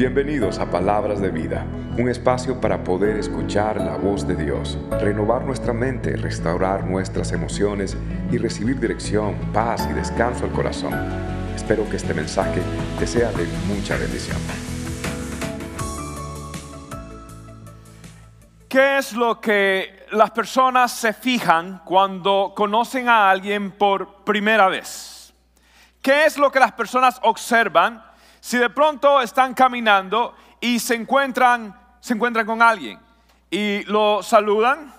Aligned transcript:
Bienvenidos 0.00 0.58
a 0.58 0.70
Palabras 0.70 1.20
de 1.20 1.28
Vida, 1.28 1.66
un 1.98 2.08
espacio 2.08 2.58
para 2.58 2.82
poder 2.82 3.18
escuchar 3.18 3.76
la 3.76 3.98
voz 3.98 4.26
de 4.26 4.34
Dios, 4.34 4.78
renovar 4.92 5.44
nuestra 5.44 5.74
mente, 5.74 6.16
restaurar 6.16 6.84
nuestras 6.84 7.32
emociones 7.32 7.98
y 8.32 8.38
recibir 8.38 8.80
dirección, 8.80 9.34
paz 9.52 9.86
y 9.90 9.92
descanso 9.92 10.46
al 10.46 10.52
corazón. 10.52 10.94
Espero 11.54 11.86
que 11.90 11.98
este 11.98 12.14
mensaje 12.14 12.62
te 12.98 13.06
sea 13.06 13.30
de 13.32 13.44
mucha 13.68 13.98
bendición. 13.98 14.38
¿Qué 18.70 18.96
es 18.96 19.12
lo 19.12 19.38
que 19.38 20.06
las 20.12 20.30
personas 20.30 20.92
se 20.92 21.12
fijan 21.12 21.82
cuando 21.84 22.54
conocen 22.56 23.06
a 23.10 23.28
alguien 23.30 23.70
por 23.70 24.24
primera 24.24 24.68
vez? 24.68 25.34
¿Qué 26.00 26.24
es 26.24 26.38
lo 26.38 26.50
que 26.50 26.58
las 26.58 26.72
personas 26.72 27.20
observan 27.22 28.09
si 28.40 28.58
de 28.58 28.70
pronto 28.70 29.20
están 29.20 29.54
caminando 29.54 30.34
y 30.60 30.78
se 30.78 30.94
encuentran, 30.94 31.78
se 32.00 32.14
encuentran 32.14 32.46
con 32.46 32.62
alguien 32.62 32.98
y 33.50 33.84
lo 33.84 34.22
saludan, 34.22 34.94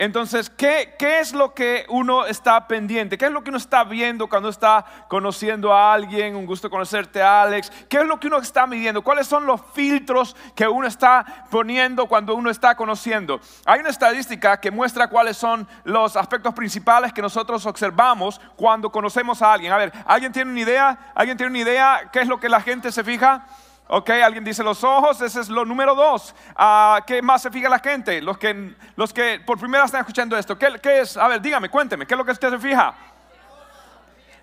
entonces, 0.00 0.48
¿qué, 0.48 0.94
¿qué, 0.96 1.18
es 1.18 1.32
lo 1.32 1.54
que 1.54 1.84
uno 1.88 2.24
está 2.24 2.68
pendiente? 2.68 3.18
¿Qué 3.18 3.24
es 3.24 3.32
lo 3.32 3.42
que 3.42 3.50
uno 3.50 3.58
está 3.58 3.82
viendo 3.82 4.28
cuando 4.28 4.48
está 4.48 4.84
conociendo 5.08 5.74
a 5.74 5.92
alguien? 5.92 6.36
Un 6.36 6.46
gusto 6.46 6.70
conocerte, 6.70 7.20
Alex. 7.20 7.72
¿Qué 7.88 7.96
es 7.96 8.04
lo 8.06 8.20
que 8.20 8.28
uno 8.28 8.38
está 8.38 8.64
midiendo? 8.68 9.02
¿Cuáles 9.02 9.26
son 9.26 9.44
los 9.44 9.60
filtros 9.74 10.36
que 10.54 10.68
uno 10.68 10.86
está 10.86 11.46
poniendo 11.50 12.06
cuando 12.06 12.36
uno 12.36 12.48
está 12.48 12.76
conociendo? 12.76 13.40
Hay 13.66 13.80
una 13.80 13.90
estadística 13.90 14.60
que 14.60 14.70
muestra 14.70 15.10
cuáles 15.10 15.36
son 15.36 15.66
los 15.82 16.16
aspectos 16.16 16.54
principales 16.54 17.12
que 17.12 17.20
nosotros 17.20 17.66
observamos 17.66 18.40
cuando 18.54 18.92
conocemos 18.92 19.42
a 19.42 19.52
alguien. 19.52 19.72
A 19.72 19.78
ver, 19.78 19.92
¿alguien 20.06 20.30
tiene 20.30 20.52
una 20.52 20.60
idea? 20.60 20.98
¿Alguien 21.12 21.36
tiene 21.36 21.50
una 21.50 21.58
idea? 21.58 22.08
¿Qué 22.12 22.20
es 22.20 22.28
lo 22.28 22.38
que 22.38 22.48
la 22.48 22.60
gente 22.60 22.92
se 22.92 23.02
fija? 23.02 23.46
Ok, 23.90 24.10
alguien 24.10 24.44
dice 24.44 24.62
los 24.62 24.84
ojos, 24.84 25.18
ese 25.22 25.40
es 25.40 25.48
lo 25.48 25.64
número 25.64 25.94
dos. 25.94 26.34
Uh, 26.58 27.02
¿Qué 27.06 27.22
más 27.22 27.40
se 27.40 27.50
fija 27.50 27.70
la 27.70 27.78
gente? 27.78 28.20
Los 28.20 28.36
que, 28.36 28.74
los 28.96 29.14
que 29.14 29.40
por 29.40 29.58
primera 29.58 29.86
están 29.86 30.00
escuchando 30.00 30.36
esto. 30.36 30.58
¿Qué, 30.58 30.78
¿Qué, 30.82 31.00
es? 31.00 31.16
A 31.16 31.26
ver, 31.26 31.40
dígame, 31.40 31.70
cuénteme, 31.70 32.06
¿qué 32.06 32.12
es 32.12 32.18
lo 32.18 32.24
que 32.24 32.32
usted 32.32 32.50
se 32.50 32.58
fija? 32.58 32.94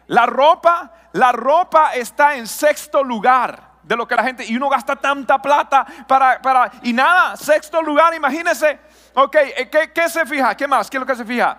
La 0.08 0.26
ropa, 0.26 0.92
la 1.14 1.32
ropa 1.32 1.94
está 1.94 2.36
en 2.36 2.48
sexto 2.48 3.04
lugar 3.04 3.76
de 3.84 3.96
lo 3.96 4.08
que 4.08 4.16
la 4.16 4.24
gente, 4.24 4.44
y 4.44 4.56
uno 4.58 4.68
gasta 4.68 4.96
tanta 4.96 5.40
plata 5.40 5.86
para, 6.08 6.42
para 6.42 6.72
y 6.82 6.92
nada, 6.92 7.38
sexto 7.38 7.84
lugar, 7.84 8.16
imagínese. 8.16 8.80
Ok, 9.14 9.36
eh, 9.36 9.70
¿qué, 9.72 9.92
¿qué, 9.94 10.10
se 10.10 10.26
fija? 10.26 10.58
¿Qué 10.58 10.68
más? 10.68 10.90
¿Qué 10.90 10.98
es 10.98 11.02
lo 11.02 11.06
que 11.06 11.16
se 11.16 11.24
fija? 11.24 11.56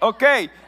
Ok, 0.00 0.24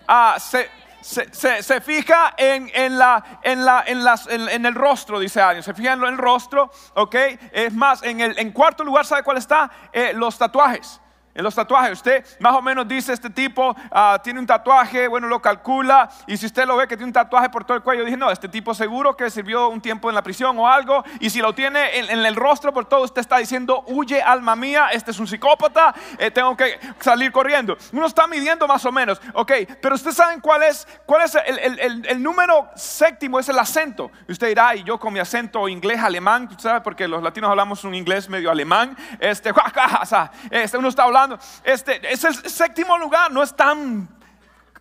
ah, 0.06 0.36
se 0.38 0.83
se, 1.04 1.80
fija 1.82 2.34
en, 2.36 2.70
en, 2.72 2.98
la, 2.98 3.40
en, 3.42 3.64
la, 3.64 3.84
en, 3.86 4.02
las, 4.02 4.26
en, 4.26 4.64
el 4.64 4.74
rostro, 4.74 5.20
dice 5.20 5.40
alguien. 5.40 5.62
Se 5.62 5.74
fija 5.74 5.92
en 5.92 6.02
el 6.02 6.16
rostro, 6.16 6.70
¿ok? 6.94 7.14
Es 7.52 7.74
más, 7.74 8.02
en, 8.02 8.20
el, 8.20 8.38
en 8.38 8.52
cuarto 8.52 8.82
lugar, 8.82 9.04
¿sabe 9.04 9.22
cuál 9.22 9.36
está? 9.36 9.70
Eh, 9.92 10.12
los 10.14 10.38
tatuajes 10.38 11.00
en 11.34 11.42
los 11.42 11.54
tatuajes. 11.54 11.92
Usted 11.92 12.24
más 12.38 12.54
o 12.54 12.62
menos 12.62 12.86
dice, 12.86 13.12
este 13.12 13.30
tipo 13.30 13.74
ah, 13.90 14.18
tiene 14.22 14.38
un 14.38 14.46
tatuaje, 14.46 15.08
bueno, 15.08 15.26
lo 15.26 15.42
calcula, 15.42 16.08
y 16.26 16.36
si 16.36 16.46
usted 16.46 16.66
lo 16.66 16.76
ve 16.76 16.86
que 16.86 16.96
tiene 16.96 17.08
un 17.08 17.12
tatuaje 17.12 17.50
por 17.50 17.64
todo 17.64 17.76
el 17.76 17.82
cuello, 17.82 18.04
dice, 18.04 18.16
no, 18.16 18.30
este 18.30 18.48
tipo 18.48 18.74
seguro 18.74 19.16
que 19.16 19.30
sirvió 19.30 19.68
un 19.68 19.80
tiempo 19.80 20.08
en 20.08 20.14
la 20.14 20.22
prisión 20.22 20.56
o 20.58 20.68
algo, 20.68 21.04
y 21.20 21.30
si 21.30 21.40
lo 21.40 21.54
tiene 21.54 21.98
en, 21.98 22.24
el 22.24 22.36
rostro 22.36 22.72
por 22.72 22.86
todo, 22.86 23.04
usted 23.04 23.20
está 23.20 23.38
diciendo, 23.38 23.84
huye 23.88 24.22
alma 24.22 24.54
mía, 24.54 24.88
este 24.92 25.10
es 25.10 25.18
un 25.18 25.26
psicópata, 25.26 25.94
eh, 26.18 26.30
tengo 26.30 26.56
que 26.56 26.78
salir 27.00 27.32
corriendo. 27.32 27.76
Uno 27.92 28.06
está 28.06 28.26
midiendo 28.26 28.66
más 28.68 28.84
o 28.84 28.92
menos, 28.92 29.20
ok, 29.32 29.52
pero 29.82 29.96
ustedes 29.96 30.16
saben 30.16 30.40
cuál 30.40 30.62
es, 30.62 30.86
cuál 31.04 31.22
es 31.22 31.36
el, 31.46 32.22
número 32.22 32.68
séptimo, 32.74 33.38
es 33.38 33.48
el 33.48 33.58
acento. 33.58 34.10
Usted 34.28 34.48
dirá, 34.48 34.74
y 34.76 34.84
yo 34.84 34.98
con 34.98 35.12
mi 35.12 35.18
acento 35.18 35.68
inglés, 35.68 36.00
alemán, 36.00 36.48
¿sabe? 36.58 36.80
Porque 36.80 37.08
los 37.08 37.22
latinos 37.22 37.50
hablamos 37.50 37.84
un 37.84 37.94
inglés 37.94 38.28
medio 38.28 38.50
alemán, 38.50 38.96
este, 39.18 39.52
este 40.50 40.78
uno 40.78 40.88
está 40.88 41.02
hablando 41.02 41.23
este 41.62 42.12
es 42.12 42.24
el 42.24 42.50
séptimo 42.50 42.96
lugar, 42.98 43.30
no 43.30 43.42
es 43.42 43.54
tan 43.54 44.08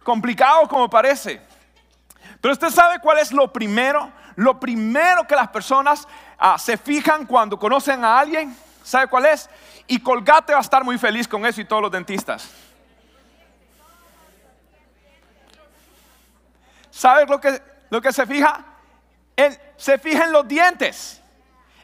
complicado 0.03 0.67
como 0.67 0.89
parece. 0.89 1.41
Pero 2.41 2.53
usted 2.53 2.69
sabe 2.69 2.99
cuál 2.99 3.19
es 3.19 3.31
lo 3.31 3.51
primero, 3.51 4.11
lo 4.35 4.59
primero 4.59 5.25
que 5.25 5.35
las 5.35 5.47
personas 5.49 6.07
ah, 6.37 6.57
se 6.57 6.77
fijan 6.77 7.25
cuando 7.25 7.57
conocen 7.57 8.03
a 8.03 8.19
alguien. 8.19 8.55
¿Sabe 8.83 9.07
cuál 9.07 9.25
es? 9.27 9.49
Y 9.87 9.99
Colgate 9.99 10.51
va 10.53 10.59
a 10.59 10.61
estar 10.61 10.83
muy 10.83 10.97
feliz 10.97 11.27
con 11.27 11.45
eso 11.45 11.61
y 11.61 11.65
todos 11.65 11.81
los 11.81 11.91
dentistas. 11.91 12.49
¿Sabe 16.91 17.25
lo 17.25 17.39
que, 17.39 17.61
lo 17.89 18.01
que 18.01 18.13
se 18.13 18.25
fija? 18.25 18.65
se 19.77 19.97
fija 19.97 20.25
en 20.25 20.31
los 20.31 20.47
dientes. 20.47 21.22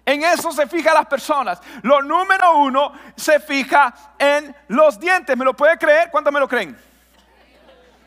En 0.10 0.24
eso 0.24 0.52
se 0.52 0.66
fija 0.66 0.92
las 0.92 1.06
personas. 1.06 1.62
Lo 1.84 2.02
número 2.02 2.58
uno 2.58 2.94
se 3.16 3.40
fija 3.40 3.94
en 4.18 4.56
los 4.70 5.00
dientes. 5.00 5.38
¿Me 5.38 5.46
lo 5.46 5.54
puede 5.54 5.78
creer? 5.78 6.10
¿Cuántos 6.10 6.34
me 6.34 6.40
lo 6.40 6.48
creen? 6.48 6.76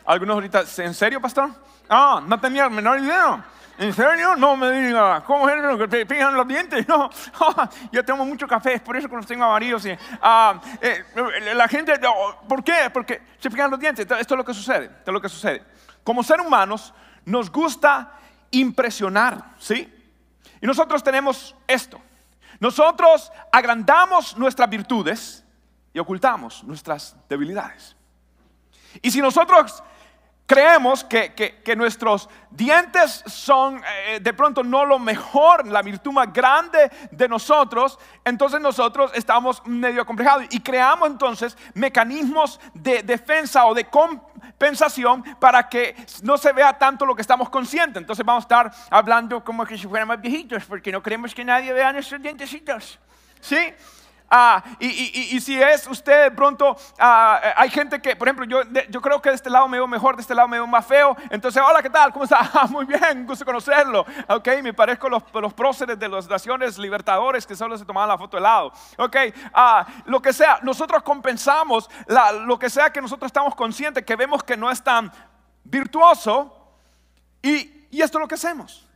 Algunos 0.07 0.35
ahorita, 0.35 0.65
¿en 0.79 0.95
serio, 0.95 1.21
pastor? 1.21 1.51
Ah, 1.89 2.21
no 2.27 2.41
tenía 2.41 2.69
menor 2.69 2.99
idea. 2.99 3.45
¿En 3.79 3.93
serio? 3.93 4.35
No 4.35 4.57
me 4.57 4.69
diga. 4.73 5.23
¿Cómo 5.23 5.49
es 5.49 5.79
que 5.79 5.87
te 5.87 6.05
fijan 6.05 6.35
los 6.35 6.49
dientes? 6.49 6.85
No. 6.89 7.09
yo 7.93 8.05
tomo 8.05 8.25
mucho 8.25 8.49
café, 8.49 8.75
es 8.75 8.81
por 8.81 8.97
eso 8.97 9.09
que 9.09 9.15
los 9.15 9.27
tengo 9.27 9.45
amarillos. 9.45 9.87
Ah, 10.21 10.61
eh, 10.81 11.05
la 11.55 11.69
gente, 11.69 12.01
¿por 12.49 12.65
qué? 12.65 12.91
Porque 12.93 13.23
se 13.39 13.49
fijan 13.49 13.71
los 13.71 13.79
dientes. 13.79 14.05
Esto 14.05 14.35
es 14.35 14.39
lo 14.39 14.45
que 14.45 14.55
sucede. 14.55 14.87
Esto 14.87 15.13
es 15.13 15.15
lo 15.15 15.21
que 15.21 15.29
sucede. 15.29 15.63
Como 16.03 16.25
seres 16.25 16.45
humanos, 16.45 16.93
nos 17.25 17.49
gusta 17.49 18.15
impresionar, 18.51 19.45
¿sí? 19.61 20.02
Y 20.63 20.67
nosotros 20.67 21.03
tenemos 21.03 21.55
esto. 21.67 22.01
Nosotros 22.61 23.33
agrandamos 23.51 24.39
nuestras 24.39 24.71
virtudes 24.71 25.45
y 25.93 25.99
ocultamos 25.99 26.63
nuestras 26.63 27.17
debilidades. 27.29 27.97
Y 29.03 29.11
si 29.11 29.21
nosotros 29.21 29.83
creemos 30.47 31.03
que, 31.03 31.75
nuestros 31.77 32.29
dientes 32.51 33.25
son 33.27 33.83
eh, 34.07 34.21
de 34.21 34.33
pronto 34.35 34.63
no 34.63 34.85
lo 34.85 35.01
mejor, 35.01 35.67
la 35.67 35.83
virtud 35.83 36.13
más 36.13 36.33
grande 36.33 36.91
de 37.11 37.29
nosotros, 37.29 37.99
entonces 38.25 38.61
nosotros 38.61 39.11
estamos 39.15 39.63
medio 39.67 40.03
acomplejados 40.03 40.45
y 40.51 40.61
creamos 40.61 41.09
entonces 41.09 41.57
mecanismos 41.75 42.61
de 42.75 43.03
defensa 43.03 43.65
o 43.67 43.75
de 43.75 43.87
compensación 43.87 44.32
para 45.39 45.69
que 45.69 45.97
no 46.23 46.39
se 46.39 46.53
vea 46.53 46.73
tanto 46.79 47.05
lo 47.05 47.15
que 47.15 47.23
estamos 47.23 47.51
conscientes. 47.51 48.01
Entonces 48.01 48.25
vamos 48.25 48.45
a 48.45 48.47
estar 48.47 48.73
hablando 48.91 49.43
como 49.43 49.67
que 49.67 49.77
si 49.77 49.87
fuéramos 49.87 50.21
viejitos, 50.21 50.65
porque 50.65 50.93
no 50.93 51.03
queremos 51.03 51.35
que 51.35 51.45
nadie 51.45 51.73
vea 51.73 51.93
nuestros 51.93 52.23
dientecitos. 52.23 52.99
¿Sí? 53.41 53.75
Ah, 54.35 54.65
y, 54.79 55.39
si 55.43 55.61
es 55.61 55.87
usted 55.87 56.35
pronto, 56.35 56.75
ah, 56.99 57.53
hay 57.55 57.69
gente 57.69 58.01
que, 58.01 58.17
por 58.17 58.27
ejemplo, 58.27 58.47
yo, 58.47 58.63
yo 58.89 59.03
creo 59.03 59.21
que 59.21 59.29
de 59.29 59.35
este 59.35 59.51
lado 59.51 59.69
me 59.69 59.77
veo 59.77 59.87
mejor, 59.87 60.17
de 60.17 60.23
este 60.23 60.35
lado 60.35 60.49
me 60.49 60.57
veo 60.57 60.67
más 60.67 60.87
feo. 60.87 61.15
Entonces, 61.29 61.63
hola, 61.63 61.83
¿qué 61.83 61.91
tal? 61.91 62.11
¿Cómo 62.15 62.25
está? 62.25 62.51
Ah, 62.55 62.67
muy 62.71 62.87
bien, 62.87 63.27
gusto 63.27 63.45
conocerlo. 63.45 64.07
Ok, 64.29 64.49
me 64.63 64.73
parezco 64.73 65.11
los, 65.11 65.23
los 65.35 65.53
próceres 65.53 65.99
de 65.99 66.09
las 66.09 66.27
naciones 66.31 66.79
libertadores 66.79 67.47
que 67.47 67.55
solo 67.55 67.77
se 67.77 67.85
tomaban 67.85 68.09
la 68.09 68.17
foto 68.17 68.39
de 68.39 68.43
lado. 68.43 68.73
Ok, 68.97 69.17
lo 70.07 70.23
que 70.23 70.33
sea, 70.33 70.61
nosotros 70.63 71.03
compensamos 71.03 71.91
lo 72.47 72.59
que 72.59 72.71
sea 72.71 72.91
que 72.91 73.03
nosotros 73.03 73.29
estamos 73.29 73.55
conscientes, 73.55 74.03
que 74.03 74.17
vemos 74.17 74.43
que 74.43 74.57
no 74.57 74.71
es 74.71 74.83
tan 74.83 75.13
virtuoso. 75.63 76.73
Y, 77.43 77.87
y 77.91 78.01
esto 78.01 78.17
es 78.17 78.23
lo 78.23 78.29
que 78.29 78.37
hacemos. 78.37 78.89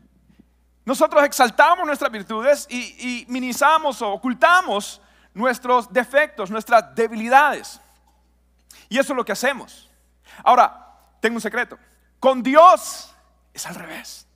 Nosotros 0.86 1.22
exaltamos 1.24 1.86
nuestras 1.86 2.10
virtudes 2.10 2.66
y, 2.70 2.78
y 2.98 3.26
minimizamos 3.28 4.00
o 4.00 4.12
ocultamos 4.12 5.02
nuestros 5.36 5.92
defectos, 5.92 6.50
nuestras 6.50 6.94
debilidades. 6.94 7.78
Y 8.88 8.98
eso 8.98 9.12
es 9.12 9.16
lo 9.16 9.24
que 9.24 9.32
hacemos. 9.32 9.90
Ahora, 10.42 10.94
tengo 11.20 11.36
un 11.36 11.42
secreto. 11.42 11.78
Con 12.18 12.42
Dios 12.42 13.14
es 13.52 13.66
al 13.66 13.74
revés. 13.74 14.26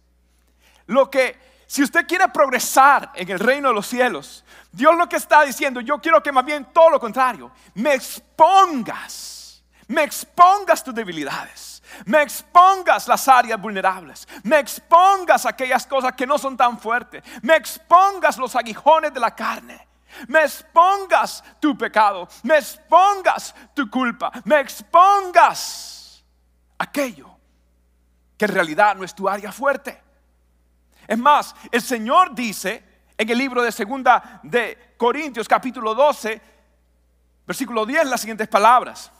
Lo 0.86 1.10
que, 1.10 1.38
si 1.66 1.82
usted 1.82 2.06
quiere 2.06 2.28
progresar 2.28 3.12
en 3.14 3.30
el 3.30 3.38
reino 3.38 3.68
de 3.68 3.74
los 3.74 3.86
cielos, 3.86 4.44
Dios 4.70 4.94
lo 4.94 5.08
que 5.08 5.16
está 5.16 5.42
diciendo, 5.42 5.80
yo 5.80 5.98
quiero 6.00 6.22
que 6.22 6.32
más 6.32 6.44
bien 6.44 6.66
todo 6.66 6.90
lo 6.90 7.00
contrario, 7.00 7.50
me 7.74 7.94
expongas, 7.94 9.64
me 9.88 10.02
expongas 10.02 10.84
tus 10.84 10.94
debilidades, 10.94 11.82
me 12.04 12.20
expongas 12.20 13.08
las 13.08 13.26
áreas 13.26 13.58
vulnerables, 13.58 14.28
me 14.42 14.58
expongas 14.58 15.46
aquellas 15.46 15.86
cosas 15.86 16.12
que 16.12 16.26
no 16.26 16.36
son 16.36 16.58
tan 16.58 16.78
fuertes, 16.78 17.24
me 17.40 17.56
expongas 17.56 18.36
los 18.36 18.54
aguijones 18.54 19.14
de 19.14 19.20
la 19.20 19.34
carne 19.34 19.89
me 20.28 20.42
expongas 20.42 21.42
tu 21.60 21.76
pecado, 21.76 22.28
me 22.42 22.58
expongas 22.58 23.54
tu 23.74 23.88
culpa, 23.90 24.30
me 24.44 24.60
expongas 24.60 26.24
aquello 26.78 27.30
que 28.36 28.44
en 28.46 28.52
realidad 28.52 28.96
no 28.96 29.04
es 29.04 29.14
tu 29.14 29.28
área 29.28 29.52
fuerte. 29.52 30.02
Es 31.06 31.18
más, 31.18 31.54
el 31.70 31.82
Señor 31.82 32.34
dice 32.34 32.84
en 33.16 33.28
el 33.28 33.36
libro 33.36 33.62
de 33.62 33.72
segunda 33.72 34.40
de 34.42 34.94
Corintios 34.96 35.48
capítulo 35.48 35.94
12, 35.94 36.40
versículo 37.46 37.84
10 37.84 38.06
las 38.06 38.20
siguientes 38.20 38.48
palabras. 38.48 39.10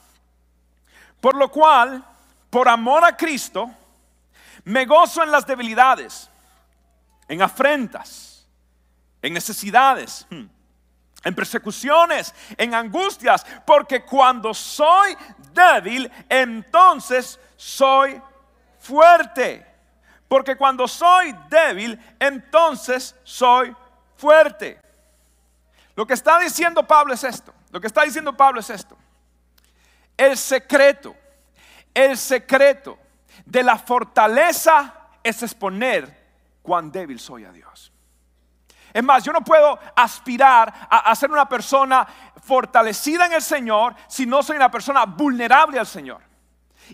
Por 1.21 1.35
lo 1.35 1.51
cual, 1.51 2.05
por 2.49 2.69
amor 2.69 3.05
a 3.05 3.17
Cristo, 3.17 3.71
Me 4.65 4.85
gozo 4.85 5.23
en 5.23 5.31
las 5.31 5.47
debilidades, 5.47 6.29
en 7.29 7.41
afrentas, 7.41 8.47
en 9.23 9.33
necesidades, 9.33 10.27
hmm, 10.31 10.45
en 11.25 11.35
persecuciones, 11.35 12.35
en 12.57 12.75
angustias, 12.75 13.45
porque 13.67 14.05
cuando 14.05 14.55
soy 14.55 15.17
débil, 15.53 16.11
entonces 16.29 17.39
soy 17.57 18.21
fuerte. 18.79 19.67
Porque 20.29 20.57
cuando 20.57 20.87
soy 20.87 21.37
débil, 21.49 21.99
entonces 22.19 23.15
soy 23.25 23.75
fuerte. 24.17 24.81
Lo 25.97 26.07
que 26.07 26.15
está 26.15 26.39
diciendo 26.39 26.87
Pablo 26.87 27.13
es 27.13 27.25
esto. 27.25 27.53
Lo 27.71 27.81
que 27.81 27.87
está 27.87 28.03
diciendo 28.05 28.37
Pablo 28.37 28.61
es 28.61 28.71
esto. 28.71 28.97
El 30.17 30.37
secreto, 30.37 31.17
el 31.93 32.17
secreto 32.17 32.99
de 33.45 33.63
la 33.63 33.79
fortaleza 33.79 34.95
es 35.23 35.43
exponer 35.43 36.17
cuán 36.63 36.93
débil 36.93 37.19
soy 37.19 37.45
a 37.45 37.53
Dios. 37.53 37.90
Es 38.93 39.03
más, 39.03 39.25
yo 39.25 39.33
no 39.33 39.43
puedo 39.43 39.79
aspirar 39.95 40.73
a, 40.91 41.15
ser 41.15 41.31
una 41.31 41.49
persona 41.49 42.07
fortalecida 42.43 43.27
en 43.27 43.35
el 43.35 43.43
Señor 43.43 43.95
si 44.09 44.27
no 44.27 44.43
soy 44.43 44.57
una 44.57 44.71
persona 44.71 45.05
vulnerable 45.05 45.79
al 45.79 45.87
Señor. 45.87 46.30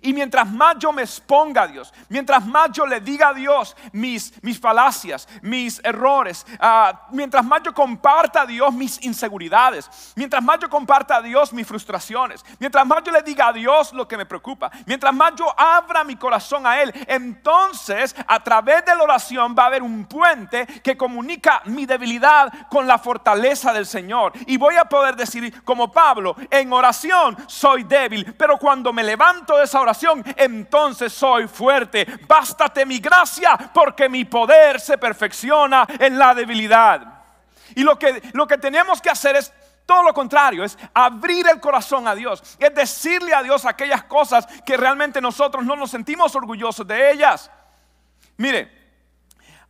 Y 0.03 0.13
mientras 0.13 0.51
más 0.51 0.77
yo 0.79 0.93
me 0.93 1.03
exponga 1.03 1.63
a 1.63 1.67
Dios, 1.67 1.93
mientras 2.09 2.45
más 2.47 2.71
yo 2.73 2.87
le 2.87 3.01
diga 3.01 3.29
a 3.29 3.35
Dios 3.35 3.77
mis, 3.93 4.33
mis 4.43 4.59
falacias, 4.59 5.29
mis 5.43 5.81
errores, 5.85 6.47
ah, 6.61 7.07
mientras 7.11 7.45
más 7.45 7.63
yo 7.63 7.73
comparta 7.73 8.43
a 8.43 8.47
Dios 8.47 8.73
mis 8.73 9.03
inseguridades, 9.03 10.13
mientras 10.15 10.43
más 10.43 10.59
yo 10.59 10.69
comparta 10.69 11.17
a 11.17 11.23
Dios 11.23 11.53
mis 11.53 11.67
frustraciones, 11.67 12.45
mientras 12.59 12.87
más 12.87 13.03
yo 13.05 13.13
le 13.13 13.23
diga 13.23 13.49
a 13.49 13.53
Dios 13.53 13.93
lo 13.93 14.07
que 14.07 14.17
me 14.17 14.27
preocupa, 14.27 14.71
mientras 14.87 15.15
más 15.15 15.35
yo 15.37 15.47
abra 15.59 16.05
mi 16.05 16.17
corazón 16.17 16.67
a 16.67 16.81
Él, 16.81 16.93
entonces 17.07 18.15
a 18.27 18.43
través 18.43 18.85
de 18.85 18.95
la 18.95 19.03
oración 19.03 19.55
va 19.59 19.65
a 19.65 19.67
haber 19.67 19.83
un 19.83 20.05
puente 20.07 20.67
que 20.83 20.97
comunica 20.97 21.63
mi 21.67 21.87
debilidad 21.87 22.53
con 22.69 22.87
la 22.87 22.99
fortaleza 22.99 23.73
del 23.73 23.87
Señor. 23.87 24.33
Y 24.47 24.57
voy 24.57 24.77
a 24.77 24.85
poder 24.85 25.17
decir 25.17 25.63
como 25.65 25.91
Pablo, 25.91 26.37
en 26.51 26.73
oración 26.73 27.37
soy 27.47 27.85
débil, 27.85 28.35
pero 28.35 28.59
cuando 28.59 28.93
me 28.93 29.03
levanto 29.03 29.57
de 29.57 29.65
esa 29.65 29.81
oración, 29.81 29.86
entonces 30.37 31.13
soy 31.13 31.49
fuerte. 31.49 32.07
Bástate 32.27 32.87
mi 32.87 32.99
gracia 32.99 33.57
porque 33.73 34.09
mi 34.09 34.25
poder 34.25 34.81
se 34.81 34.99
perfecciona 34.99 35.87
en 35.99 36.19
la 36.19 36.35
debilidad. 36.35 37.25
Y 37.75 37.83
lo 37.83 37.99
que, 37.99 38.23
lo 38.33 38.47
que 38.47 38.59
tenemos 38.59 39.01
que 39.01 39.11
hacer 39.11 39.37
es 39.37 39.53
todo 39.87 40.03
lo 40.03 40.13
contrario, 40.13 40.65
es 40.65 40.77
abrir 40.93 41.47
el 41.49 41.61
corazón 41.61 42.09
a 42.09 42.15
Dios, 42.15 42.43
es 42.59 42.75
decirle 42.75 43.33
a 43.33 43.43
Dios 43.43 43.65
aquellas 43.65 44.03
cosas 44.05 44.47
que 44.65 44.77
realmente 44.77 45.21
nosotros 45.21 45.65
no 45.65 45.77
nos 45.77 45.93
sentimos 45.93 46.35
orgullosos 46.35 46.87
de 46.87 47.13
ellas. 47.13 47.51
Mire, 48.37 48.71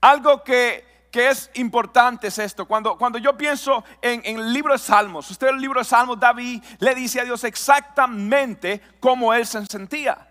algo 0.01 0.43
que, 0.43 0.96
es 1.17 1.51
importante 1.55 2.29
es 2.29 2.39
esto. 2.39 2.67
Cuando, 2.67 2.97
cuando 2.97 3.19
yo 3.19 3.37
pienso 3.37 3.85
en, 4.03 4.21
en, 4.25 4.39
el 4.39 4.53
libro 4.53 4.73
de 4.73 4.79
Salmos, 4.79 5.31
usted 5.31 5.49
el 5.49 5.61
libro 5.61 5.81
de 5.81 5.85
Salmos, 5.85 6.19
David 6.19 6.63
le 6.79 6.95
dice 6.95 7.21
a 7.21 7.25
Dios 7.25 7.45
exactamente 7.45 8.81
cómo 9.01 9.33
él 9.33 9.47
se 9.47 9.65
sentía. 9.67 10.27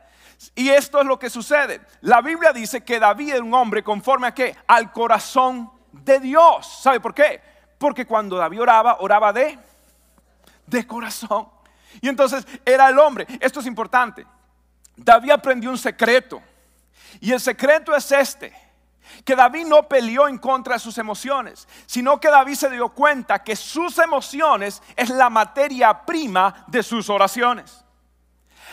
Y 0.53 0.69
esto 0.69 0.99
es 0.99 1.05
lo 1.05 1.17
que 1.17 1.29
sucede. 1.29 1.81
La 2.01 2.21
Biblia 2.21 2.51
dice 2.51 2.83
que 2.83 2.99
David 2.99 3.35
era 3.35 3.43
un 3.43 3.53
hombre 3.53 3.83
conforme 3.83 4.27
a 4.27 4.33
qué? 4.33 4.55
Al 4.67 4.91
corazón 4.91 5.71
de 5.91 6.19
Dios. 6.19 6.81
¿Sabe 6.81 6.99
por 6.99 7.13
qué? 7.13 7.41
Porque 7.77 8.05
cuando 8.05 8.37
David 8.37 8.61
oraba, 8.61 8.97
oraba 8.99 9.33
de, 9.33 9.57
de 10.67 10.87
corazón. 10.87 11.47
Y 12.01 12.09
entonces 12.09 12.45
era 12.65 12.89
el 12.89 12.99
hombre. 12.99 13.25
Esto 13.39 13.59
es 13.59 13.65
importante. 13.65 14.25
David 14.95 15.31
aprendió 15.31 15.69
un 15.69 15.77
secreto. 15.77 16.41
Y 17.19 17.31
el 17.31 17.39
secreto 17.39 17.95
es 17.95 18.11
este 18.11 18.64
que 19.23 19.35
David 19.35 19.65
no 19.67 19.87
peleó 19.87 20.27
en 20.27 20.37
contra 20.37 20.75
de 20.75 20.79
sus 20.79 20.97
emociones, 20.97 21.67
sino 21.85 22.19
que 22.19 22.29
David 22.29 22.55
se 22.55 22.69
dio 22.69 22.89
cuenta 22.89 23.43
que 23.43 23.55
sus 23.55 23.97
emociones 23.99 24.81
es 24.95 25.09
la 25.09 25.29
materia 25.29 26.05
prima 26.05 26.65
de 26.67 26.83
sus 26.83 27.09
oraciones. 27.09 27.84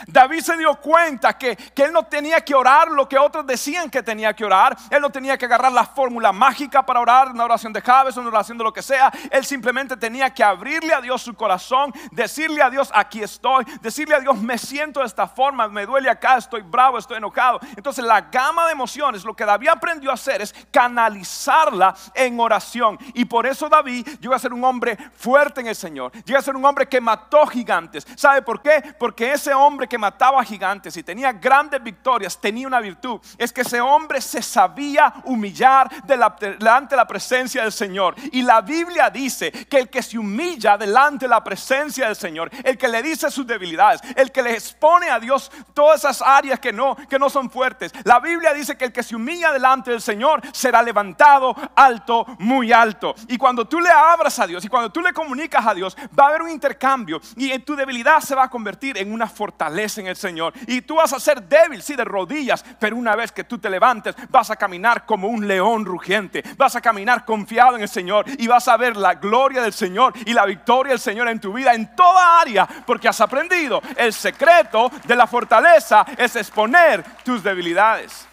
David 0.07 0.41
se 0.41 0.57
dio 0.57 0.75
cuenta 0.77 1.37
que, 1.39 1.57
él 1.77 1.93
no 1.93 2.05
tenía 2.05 2.41
que 2.41 2.55
orar 2.55 2.91
lo 2.93 3.09
que 3.09 3.19
otros 3.19 3.45
decían 3.47 3.91
que 3.91 4.03
tenía 4.03 4.35
que 4.35 4.45
orar. 4.45 4.77
Él 4.91 5.01
no 5.01 5.11
tenía 5.11 5.37
que 5.37 5.47
agarrar 5.47 5.73
la 5.73 5.85
fórmula 5.85 6.33
mágica 6.33 6.85
para 6.85 7.01
orar, 7.01 7.31
una 7.31 7.45
oración 7.45 7.73
de 7.73 7.81
Javes, 7.81 8.17
una 8.17 8.29
oración 8.29 8.57
de 8.57 8.65
lo 8.65 8.73
que 8.73 8.83
sea. 8.83 9.13
Él 9.31 9.45
simplemente 9.45 9.97
tenía 9.97 10.33
que 10.33 10.45
abrirle 10.45 10.95
a 10.95 11.01
Dios 11.01 11.23
su 11.23 11.35
corazón, 11.35 11.93
decirle 12.13 12.63
a 12.63 12.71
Dios, 12.71 12.91
aquí 12.95 13.23
estoy, 13.23 13.65
decirle 13.81 14.15
a 14.15 14.21
Dios, 14.21 14.39
me 14.39 14.59
siento 14.59 15.01
de 15.01 15.07
esta 15.07 15.27
forma, 15.27 15.67
me 15.69 15.87
duele 15.87 16.09
acá, 16.09 16.37
estoy 16.37 16.63
bravo, 16.63 16.99
estoy 16.99 17.19
enojado. 17.19 17.61
Entonces 17.77 18.05
la 18.05 18.21
gama 18.21 18.67
de 18.67 18.73
emociones, 18.73 19.25
lo 19.25 19.35
que 19.35 19.45
David 19.45 19.69
aprendió 19.69 20.11
a 20.11 20.15
hacer 20.15 20.41
es 20.41 20.55
canalizarla 20.71 21.95
en 22.15 22.39
oración. 22.39 22.99
Y 23.15 23.25
por 23.25 23.47
eso 23.47 23.69
David 23.69 24.07
llegó 24.21 24.35
a 24.35 24.39
ser 24.39 24.53
un 24.53 24.65
hombre 24.65 24.97
fuerte 25.15 25.61
en 25.61 25.67
el 25.67 25.77
Señor, 25.77 26.13
llegó 26.25 26.39
a 26.39 26.43
ser 26.43 26.57
un 26.57 26.65
hombre 26.65 26.89
que 26.89 27.01
mató 27.01 27.47
gigantes. 27.47 28.07
¿Sabe 28.17 28.43
por 28.43 28.63
qué? 28.63 28.95
Porque 28.99 29.33
ese 29.33 29.53
hombre 29.53 29.82
que 29.89 29.99
mataba 29.99 30.45
gigantes 30.45 30.97
y 30.97 31.03
tenía 31.03 31.33
grandes 31.33 31.83
victorias, 31.83 32.39
tenía 32.41 32.67
una 32.67 32.81
virtud. 32.81 33.21
Es 33.39 33.53
que 33.53 33.63
ese 33.63 33.81
hombre 33.81 34.21
se 34.21 34.43
sabía 34.43 35.13
humillar 35.25 35.91
delante 36.05 36.47
de 36.47 36.97
la 36.97 37.07
presencia 37.07 37.63
del 37.63 37.73
Señor. 37.73 38.15
Y 38.33 38.43
la 38.43 38.61
Biblia 38.61 39.11
dice 39.11 39.51
que 39.51 39.79
el 39.79 39.91
que 39.91 40.03
se 40.03 40.19
humilla 40.19 40.77
delante 40.77 41.27
de 41.27 41.31
la 41.31 41.43
presencia 41.43 42.07
del 42.07 42.17
Señor, 42.17 42.51
el 42.65 42.79
que 42.79 42.89
le 42.89 43.03
dice 43.03 43.31
sus 43.31 43.47
debilidades, 43.47 44.01
el 44.17 44.31
que 44.33 44.43
le 44.43 44.55
expone 44.55 45.11
a 45.11 45.19
Dios 45.19 45.51
todas 45.75 46.01
esas 46.01 46.23
áreas 46.23 46.61
que 46.61 46.73
no, 46.73 46.97
que 47.09 47.19
no 47.19 47.31
son 47.31 47.51
fuertes. 47.51 47.93
La 48.05 48.21
Biblia 48.21 48.53
dice 48.53 48.77
que 48.77 48.87
el 48.87 48.93
que 48.93 49.03
se 49.03 49.17
humilla 49.17 49.53
delante 49.53 49.91
del 49.91 50.01
Señor 50.01 50.43
será 50.53 50.83
levantado 50.83 51.55
alto, 51.75 52.27
muy 52.39 52.73
alto. 52.73 53.15
Y 53.29 53.37
cuando 53.37 53.67
tú 53.67 53.81
le 53.81 53.91
abras 53.91 54.39
a 54.39 54.47
Dios 54.47 54.65
y 54.65 54.69
cuando 54.69 54.91
tú 54.91 55.01
le 55.01 55.13
comunicas 55.13 55.67
a 55.67 55.75
Dios, 55.75 55.97
va 56.19 56.25
a 56.25 56.29
haber 56.29 56.43
un 56.43 56.51
intercambio 56.51 57.21
y 57.37 57.51
en 57.51 57.65
tu 57.65 57.77
debilidad 57.77 58.21
se 58.21 58.35
va 58.35 58.45
a 58.45 58.51
convertir 58.51 58.99
en 58.99 59.13
una 59.13 59.27
fortaleza 59.27 59.72
en 59.73 60.07
el 60.07 60.17
Señor. 60.17 60.53
Y 60.67 60.83
tú 60.83 60.97
vas 60.97 61.13
a 61.13 61.21
ser 61.21 61.43
débil, 61.43 61.83
sí, 61.83 61.97
de 61.97 62.05
rodillas, 62.05 62.65
pero 62.79 62.97
una 62.97 63.17
vez 63.17 63.33
que 63.33 63.45
tú 63.45 63.59
te 63.59 63.71
levantes, 63.71 64.15
vas 64.29 64.51
a 64.51 64.57
caminar 64.57 65.07
como 65.07 65.29
un 65.29 65.47
león 65.47 65.85
rugiente. 65.85 66.43
Vas 66.57 66.77
a 66.77 66.81
caminar 66.81 67.25
confiado 67.25 67.77
en 67.77 67.83
el 67.83 67.89
Señor 67.89 68.25
y 68.39 68.47
vas 68.47 68.69
a 68.69 68.77
ver 68.77 68.97
la 68.97 69.15
gloria 69.15 69.63
del 69.63 69.73
Señor 69.73 70.13
y 70.25 70.33
la 70.33 70.47
victoria 70.47 70.93
del 70.93 71.01
Señor 71.01 71.29
en 71.29 71.41
tu 71.41 71.53
vida, 71.53 71.75
en 71.75 71.95
toda 71.97 72.41
área, 72.41 72.67
porque 72.87 73.09
has 73.09 73.21
aprendido. 73.21 73.83
El 73.97 74.13
secreto 74.13 74.91
de 75.05 75.17
la 75.17 75.27
fortaleza 75.27 76.05
es 76.17 76.37
exponer 76.37 77.03
tus 77.25 77.43
debilidades. 77.43 78.29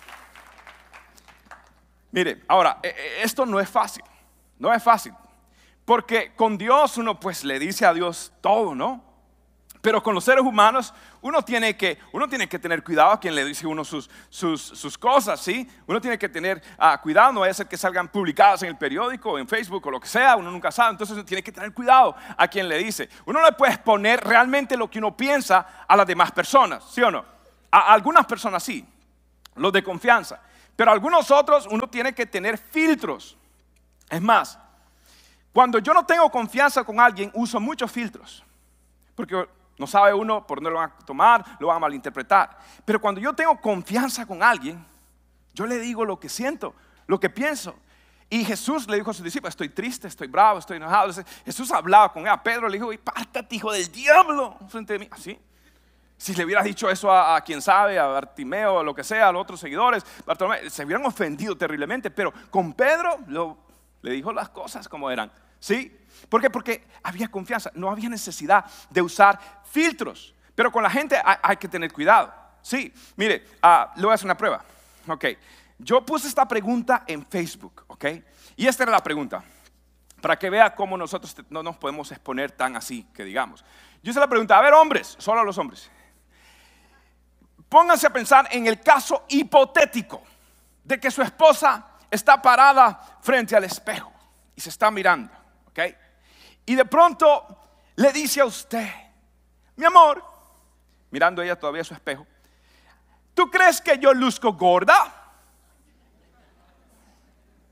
Mire, 2.12 2.44
ahora, 2.48 2.80
e, 2.82 2.88
e, 2.88 3.24
esto 3.24 3.46
no 3.46 3.60
es 3.60 3.70
fácil, 3.70 4.04
no 4.58 4.74
es 4.74 4.82
fácil. 4.82 5.14
Porque 5.86 6.34
con 6.36 6.58
Dios 6.58 6.98
uno 6.98 7.20
pues 7.20 7.44
le 7.44 7.58
dice 7.58 7.86
a 7.86 7.94
Dios 7.94 8.32
todo, 8.42 8.76
¿no? 8.76 9.09
Pero 9.82 10.04
con 10.04 10.14
los 10.14 10.26
seres 10.26 10.44
humanos 10.44 10.94
uno 11.22 11.42
tiene 11.42 11.78
que, 11.78 11.98
uno 12.12 12.28
tiene 12.28 12.50
que 12.50 12.60
tener 12.60 12.84
cuidado 12.84 13.12
a 13.12 13.20
quien 13.20 13.34
le 13.34 13.46
dice 13.46 13.66
uno 13.66 13.86
sus, 13.86 14.10
sus, 14.30 14.98
cosas, 14.98 15.40
¿sí? 15.40 15.70
Uno 15.88 16.02
tiene 16.02 16.20
que 16.20 16.28
tener 16.28 16.62
ah, 16.78 17.00
cuidado, 17.02 17.32
no 17.32 17.40
vaya 17.42 17.52
a 17.52 17.54
ser 17.54 17.68
que 17.68 17.78
salgan 17.78 18.10
publicadas 18.10 18.62
en 18.64 18.70
el 18.70 18.78
periódico, 18.78 19.40
en 19.40 19.48
Facebook 19.48 19.88
o 19.88 19.92
lo 19.92 20.00
que 20.00 20.08
sea, 20.08 20.36
uno 20.36 20.52
nunca 20.52 20.70
sabe, 20.70 20.92
entonces 20.92 21.16
uno 21.16 21.24
tiene 21.24 21.42
que 21.42 21.54
tener 21.54 21.74
cuidado 21.74 22.14
a 22.36 22.48
quien 22.50 22.68
le 22.68 22.78
dice. 22.78 23.10
Uno 23.26 23.40
no 23.40 23.46
le 23.46 23.54
puede 23.54 23.74
exponer 23.74 24.22
realmente 24.22 24.76
lo 24.76 24.90
que 24.90 25.00
uno 25.00 25.16
piensa 25.16 25.86
a 25.88 25.96
las 25.96 26.06
demás 26.06 26.34
personas, 26.34 26.84
¿sí 26.92 27.02
o 27.02 27.10
no? 27.10 27.24
A 27.72 27.94
algunas 27.94 28.26
personas 28.26 28.62
sí, 28.62 28.86
los 29.56 29.72
de 29.72 29.82
confianza, 29.82 30.42
pero 30.76 30.92
a 30.92 30.94
algunos 30.94 31.32
otros 31.32 31.68
uno 31.72 31.88
tiene 31.90 32.14
que 32.14 32.26
tener 32.26 32.58
filtros. 32.58 33.38
Es 34.10 34.22
más, 34.22 34.60
cuando 35.54 35.80
yo 35.80 35.94
no 35.94 36.06
tengo 36.06 36.30
confianza 36.30 36.84
con 36.84 37.00
alguien, 37.00 37.32
uso 37.34 37.62
muchos 37.62 37.90
filtros. 37.90 38.44
Porque 39.16 39.48
no 39.80 39.88
sabe 39.88 40.14
uno 40.14 40.46
por 40.46 40.58
dónde 40.58 40.70
lo 40.72 40.76
van 40.76 40.92
a 40.92 41.06
tomar, 41.06 41.44
lo 41.60 41.68
van 41.68 41.78
a 41.78 41.80
malinterpretar. 41.80 42.58
Pero 42.86 43.00
cuando 43.00 43.20
yo 43.20 43.34
tengo 43.34 43.60
confianza 43.60 44.26
con 44.26 44.44
alguien, 44.44 44.86
yo 45.54 45.66
le 45.66 45.80
digo 45.80 46.06
lo 46.06 46.20
que 46.20 46.30
siento, 46.30 46.76
lo 47.08 47.20
que 47.20 47.30
pienso. 47.30 47.76
Y 48.30 48.46
Jesús 48.46 48.88
le 48.88 48.98
dijo 48.98 49.10
a 49.10 49.14
sus 49.14 49.24
discípulos, 49.24 49.54
estoy 49.54 49.70
triste, 49.70 50.08
estoy 50.08 50.28
bravo, 50.28 50.60
estoy 50.60 50.78
enojado. 50.78 51.12
Jesús 51.46 51.72
hablaba 51.72 52.14
con 52.14 52.24
él, 52.24 52.30
a 52.30 52.44
Pedro 52.44 52.68
le 52.68 52.78
dijo, 52.78 52.92
pártate 53.04 53.56
hijo 53.56 53.72
del 53.72 53.92
diablo, 53.92 54.56
frente 54.68 54.94
de 54.94 55.00
mí. 55.00 55.08
Así. 55.10 55.40
Si 56.18 56.36
le 56.36 56.44
hubieras 56.44 56.66
dicho 56.66 56.90
eso 56.90 57.12
a, 57.12 57.40
quien 57.42 57.62
sabe, 57.62 57.98
a 57.98 58.06
Bartimeo, 58.06 58.80
a 58.80 58.84
lo 58.84 58.94
que 58.94 59.06
sea, 59.06 59.30
a 59.30 59.32
los 59.32 59.42
otros 59.42 59.60
seguidores, 59.62 60.06
se 60.68 60.86
hubieran 60.86 61.06
ofendido 61.06 61.56
terriblemente. 61.56 62.12
Pero 62.12 62.34
con 62.52 62.74
Pedro 62.74 63.18
le 64.02 64.12
dijo 64.12 64.34
las 64.34 64.50
cosas 64.50 64.90
como 64.90 65.10
eran. 65.10 65.32
¿Sí? 65.60 65.99
¿Por 66.28 66.42
qué? 66.42 66.50
Porque 66.50 66.86
había 67.04 67.30
confianza, 67.30 67.72
no 67.74 67.90
había 67.90 68.10
necesidad 68.10 68.66
de 68.90 69.02
usar 69.02 69.40
filtros. 69.72 70.34
Pero 70.56 70.72
con 70.72 70.84
la 70.84 70.90
gente 70.90 71.18
hay, 71.24 71.56
que 71.58 71.68
tener 71.68 71.94
cuidado. 71.94 72.34
Sí, 72.62 72.94
mire, 73.16 73.46
uh, 73.64 73.98
le 73.98 74.04
voy 74.04 74.12
a 74.12 74.16
hacer 74.16 74.26
una 74.26 74.36
prueba. 74.36 74.64
Ok, 75.08 75.26
yo 75.78 76.06
puse 76.06 76.28
esta 76.28 76.46
pregunta 76.46 77.04
en 77.08 77.26
Facebook, 77.26 77.86
ok, 77.88 78.06
y 78.58 78.68
esta 78.68 78.84
era 78.84 78.92
la 78.92 79.02
pregunta, 79.02 79.42
para 80.22 80.38
que 80.38 80.50
vea 80.50 80.76
cómo 80.76 80.98
nosotros 80.98 81.34
no 81.50 81.64
nos 81.64 81.78
podemos 81.78 82.12
exponer 82.12 82.52
tan 82.52 82.76
así, 82.76 83.08
que 83.14 83.24
digamos. 83.24 83.64
Yo 84.04 84.12
hice 84.12 84.20
la 84.20 84.28
pregunta, 84.28 84.58
a 84.58 84.62
ver 84.62 84.74
hombres, 84.74 85.16
solo 85.18 85.40
a 85.40 85.44
los 85.46 85.58
hombres, 85.58 85.90
pónganse 87.70 88.08
a 88.08 88.10
pensar 88.10 88.50
en 88.52 88.68
el 88.68 88.82
caso 88.82 89.26
hipotético, 89.30 90.22
de 90.84 91.00
que 91.00 91.10
su 91.10 91.22
esposa 91.22 91.86
está 92.12 92.42
parada 92.42 93.00
frente 93.22 93.56
al 93.56 93.64
espejo 93.64 94.12
y 94.56 94.62
se 94.62 94.70
está 94.70 94.92
mirando, 94.92 95.32
¿ok? 95.68 95.80
Y 96.70 96.76
de 96.76 96.86
pronto 96.86 97.48
le 97.96 98.14
dice 98.14 98.42
a 98.42 98.46
usted, 98.46 98.88
mi 99.76 99.86
amor, 99.86 100.24
mirando 101.10 101.42
ella 101.42 101.58
todavía 101.58 101.84
su 101.84 101.96
espejo, 101.96 102.28
¿tú 103.34 103.50
crees 103.50 103.82
que 103.82 103.98
yo 103.98 104.14
luzco 104.14 104.54
gorda? 104.54 105.34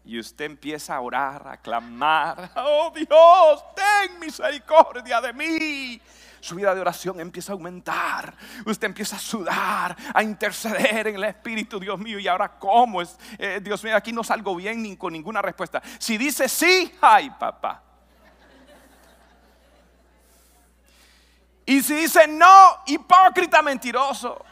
Y 0.04 0.18
usted 0.18 0.46
empieza 0.46 0.96
a 0.96 1.02
orar, 1.02 1.48
a 1.48 1.58
clamar, 1.58 2.50
oh 2.56 2.92
Dios, 2.96 3.64
ten 3.76 4.20
misericordia 4.20 5.22
de 5.22 5.32
mí. 5.32 6.02
Su 6.40 6.56
vida 6.56 6.74
de 6.74 6.82
oración 6.82 7.20
empieza 7.20 7.52
a 7.52 7.54
aumentar. 7.54 8.34
Usted 8.66 8.88
empieza 8.88 9.18
a 9.18 9.20
sudar, 9.20 9.96
a 10.12 10.24
interceder 10.24 11.06
en 11.06 11.18
el 11.18 11.24
Espíritu, 11.26 11.80
Dios 11.80 12.00
mío. 12.00 12.18
Y 12.18 12.28
ahora, 12.28 12.58
¿cómo 12.58 13.04
es? 13.04 13.16
Eh, 13.38 13.60
Dios 13.62 13.84
mío, 13.84 13.96
aquí 13.96 14.12
no 14.12 14.24
salgo 14.24 14.56
bien 14.56 14.82
ni 14.82 14.98
con 14.98 15.14
ninguna 15.14 15.44
respuesta. 15.44 15.84
Si 16.00 16.18
dice 16.18 16.50
sí, 16.50 16.98
ay, 17.00 17.30
papá. 17.30 17.84
Y 21.68 21.84
si 21.84 21.96
dice 21.96 22.28
no, 22.30 22.78
hipócrita, 22.86 23.62
mentiroso. 23.62 24.44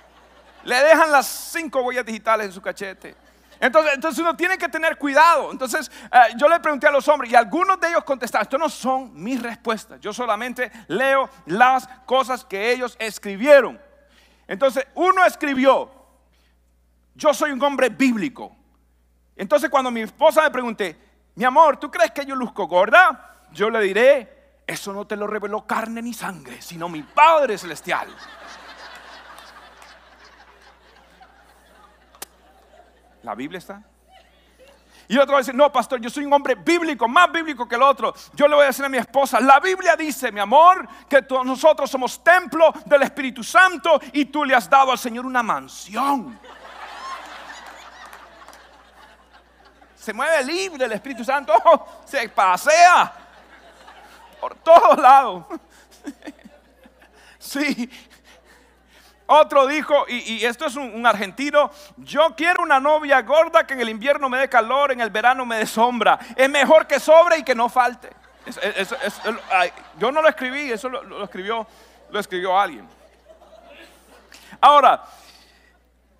Le 0.66 0.76
dejan 0.76 1.12
las 1.12 1.26
cinco 1.26 1.82
huellas 1.82 2.06
digitales 2.06 2.48
en 2.48 2.52
su 2.52 2.62
cachete. 2.62 3.16
Entonces, 3.58 3.94
entonces 3.94 4.20
uno 4.20 4.36
tiene 4.36 4.58
que 4.58 4.68
tener 4.68 4.98
cuidado. 4.98 5.50
Entonces 5.50 5.90
eh, 6.12 6.34
yo 6.36 6.50
le 6.50 6.60
pregunté 6.60 6.88
a 6.88 6.92
los 6.92 7.08
hombres 7.08 7.32
y 7.32 7.36
algunos 7.36 7.80
de 7.80 7.88
ellos 7.88 8.04
contestaron, 8.04 8.44
esto 8.44 8.58
no 8.58 8.68
son 8.68 9.14
mis 9.14 9.42
respuestas, 9.42 10.02
yo 10.02 10.12
solamente 10.12 10.70
leo 10.88 11.30
las 11.46 11.88
cosas 12.06 12.44
que 12.44 12.74
ellos 12.74 12.98
escribieron. 13.00 13.80
Entonces 14.46 14.86
uno 14.94 15.24
escribió, 15.24 15.90
yo 17.16 17.34
soy 17.34 17.52
un 17.52 17.64
hombre 17.64 17.88
bíblico. 17.88 18.54
Entonces 19.38 19.70
cuando 19.70 19.90
mi 19.90 20.02
esposa 20.02 20.44
me 20.44 20.52
pregunté, 20.52 21.00
mi 21.36 21.46
amor, 21.46 21.78
¿tú 21.78 21.90
crees 21.90 22.12
que 22.12 22.26
yo 22.26 22.36
luzco 22.36 22.68
gorda? 22.68 23.38
Yo 23.54 23.70
le 23.70 23.80
diré, 23.80 24.45
eso 24.68 24.92
no 24.94 25.06
te 25.06 25.16
lo 25.16 25.28
reveló 25.28 25.66
carne 25.66 26.02
ni 26.02 26.14
sangre, 26.14 26.62
sino 26.62 26.90
mi 26.90 27.04
Padre 27.04 27.58
Celestial. 27.58 28.08
La 33.22 33.36
Biblia 33.36 33.60
está. 33.60 33.82
Y 35.08 35.18
otro 35.18 35.34
va 35.34 35.38
a 35.38 35.42
decir, 35.42 35.54
no, 35.54 35.72
pastor, 35.72 36.02
yo 36.02 36.10
soy 36.10 36.26
un 36.26 36.34
hombre 36.34 36.56
bíblico, 36.56 37.08
más 37.08 37.32
bíblico 37.32 37.68
que 37.68 37.76
el 37.76 37.84
otro. 37.84 38.14
Yo 38.34 38.48
le 38.48 38.56
voy 38.56 38.64
a 38.64 38.68
decir 38.68 38.84
a 38.84 38.90
mi 38.90 38.98
esposa, 38.98 39.40
la 39.40 39.60
Biblia 39.60 39.96
dice, 39.96 40.32
mi 40.32 40.40
amor, 40.40 40.88
que 41.08 41.24
nosotros 41.44 41.90
somos 41.92 42.24
templo 42.24 42.74
del 42.86 43.04
Espíritu 43.04 43.44
Santo 43.44 44.00
y 44.14 44.26
tú 44.26 44.44
le 44.44 44.56
has 44.56 44.68
dado 44.68 44.92
al 44.92 44.98
Señor 44.98 45.28
una 45.28 45.44
mansión. 45.44 46.40
Se 49.96 50.12
mueve 50.12 50.44
libre 50.44 50.86
el 50.86 50.92
Espíritu 50.92 51.24
Santo, 51.24 51.54
se 52.06 52.28
pasea 52.30 53.25
por 54.46 54.56
todos 54.58 54.98
lados. 55.00 55.46
Sí, 57.38 57.92
otro 59.28 59.68
dijo, 59.68 60.06
y, 60.08 60.44
esto 60.44 60.66
es 60.66 60.76
un, 60.76 61.06
argentino, 61.06 61.70
yo 61.98 62.34
quiero 62.36 62.64
una 62.64 62.80
novia 62.80 63.22
gorda 63.22 63.68
que 63.68 63.76
en 63.76 63.82
el 63.82 63.90
invierno 63.90 64.30
me 64.30 64.40
dé 64.40 64.50
calor, 64.50 64.92
en 64.92 65.00
el 65.00 65.12
verano 65.12 65.46
me 65.46 65.58
dé 65.58 65.68
sombra. 65.68 66.18
Es 66.36 66.50
mejor 66.50 66.88
que 66.88 67.00
sobre 67.00 67.38
y 67.38 67.44
que 67.44 67.54
no 67.54 67.70
falte. 67.70 68.10
yo 70.00 70.12
no 70.12 70.24
lo 70.24 70.28
escribí, 70.28 70.72
eso 70.72 70.90
lo, 70.90 71.24
escribió, 71.24 71.68
lo 72.10 72.20
escribió 72.20 72.60
alguien. 72.60 72.90
Ahora, 74.60 75.04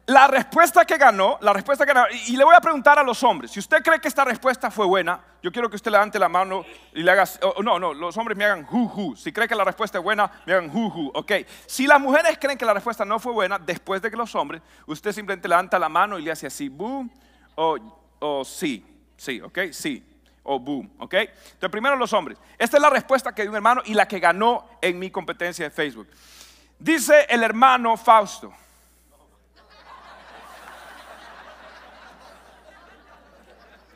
la 0.08 0.28
respuesta 0.28 0.86
que 0.86 0.98
ganó, 0.98 1.40
la 1.42 1.52
respuesta 1.52 1.86
que 1.86 1.92
ganó, 1.92 2.08
y, 2.28 2.38
le 2.38 2.44
voy 2.44 2.54
a 2.56 2.62
preguntar 2.62 3.00
a 3.00 3.04
los 3.04 3.24
hombres, 3.24 3.50
si 3.52 3.60
usted 3.60 3.82
cree 3.82 4.00
que 4.00 4.08
esta 4.08 4.24
respuesta 4.24 4.70
fue 4.70 4.86
buena, 4.86 5.20
yo 5.42 5.52
quiero 5.52 5.68
que 5.68 5.78
usted 5.78 5.92
levante 5.92 6.20
la 6.20 6.30
mano 6.30 6.64
y 6.94 7.02
le 7.02 7.12
haga, 7.12 7.24
no, 7.64 7.80
no, 7.80 7.94
los 7.94 8.16
hombres 8.18 8.38
me 8.38 8.46
hagan 8.46 8.68
hu 8.70 9.16
si 9.16 9.32
cree 9.32 9.48
que 9.48 9.56
la 9.56 9.64
respuesta 9.64 9.98
es 9.98 10.04
buena, 10.04 10.32
me 10.46 10.54
hagan 10.54 10.70
hu 10.76 11.12
ok. 11.14 11.32
Si 11.66 11.88
las 11.88 12.00
mujeres 12.00 12.38
creen 12.40 12.58
que 12.58 12.66
la 12.66 12.74
respuesta 12.74 13.04
no 13.04 13.20
fue 13.20 13.34
buena, 13.34 13.58
después 13.58 14.02
de 14.02 14.12
que 14.12 14.18
los 14.18 14.34
hombres, 14.36 14.62
usted 14.86 15.12
simplemente 15.12 15.48
levanta 15.48 15.80
la 15.80 15.90
mano 15.90 16.20
y 16.20 16.22
le 16.22 16.32
hace 16.32 16.46
así, 16.46 16.70
boom, 16.70 17.12
o, 17.56 17.78
o 18.20 18.46
sí, 18.46 18.86
sí, 19.18 19.42
ok, 19.42 19.60
sí, 19.72 20.06
o 20.44 20.60
boom, 20.60 20.92
ok. 21.00 21.14
Entonces 21.16 21.70
primero 21.72 21.96
los 21.96 22.14
hombres, 22.14 22.38
esta 22.60 22.78
es 22.78 22.82
la 22.82 22.92
respuesta 22.92 23.34
que 23.34 23.42
dio 23.42 23.50
un 23.50 23.58
hermano 23.58 23.82
y 23.86 23.96
la 23.96 24.08
que 24.08 24.20
ganó 24.20 24.68
en 24.82 25.00
mi 25.00 25.10
competencia 25.10 25.66
de 25.66 25.72
Facebook. 25.72 26.08
Dice 26.78 27.26
el 27.28 27.42
hermano 27.42 27.98
Fausto. 27.98 28.54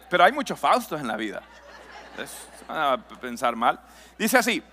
Pero 0.09 0.23
hay 0.23 0.31
muchos 0.31 0.59
Faustos 0.59 0.99
en 0.99 1.07
la 1.07 1.15
vida. 1.15 1.41
Es, 2.17 2.31
a 2.67 2.97
pensar 3.21 3.55
mal. 3.55 3.79
Dice 4.17 4.37
así, 4.37 4.63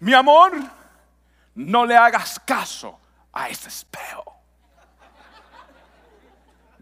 mi 0.00 0.12
amor, 0.12 0.52
no 1.54 1.86
le 1.86 1.96
hagas 1.96 2.38
caso 2.40 2.98
a 3.32 3.48
ese 3.48 3.68
espejo. 3.68 4.36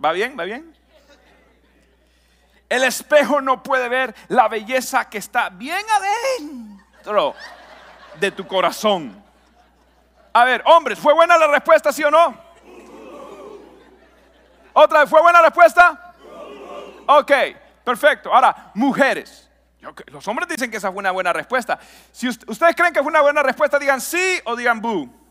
¿Va 0.05 0.13
bien? 0.13 0.37
¿Va 0.39 0.45
bien? 0.45 0.77
El 2.69 2.83
espejo 2.83 3.41
no 3.41 3.63
puede 3.63 3.89
ver 3.89 4.15
la 4.29 4.49
belleza 4.49 5.09
que 5.09 5.19
está 5.19 5.49
bien 5.49 5.85
adentro 5.89 7.35
de 8.19 8.31
tu 8.33 8.47
corazón. 8.47 9.23
A 10.33 10.45
ver, 10.45 10.63
hombres, 10.67 10.99
¿fue 10.99 11.15
buena 11.15 11.39
la 11.39 11.47
respuesta, 11.47 11.93
sí 11.93 12.03
o 12.03 12.11
no? 12.11 12.35
Otra 14.73 15.01
vez, 15.01 15.11
¿fue 15.11 15.23
buena 15.23 15.41
la 15.41 15.49
respuesta? 15.49 16.14
Ok, 17.07 17.33
perfecto. 17.85 18.33
Ahora, 18.33 18.71
mujeres. 18.75 19.51
Los 20.07 20.27
hombres 20.29 20.49
dicen 20.49 20.71
que 20.71 20.79
esa 20.79 20.91
fue 20.91 21.01
una 21.01 21.11
buena 21.11 21.33
respuesta. 21.33 21.79
Si 22.11 22.29
ustedes 22.29 22.75
creen 22.75 22.93
que 22.93 23.01
fue 23.01 23.11
una 23.11 23.21
buena 23.21 23.43
respuesta, 23.43 23.79
digan 23.79 24.01
sí 24.01 24.41
o 24.45 24.57
digan 24.57 24.81
boo. 24.81 25.25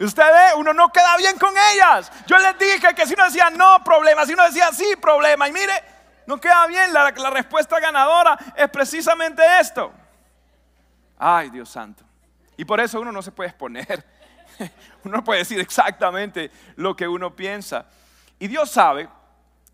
Ustedes, 0.00 0.54
uno 0.56 0.72
no 0.72 0.90
queda 0.90 1.16
bien 1.18 1.38
con 1.38 1.54
ellas. 1.72 2.10
Yo 2.26 2.38
les 2.38 2.58
dije 2.58 2.94
que 2.94 3.06
si 3.06 3.12
uno 3.12 3.24
decía 3.24 3.50
no, 3.50 3.84
problema. 3.84 4.24
Si 4.24 4.32
uno 4.32 4.44
decía 4.44 4.70
sí, 4.72 4.96
problema. 5.00 5.46
Y 5.46 5.52
mire, 5.52 5.72
no 6.26 6.40
queda 6.40 6.66
bien. 6.66 6.92
La, 6.92 7.10
respuesta 7.10 7.78
ganadora 7.78 8.38
es 8.56 8.68
precisamente 8.70 9.42
esto. 9.60 9.92
Ay, 11.18 11.50
Dios 11.50 11.68
santo. 11.68 12.02
Y 12.56 12.64
por 12.64 12.80
eso 12.80 12.98
uno 12.98 13.12
no 13.12 13.20
se 13.20 13.30
puede 13.30 13.50
exponer. 13.50 14.04
Uno 15.04 15.16
no 15.16 15.24
puede 15.24 15.38
decir 15.38 15.58
exactamente 15.58 16.50
lo 16.76 16.94
que 16.94 17.08
uno 17.08 17.34
piensa. 17.34 17.86
Y 18.40 18.48
Dios 18.48 18.70
sabe 18.70 19.08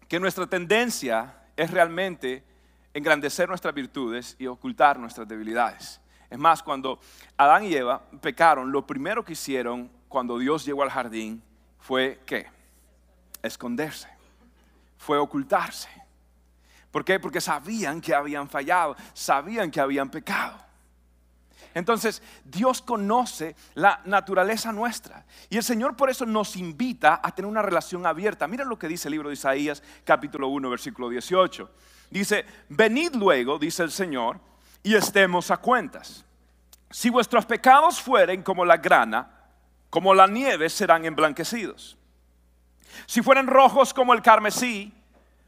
que 0.09 0.19
nuestra 0.19 0.47
tendencia 0.47 1.35
es 1.57 1.71
realmente 1.71 2.45
engrandecer 2.93 3.49
nuestras 3.49 3.73
virtudes 3.73 4.35
y 4.41 4.49
ocultar 4.49 4.99
nuestras 4.99 5.29
debilidades. 5.29 6.01
Es 6.29 6.39
más, 6.39 6.65
cuando 6.65 6.99
Adán 7.37 7.65
y 7.65 7.75
Eva 7.75 8.03
pecaron, 8.21 8.73
lo 8.73 8.85
primero 8.85 9.25
que 9.25 9.35
hicieron 9.35 9.89
cuando 10.09 10.37
Dios 10.37 10.65
llegó 10.65 10.83
al 10.83 10.91
jardín 10.91 11.41
fue 11.79 12.21
¿qué? 12.27 12.49
Esconderse, 13.41 14.09
fue 14.99 15.17
ocultarse. 15.17 15.89
¿Por 16.91 17.05
qué? 17.05 17.21
Porque 17.21 17.41
sabían 17.41 18.01
que 18.01 18.15
habían 18.15 18.49
fallado, 18.49 18.97
sabían 19.15 19.71
que 19.71 19.81
habían 19.81 20.11
pecado. 20.11 20.66
Entonces, 21.77 22.23
Dios 22.43 22.81
conoce 22.81 23.55
la 23.75 24.01
naturaleza 24.07 24.73
nuestra. 24.73 25.27
Y 25.51 25.59
el 25.59 25.63
Señor 25.63 25.95
por 25.95 26.09
eso 26.09 26.25
nos 26.25 26.57
invita 26.57 27.21
a 27.23 27.35
tener 27.35 27.51
una 27.51 27.61
relación 27.61 28.07
abierta. 28.07 28.49
Mira 28.49 28.65
lo 28.65 28.79
que 28.79 28.89
dice 28.89 29.09
el 29.09 29.13
libro 29.13 29.29
de 29.29 29.35
Isaías, 29.35 29.83
capítulo 30.03 30.49
1, 30.49 30.71
versículo 30.71 31.11
18. 31.11 31.71
Dice, 32.09 32.47
venid 32.71 33.15
luego, 33.15 33.59
dice 33.59 33.83
el 33.83 33.91
Señor, 33.91 34.41
y 34.83 34.95
estemos 34.95 35.51
a 35.51 35.59
cuentas. 35.59 36.25
Si 36.91 37.11
vuestros 37.11 37.45
pecados 37.45 38.01
fueren 38.01 38.43
como 38.43 38.65
la 38.65 38.79
grana, 38.79 39.29
como 39.91 40.15
la 40.15 40.27
nieve 40.27 40.71
serán 40.71 41.05
emblanquecidos. 41.05 41.99
Si 43.05 43.21
fueren 43.21 43.47
rojos 43.47 43.93
como 43.93 44.15
el 44.15 44.23
carmesí, 44.23 44.95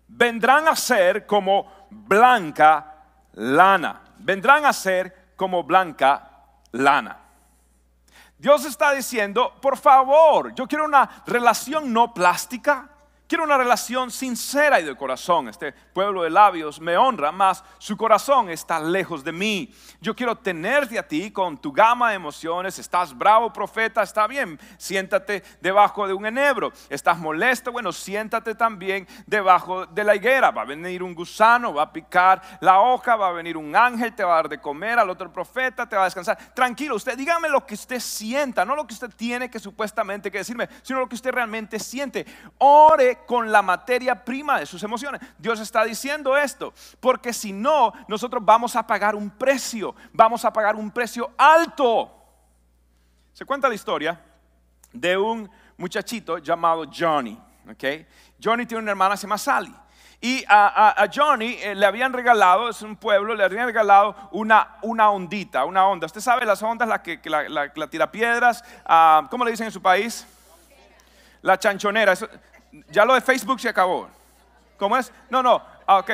vendrán 0.09 0.69
a 0.69 0.77
ser 0.77 1.25
como 1.25 1.89
blanca 1.89 2.97
lana. 3.33 4.03
Vendrán 4.19 4.67
a 4.67 4.75
ser 4.75 5.18
como 5.39 5.63
blanca 5.63 6.31
lana. 6.73 7.17
Dios 8.37 8.65
está 8.65 8.93
diciendo, 8.93 9.55
por 9.63 9.79
favor, 9.79 10.53
yo 10.55 10.67
quiero 10.67 10.85
una 10.85 11.23
relación 11.27 11.93
no 11.93 12.13
plástica, 12.13 12.91
Quiero 13.29 13.45
una 13.45 13.59
relación 13.59 14.11
sincera 14.11 14.81
y 14.81 14.85
de 14.85 14.97
corazón. 14.97 15.51
Este 15.51 15.73
pueblo 15.73 16.23
de 16.23 16.31
labios 16.31 16.81
me 16.81 16.97
honra, 16.97 17.31
más 17.31 17.63
su 17.77 17.95
corazón 17.95 18.49
está 18.49 18.81
lejos 18.81 19.23
de 19.23 19.33
mí. 19.33 19.71
Yo 20.01 20.17
quiero 20.17 20.35
tenerte 20.35 20.99
a 20.99 21.07
ti 21.07 21.31
con 21.31 21.59
tu 21.59 21.71
gama 21.71 22.09
de 22.09 22.17
emociones. 22.17 22.79
Estás 22.79 23.17
bravo, 23.17 23.53
profeta, 23.53 24.03
está 24.03 24.27
bien. 24.27 24.59
Siéntate 24.79 25.43
debajo 25.61 26.07
de 26.07 26.15
un 26.15 26.25
enebro. 26.25 26.73
Estás 26.89 27.19
molesto, 27.19 27.71
bueno, 27.71 27.93
siéntate 27.93 28.55
también 28.55 29.07
debajo 29.27 29.85
de 29.85 30.05
la 30.05 30.17
higuera. 30.17 30.51
Va 30.51 30.63
a 30.63 30.65
venir 30.65 31.03
un 31.03 31.15
gusano, 31.15 31.75
va 31.75 31.83
a 31.83 31.93
picar 31.93 32.41
la 32.63 32.81
hoja, 32.81 33.15
va 33.15 33.29
a 33.29 33.33
venir 33.33 33.59
un 33.59 33.77
ángel, 33.77 34.15
te 34.15 34.25
va 34.25 34.33
a 34.33 34.37
dar 34.37 34.49
de 34.49 34.59
comer, 34.59 34.99
al 34.99 35.11
otro 35.11 35.31
profeta 35.31 35.87
te 35.87 35.97
va 35.97 36.03
a 36.03 36.07
descansar. 36.07 36.39
Tranquilo, 36.55 36.97
usted 36.97 37.15
dígame 37.15 37.51
lo 37.51 37.67
que 37.67 37.75
usted 37.75 38.01
sienta, 38.01 38.65
no 38.65 38.75
lo 38.75 38.87
que 38.87 38.95
usted 38.95 39.11
tiene 39.15 39.51
que 39.51 39.59
supuestamente 39.59 40.31
que 40.31 40.39
decirme, 40.39 40.67
sino 40.81 41.01
lo 41.01 41.07
que 41.11 41.17
usted 41.17 41.31
realmente 41.31 41.79
siente. 41.79 42.25
Ore 42.57 43.18
con 43.27 43.51
la 43.51 43.63
materia 43.63 44.25
prima 44.25 44.59
de 44.59 44.67
sus 44.67 44.83
emociones. 44.83 45.21
Dios 45.39 45.61
está 45.61 45.85
diciendo 45.85 46.37
esto, 46.37 46.73
porque 47.01 47.33
si 47.33 47.53
no, 47.53 47.93
nosotros 48.09 48.45
vamos 48.45 48.77
a 48.77 48.87
pagar 48.87 49.15
un 49.15 49.31
precio, 49.31 49.95
vamos 50.13 50.45
a 50.45 50.53
pagar 50.53 50.77
un 50.77 50.91
precio 50.91 51.31
alto. 51.37 52.15
Se 53.33 53.45
cuenta 53.45 53.69
la 53.69 53.75
historia 53.75 54.21
de 54.93 55.17
un 55.17 55.51
muchachito 55.77 56.39
llamado 56.39 56.85
Johnny. 56.93 57.39
¿okay? 57.71 58.07
Johnny 58.43 58.67
tiene 58.67 58.83
una 58.83 58.91
hermana, 58.93 59.17
se 59.17 59.23
llama 59.23 59.39
Sally. 59.39 59.75
Y 60.21 60.45
a, 60.49 61.09
Johnny 61.15 61.57
eh, 61.63 61.77
le 61.77 61.87
habían 61.87 62.13
regalado, 62.13 62.69
es 62.69 62.83
un 62.83 62.97
pueblo, 62.97 63.37
le 63.37 63.45
habían 63.45 63.67
regalado 63.67 64.17
una, 64.33 64.77
una 64.83 65.11
ondita, 65.11 65.65
una 65.65 65.87
onda. 65.87 66.07
Usted 66.07 66.21
sabe 66.21 66.45
las 66.45 66.61
ondas, 66.61 66.89
la 66.89 67.01
que, 67.03 67.21
la, 67.25 67.49
la, 67.49 67.87
tira 67.89 68.11
piedras, 68.11 68.65
ah, 68.85 69.29
¿cómo 69.31 69.45
le 69.45 69.53
dicen 69.53 69.67
en 69.67 69.73
su 69.73 69.81
país? 69.81 70.27
La 71.43 71.57
chanchonera. 71.57 72.15
Ya 72.91 73.05
lo 73.05 73.15
de 73.15 73.21
Facebook 73.21 73.61
se 73.61 73.69
acabó. 73.69 74.09
¿Cómo 74.77 74.97
es? 74.97 75.13
No, 75.31 75.43
no. 75.43 75.63
Ah, 75.87 75.99
ok. 75.99 76.11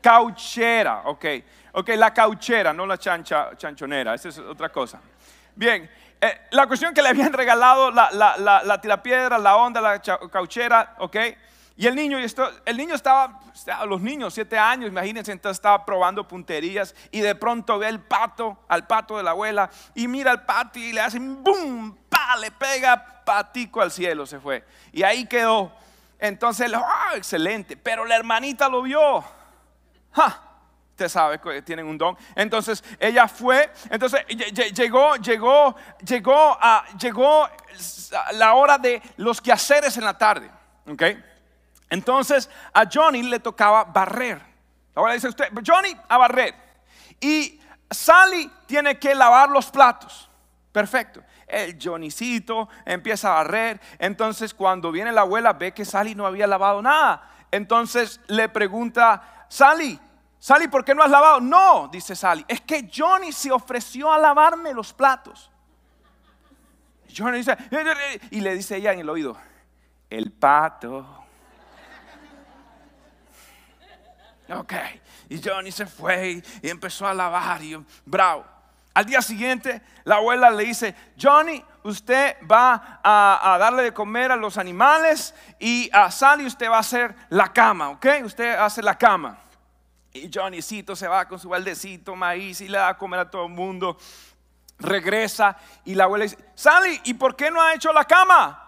Cauchera, 0.00 1.02
ok. 1.04 1.24
Ok, 1.72 1.88
la 1.90 2.12
cauchera, 2.12 2.72
no 2.72 2.86
la 2.86 2.98
chancha, 2.98 3.50
chanchonera. 3.56 4.14
Esa 4.14 4.28
es 4.28 4.38
otra 4.38 4.70
cosa. 4.70 5.00
Bien, 5.54 5.90
eh, 6.20 6.42
la 6.50 6.66
cuestión 6.66 6.94
que 6.94 7.02
le 7.02 7.08
habían 7.08 7.32
regalado 7.32 7.90
la, 7.90 8.10
la, 8.12 8.36
la, 8.36 8.62
la 8.62 8.80
tirapiedra, 8.80 9.38
la 9.38 9.56
onda, 9.56 9.80
la 9.80 10.00
cauchera, 10.00 10.96
ok. 10.98 11.16
Y 11.76 11.86
el 11.86 11.94
niño, 11.94 12.18
el 12.66 12.76
niño 12.76 12.94
estaba, 12.94 13.40
los 13.86 14.00
niños, 14.00 14.34
siete 14.34 14.58
años, 14.58 14.90
imagínense, 14.90 15.32
entonces 15.32 15.56
estaba 15.56 15.84
probando 15.84 16.28
punterías 16.28 16.94
y 17.10 17.20
de 17.20 17.34
pronto 17.34 17.78
ve 17.78 17.88
el 17.88 18.00
pato, 18.00 18.58
al 18.68 18.86
pato 18.86 19.16
de 19.16 19.22
la 19.22 19.30
abuela, 19.30 19.70
y 19.94 20.06
mira 20.06 20.30
al 20.30 20.44
pato 20.44 20.78
y 20.78 20.92
le 20.92 21.00
hacen 21.00 21.42
boom, 21.42 21.96
pa, 22.10 22.36
le 22.36 22.50
pega 22.50 23.21
patico 23.32 23.80
al 23.80 23.90
cielo, 23.90 24.26
se 24.26 24.38
fue. 24.38 24.62
Y 24.92 25.02
ahí 25.02 25.24
quedó. 25.24 25.72
Entonces, 26.18 26.70
oh, 26.74 27.16
excelente, 27.16 27.78
pero 27.78 28.04
la 28.04 28.14
hermanita 28.16 28.68
lo 28.68 28.82
vio. 28.82 29.24
Usted 30.90 31.08
sabe 31.08 31.40
que 31.40 31.62
tienen 31.62 31.86
un 31.86 31.96
don. 31.96 32.16
Entonces 32.36 32.84
ella 33.00 33.26
fue, 33.26 33.72
entonces 33.88 34.22
llegó, 34.74 35.16
llegó, 35.16 35.74
llegó, 36.06 36.58
a, 36.60 36.84
llegó 36.98 37.48
la 38.34 38.52
hora 38.52 38.76
de 38.76 39.00
los 39.16 39.40
quehaceres 39.40 39.96
en 39.96 40.04
la 40.04 40.18
tarde. 40.18 40.50
¿ok? 40.86 41.02
Entonces 41.88 42.50
a 42.74 42.84
Johnny 42.92 43.22
le 43.22 43.40
tocaba 43.40 43.84
barrer. 43.84 44.42
Ahora 44.94 45.14
dice 45.14 45.28
usted, 45.28 45.48
Johnny 45.66 45.96
a 46.06 46.18
barrer. 46.18 46.54
Y 47.18 47.58
Sally 47.90 48.50
tiene 48.66 48.98
que 48.98 49.14
lavar 49.14 49.48
los 49.48 49.70
platos. 49.70 50.28
Perfecto. 50.72 51.22
El 51.46 51.78
Johnnycito 51.80 52.68
empieza 52.84 53.28
a 53.28 53.42
barrer. 53.42 53.80
Entonces 53.98 54.54
cuando 54.54 54.90
viene 54.90 55.12
la 55.12 55.20
abuela 55.20 55.52
ve 55.52 55.72
que 55.72 55.84
Sally 55.84 56.14
no 56.14 56.26
había 56.26 56.46
lavado 56.46 56.82
nada. 56.82 57.30
Entonces 57.50 58.20
le 58.28 58.48
pregunta, 58.48 59.44
Sally, 59.48 60.00
Sally, 60.38 60.68
¿por 60.68 60.84
qué 60.84 60.94
no 60.94 61.02
has 61.02 61.10
lavado? 61.10 61.40
No, 61.40 61.88
dice 61.88 62.16
Sally, 62.16 62.44
es 62.48 62.62
que 62.62 62.90
Johnny 62.92 63.30
se 63.30 63.52
ofreció 63.52 64.10
a 64.10 64.18
lavarme 64.18 64.72
los 64.72 64.92
platos. 64.92 65.50
Johnny 67.14 67.38
dice, 67.38 67.56
y 68.30 68.40
le 68.40 68.54
dice 68.54 68.76
ella 68.76 68.92
en 68.92 69.00
el 69.00 69.10
oído, 69.10 69.36
el 70.08 70.32
pato 70.32 71.22
Ok. 74.54 74.72
Y 75.28 75.40
Johnny 75.42 75.72
se 75.72 75.86
fue 75.86 76.42
y, 76.62 76.68
empezó 76.68 77.06
a 77.06 77.14
lavar 77.14 77.62
y 77.62 77.76
bravo. 78.04 78.44
Al 78.94 79.06
día 79.06 79.22
siguiente, 79.22 79.80
la 80.04 80.16
abuela 80.16 80.50
le 80.50 80.64
dice, 80.64 80.94
Johnny, 81.20 81.64
usted 81.82 82.36
va 82.46 83.00
a, 83.02 83.56
darle 83.58 83.84
de 83.84 83.94
comer 83.94 84.30
a 84.30 84.36
los 84.36 84.58
animales 84.58 85.34
y 85.58 85.88
a 85.92 86.10
Sally 86.10 86.44
usted 86.44 86.68
va 86.68 86.76
a 86.76 86.80
hacer 86.80 87.14
la 87.30 87.52
cama, 87.52 87.90
¿ok? 87.90 88.06
Usted 88.24 88.54
hace 88.54 88.82
la 88.82 88.96
cama. 88.96 89.38
Y 90.12 90.30
Johnnycito 90.32 90.94
se 90.94 91.08
va 91.08 91.26
con 91.26 91.38
su 91.38 91.48
baldecito, 91.48 92.14
maíz 92.14 92.60
y 92.60 92.68
le 92.68 92.76
da 92.76 92.88
a 92.88 92.98
comer 92.98 93.20
a 93.20 93.30
todo 93.30 93.46
el 93.46 93.52
mundo. 93.52 93.96
Regresa 94.78 95.56
y 95.84 95.94
la 95.94 96.04
abuela 96.04 96.24
dice, 96.24 96.38
Sally, 96.54 97.00
¿y 97.04 97.14
por 97.14 97.34
qué 97.34 97.50
no 97.50 97.62
ha 97.62 97.74
hecho 97.74 97.92
la 97.92 98.04
cama? 98.04 98.58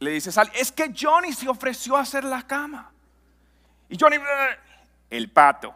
Le 0.00 0.10
dice 0.10 0.32
Sally, 0.32 0.50
es 0.54 0.72
que 0.72 0.92
Johnny 0.98 1.32
se 1.32 1.48
ofreció 1.48 1.96
a 1.96 2.00
hacer 2.00 2.24
la 2.24 2.42
cama. 2.42 2.90
Y 3.88 3.96
Johnny, 3.98 4.16
el 5.10 5.30
pato. 5.30 5.74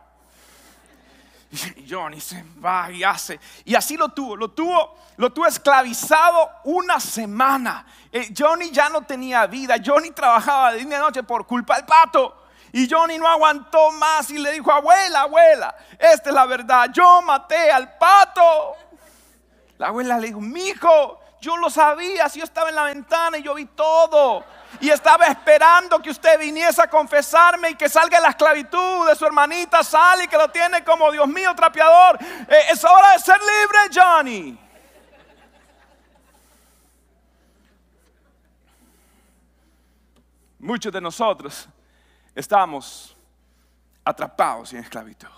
Y 1.77 1.87
Johnny 1.89 2.19
se 2.19 2.43
va 2.65 2.91
y 2.91 3.05
hace. 3.05 3.39
Y 3.67 3.75
así 3.75 3.99
lo 3.99 4.09
tuvo, 4.09 4.37
lo 4.37 4.51
tuvo, 4.53 4.97
lo 5.19 5.31
tuvo 5.33 5.47
esclavizado 5.47 6.51
una 6.65 6.99
semana. 6.99 7.85
Eh, 8.11 8.33
Johnny 8.37 8.71
ya 8.71 8.89
no 8.89 9.03
tenía 9.03 9.47
vida. 9.47 9.77
Johnny 9.85 10.13
trabajaba 10.13 10.73
de 10.73 10.85
día 10.85 10.97
y 10.97 11.01
noche 11.01 11.23
por 11.23 11.47
culpa 11.47 11.77
del 11.77 11.85
pato. 11.85 12.39
Y 12.73 12.89
Johnny 12.91 13.19
no 13.19 13.29
aguantó 13.29 13.93
más 13.93 14.31
y 14.31 14.39
le 14.39 14.53
dijo, 14.53 14.73
abuela, 14.73 15.23
abuela, 15.23 15.75
esta 15.99 16.31
es 16.31 16.35
la 16.35 16.47
verdad, 16.47 16.89
yo 16.91 17.21
maté 17.21 17.71
al 17.71 17.99
pato. 17.99 18.73
La 19.77 19.89
abuela 19.89 20.19
le 20.19 20.29
dijo, 20.29 20.41
mi 20.41 20.69
hijo, 20.69 21.21
yo 21.43 21.59
lo 21.59 21.69
sabía, 21.69 22.31
si 22.31 22.39
yo 22.39 22.47
estaba 22.47 22.71
en 22.71 22.77
la 22.77 22.85
ventana 22.85 23.37
y 23.37 23.43
yo 23.43 23.55
vi 23.55 23.67
todo 23.67 24.43
y 24.81 24.91
estaba 24.91 25.27
esperando 25.27 26.01
que 26.01 26.11
usted 26.11 26.39
viniese 26.39 26.83
a 26.83 26.89
confesarme 26.89 27.71
y 27.71 27.75
que 27.75 27.89
salga 27.89 28.21
la 28.21 28.31
esclavitud 28.31 29.09
de 29.09 29.15
su 29.15 29.25
hermanita 29.27 29.83
Sally 29.83 30.29
que 30.29 30.37
lo 30.37 30.49
tiene 30.49 30.83
como 30.85 31.11
Dios 31.13 31.29
mío 31.29 31.55
trapeador. 31.55 32.19
Eh, 32.21 32.57
es 32.71 32.85
hora 32.85 33.13
de 33.13 33.19
ser 33.19 33.39
libre, 33.39 33.79
Johnny. 33.95 34.59
Muchos 40.59 40.93
de 40.93 41.01
nosotros 41.01 41.69
estamos 42.35 43.17
atrapados 44.05 44.73
en 44.73 44.79
esclavitud. 44.81 45.29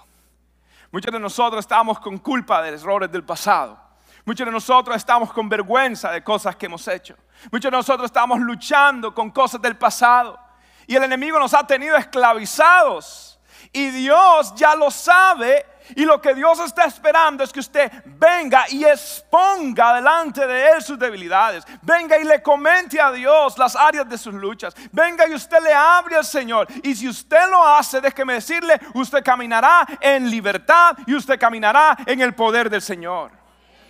Muchos 0.91 1.13
de 1.13 1.19
nosotros 1.19 1.61
estamos 1.61 1.99
con 1.99 2.19
culpa 2.19 2.63
de 2.63 2.75
errores 2.75 3.11
del 3.11 3.25
pasado. 3.25 3.84
Muchos 4.25 4.47
de 4.47 4.53
nosotros 4.53 4.97
estamos 4.97 5.33
con 5.33 5.49
vergüenza 5.49 6.11
de 6.11 6.25
cosas 6.25 6.57
que 6.57 6.67
hemos 6.67 6.89
hecho. 6.89 7.15
Muchos 7.53 7.71
de 7.71 7.77
nosotros 7.77 8.07
estamos 8.07 8.41
luchando 8.41 9.15
con 9.15 9.31
cosas 9.31 9.61
del 9.61 9.77
pasado. 9.77 10.39
Y 10.87 10.97
el 10.97 11.05
enemigo 11.05 11.39
nos 11.39 11.53
ha 11.53 11.67
tenido 11.67 11.97
esclavizados. 11.97 13.39
Y 13.71 13.91
Dios 13.91 14.55
ya 14.55 14.75
lo 14.75 14.91
sabe. 14.91 15.67
Y 15.95 16.07
lo 16.07 16.23
que 16.23 16.35
Dios 16.35 16.59
está 16.61 16.87
esperando 16.87 17.45
es 17.45 17.53
que 17.53 17.61
usted 17.61 17.93
venga 18.07 18.65
y 18.71 18.85
exponga 18.87 19.95
delante 19.95 20.47
de 20.47 20.71
Él 20.71 20.83
sus 20.83 20.99
debilidades. 20.99 21.63
Venga 21.83 22.17
y 22.17 22.25
le 22.25 22.43
comente 22.43 22.99
a 22.99 23.13
Dios 23.13 23.59
las 23.59 23.77
áreas 23.77 24.09
de 24.09 24.17
sus 24.17 24.33
luchas. 24.33 24.75
Venga 24.91 25.29
y 25.29 25.35
usted 25.35 25.61
le 25.63 25.75
abre 25.75 26.17
al 26.17 26.25
Señor. 26.25 26.67
Y 26.83 26.95
si 26.95 27.07
usted 27.07 27.51
lo 27.51 27.67
hace, 27.67 28.01
déjeme 28.01 28.33
decirle, 28.33 28.81
usted 28.95 29.23
caminará 29.23 29.87
en 30.01 30.31
libertad 30.31 30.97
y 31.07 31.15
usted 31.15 31.39
caminará 31.39 31.99
en 32.07 32.23
el 32.23 32.35
poder 32.35 32.71
del 32.71 32.81
Señor. 32.81 33.44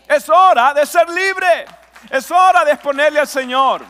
Es 0.08 0.28
hora 0.28 0.74
de 0.74 0.86
ser 0.86 1.08
libre. 1.08 1.66
Es 2.10 2.30
hora 2.30 2.64
de 2.64 2.72
exponerle 2.72 3.20
al 3.20 3.28
Señor. 3.28 3.82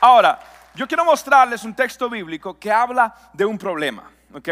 Ahora, 0.00 0.38
yo 0.74 0.88
quiero 0.88 1.04
mostrarles 1.04 1.62
un 1.64 1.74
texto 1.74 2.10
bíblico 2.10 2.58
que 2.58 2.72
habla 2.72 3.14
de 3.32 3.44
un 3.44 3.56
problema, 3.56 4.10
¿ok? 4.34 4.48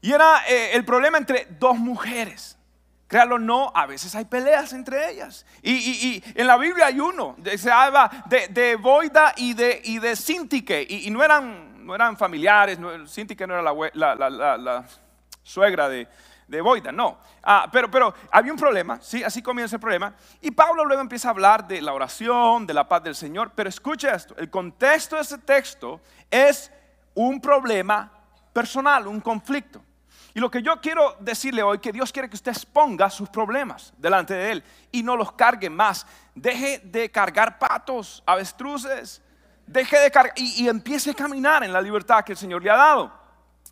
Y 0.00 0.12
era 0.12 0.42
eh, 0.48 0.72
el 0.74 0.84
problema 0.84 1.18
entre 1.18 1.46
dos 1.50 1.76
mujeres. 1.78 2.58
Créalo 3.06 3.36
o 3.36 3.38
no, 3.38 3.70
a 3.72 3.86
veces 3.86 4.12
hay 4.16 4.24
peleas 4.24 4.72
entre 4.72 5.10
ellas. 5.10 5.46
Y, 5.62 6.22
en 6.34 6.46
la 6.46 6.56
Biblia 6.56 6.86
hay 6.86 6.98
uno, 6.98 7.36
se 7.56 7.70
habla 7.70 8.10
de, 8.26 8.74
Boida 8.74 9.32
y 9.36 9.54
de, 9.54 9.80
y 9.84 10.00
de 10.00 10.16
Sintique, 10.16 10.84
y, 10.88 11.08
no, 11.10 11.22
eran, 11.22 11.86
no 11.86 11.94
eran 11.94 12.16
familiares, 12.16 12.80
no, 12.80 13.06
Sintique 13.06 13.46
no 13.46 13.54
era 13.54 13.62
la 13.62 14.84
suegra 15.44 15.88
de, 15.88 16.08
de 16.46 16.60
Boida, 16.60 16.92
no. 16.92 17.18
Ah, 17.42 17.68
pero, 17.72 17.90
pero 17.90 18.14
había 18.30 18.52
un 18.52 18.58
problema, 18.58 18.98
¿sí? 19.00 19.22
Así 19.24 19.42
comienza 19.42 19.76
el 19.76 19.80
problema. 19.80 20.14
Y 20.40 20.50
Pablo 20.50 20.84
luego 20.84 21.02
empieza 21.02 21.28
a 21.28 21.30
hablar 21.32 21.66
de 21.66 21.82
la 21.82 21.92
oración, 21.92 22.66
de 22.66 22.74
la 22.74 22.88
paz 22.88 23.02
del 23.02 23.14
Señor. 23.14 23.52
Pero 23.54 23.68
escuche 23.68 24.08
esto, 24.12 24.36
el 24.36 24.50
contexto 24.50 25.16
de 25.16 25.22
ese 25.22 25.38
texto 25.38 26.00
es 26.30 26.70
un 27.14 27.40
problema 27.40 28.10
personal, 28.52 29.06
un 29.06 29.20
conflicto. 29.20 29.82
Y 30.36 30.40
lo 30.40 30.50
que 30.50 30.60
yo 30.60 30.78
quiero 30.82 31.16
decirle 31.18 31.62
hoy, 31.62 31.78
que 31.78 31.92
Dios 31.92 32.12
quiere 32.12 32.28
que 32.28 32.36
usted 32.36 32.52
exponga 32.52 33.08
sus 33.08 33.30
problemas 33.30 33.94
delante 33.96 34.34
de 34.34 34.52
Él 34.52 34.64
y 34.92 35.02
no 35.02 35.16
los 35.16 35.32
cargue 35.32 35.70
más. 35.70 36.06
Deje 36.34 36.78
de 36.84 37.10
cargar 37.10 37.58
patos, 37.58 38.22
avestruces, 38.26 39.22
deje 39.66 39.98
de 39.98 40.10
cargar 40.10 40.34
y, 40.36 40.68
empiece 40.68 41.12
a 41.12 41.14
caminar 41.14 41.64
en 41.64 41.72
la 41.72 41.80
libertad 41.80 42.22
que 42.22 42.32
el 42.32 42.38
Señor 42.38 42.62
le 42.62 42.70
ha 42.70 42.76
dado. 42.76 43.12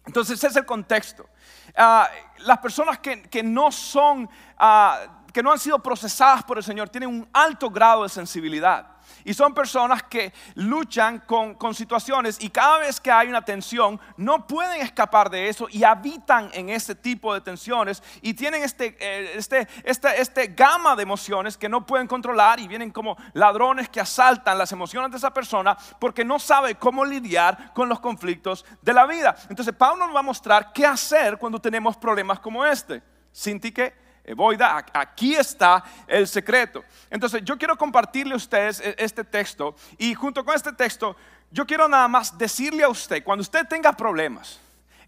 Entonces 0.07 0.39
ese 0.39 0.47
es 0.47 0.57
el 0.57 0.65
contexto. 0.65 1.29
Ah, 1.77 2.09
las 2.39 2.59
personas 2.59 2.99
que, 2.99 3.43
no 3.43 3.71
son, 3.73 4.29
ah, 4.59 5.23
que 5.33 5.43
no 5.43 5.53
han 5.53 5.59
sido 5.59 5.79
procesadas 5.79 6.43
por 6.45 6.59
el 6.59 6.65
Señor 6.65 6.89
tienen 6.89 7.09
un 7.09 7.29
alto 7.33 7.71
grado 7.71 8.03
de 8.03 8.09
sensibilidad. 8.09 8.94
Y 9.25 9.35
son 9.35 9.55
personas 9.55 10.03
que 10.03 10.33
luchan 10.55 11.21
con, 11.21 11.75
situaciones 11.75 12.41
y 12.41 12.51
cada 12.51 12.79
vez 12.79 13.01
que 13.01 13.11
hay 13.11 13.27
una 13.29 13.45
tensión 13.45 13.99
no 14.17 14.47
pueden 14.47 14.81
escapar 14.81 15.29
de 15.29 15.49
eso 15.49 15.67
y 15.71 15.83
habitan 15.83 16.51
en 16.53 16.69
ese 16.69 16.95
tipo 16.95 17.35
de 17.35 17.41
tensiones 17.41 18.03
y 18.23 18.35
tienen 18.35 18.63
este, 18.63 18.97
eh, 19.01 19.33
este, 19.35 19.67
este, 19.83 20.21
este 20.21 20.47
gama 20.49 20.95
de 20.95 21.03
emociones 21.03 21.57
que 21.57 21.69
no 21.69 21.85
pueden 21.85 22.07
controlar 22.07 22.61
y 22.61 22.69
vienen 22.69 22.91
como 22.91 23.17
ladrones 23.33 23.89
que 23.89 24.01
asaltan 24.01 24.59
las 24.59 24.71
emociones 24.73 25.11
de 25.11 25.17
esa 25.17 25.33
persona 25.33 25.77
porque 25.99 26.25
no 26.25 26.39
sabe 26.39 26.77
cómo 26.77 27.05
lidiar 27.05 27.73
con 27.73 27.89
los 27.89 27.99
conflictos 27.99 28.65
de 28.83 28.93
la 28.93 29.07
vida. 29.07 29.35
Entonces 29.49 29.75
Pablo 29.75 30.07
nos 30.07 30.15
va 30.15 30.21
a 30.21 30.23
mostrar 30.25 30.73
qué 30.73 30.87
hacer 30.87 31.39
cuando 31.39 31.61
tenemos 31.61 31.97
problemas 31.97 32.39
como 32.41 32.65
este. 32.65 33.03
Sinti 33.33 33.73
que 33.73 34.04
Boida, 34.33 34.87
aquí 34.95 35.35
está 35.35 35.85
el 36.07 36.27
secreto. 36.27 36.83
Entonces 37.11 37.43
yo 37.45 37.59
quiero 37.59 37.77
compartirle 37.77 38.33
a 38.33 38.37
ustedes 38.37 38.81
e, 38.81 38.95
este 38.99 39.25
texto 39.25 39.75
y 39.99 40.15
junto 40.15 40.45
con 40.45 40.55
este 40.55 40.73
texto 40.73 41.15
yo 41.51 41.67
quiero 41.67 41.87
nada 41.89 42.09
más 42.09 42.37
decirle 42.37 42.83
a 42.85 42.89
usted, 42.89 43.23
cuando 43.23 43.43
usted 43.43 43.67
tenga 43.69 43.93
problemas, 43.93 44.59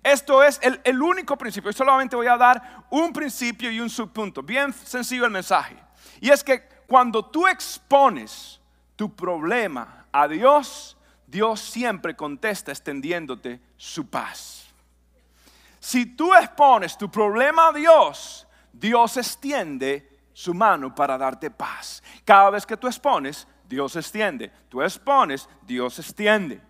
esto 0.02 0.44
es 0.44 0.60
el, 0.62 0.80
el 0.84 1.02
único 1.02 1.36
principio, 1.36 1.70
y 1.70 1.74
solamente 1.74 2.14
voy 2.14 2.28
a 2.28 2.36
dar 2.36 2.84
un 2.90 3.12
principio 3.12 3.70
y 3.70 3.80
un 3.80 3.90
subpunto, 3.90 4.42
bien 4.42 4.72
sencillo 4.72 5.24
el 5.24 5.32
mensaje. 5.32 5.76
Y 6.20 6.30
es 6.30 6.44
que 6.44 6.62
cuando 6.86 7.24
tú 7.24 7.48
expones 7.48 8.60
tu 8.94 9.14
problema 9.14 10.06
a 10.12 10.28
Dios, 10.28 10.96
Dios 11.26 11.60
siempre 11.60 12.14
contesta 12.14 12.70
extendiéndote 12.70 13.60
su 13.76 14.08
paz. 14.08 14.68
Si 15.80 16.06
tú 16.06 16.34
expones 16.34 16.96
tu 16.96 17.10
problema 17.10 17.68
a 17.68 17.72
Dios, 17.72 18.45
Dios 18.78 19.16
extiende 19.16 20.08
su 20.32 20.52
mano 20.52 20.94
para 20.94 21.16
darte 21.16 21.50
paz. 21.50 22.02
Cada 22.24 22.50
vez 22.50 22.66
que 22.66 22.76
tú 22.76 22.86
expones, 22.86 23.46
Dios 23.64 23.96
extiende. 23.96 24.52
Tú 24.68 24.82
expones, 24.82 25.48
Dios 25.62 25.98
extiende. 25.98 26.60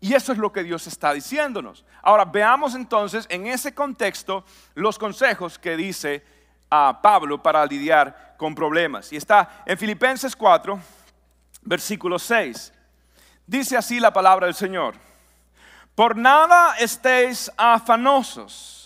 Y 0.00 0.14
eso 0.14 0.32
es 0.32 0.38
lo 0.38 0.50
que 0.50 0.64
Dios 0.64 0.86
está 0.86 1.12
diciéndonos. 1.12 1.84
Ahora 2.02 2.24
veamos 2.24 2.74
entonces 2.74 3.26
en 3.28 3.46
ese 3.46 3.74
contexto 3.74 4.44
los 4.74 4.98
consejos 4.98 5.58
que 5.58 5.76
dice 5.76 6.24
a 6.70 7.00
Pablo 7.02 7.42
para 7.42 7.64
lidiar 7.66 8.34
con 8.38 8.54
problemas. 8.54 9.12
Y 9.12 9.16
está 9.16 9.62
en 9.66 9.76
Filipenses 9.76 10.34
4, 10.34 10.80
versículo 11.62 12.18
6. 12.18 12.72
Dice 13.46 13.76
así 13.76 14.00
la 14.00 14.12
palabra 14.12 14.46
del 14.46 14.54
Señor. 14.54 14.94
Por 15.94 16.16
nada 16.16 16.76
estéis 16.78 17.52
afanosos 17.58 18.81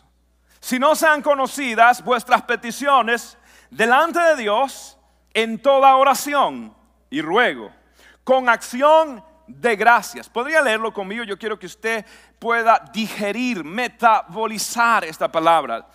si 0.66 0.81
no 0.81 0.96
sean 0.96 1.22
conocidas 1.22 2.02
vuestras 2.02 2.42
peticiones 2.42 3.38
delante 3.70 4.18
de 4.18 4.35
Dios 4.35 4.98
en 5.33 5.62
toda 5.62 5.94
oración 5.94 6.74
y 7.09 7.22
ruego, 7.22 7.70
con 8.24 8.48
acción 8.48 9.24
de 9.46 9.76
gracias. 9.76 10.29
Podría 10.29 10.61
leerlo 10.61 10.92
conmigo, 10.92 11.22
yo 11.22 11.38
quiero 11.38 11.57
que 11.57 11.66
usted 11.66 12.05
pueda 12.40 12.83
digerir, 12.92 13.62
metabolizar 13.62 15.05
esta 15.05 15.31
palabra. 15.31 15.87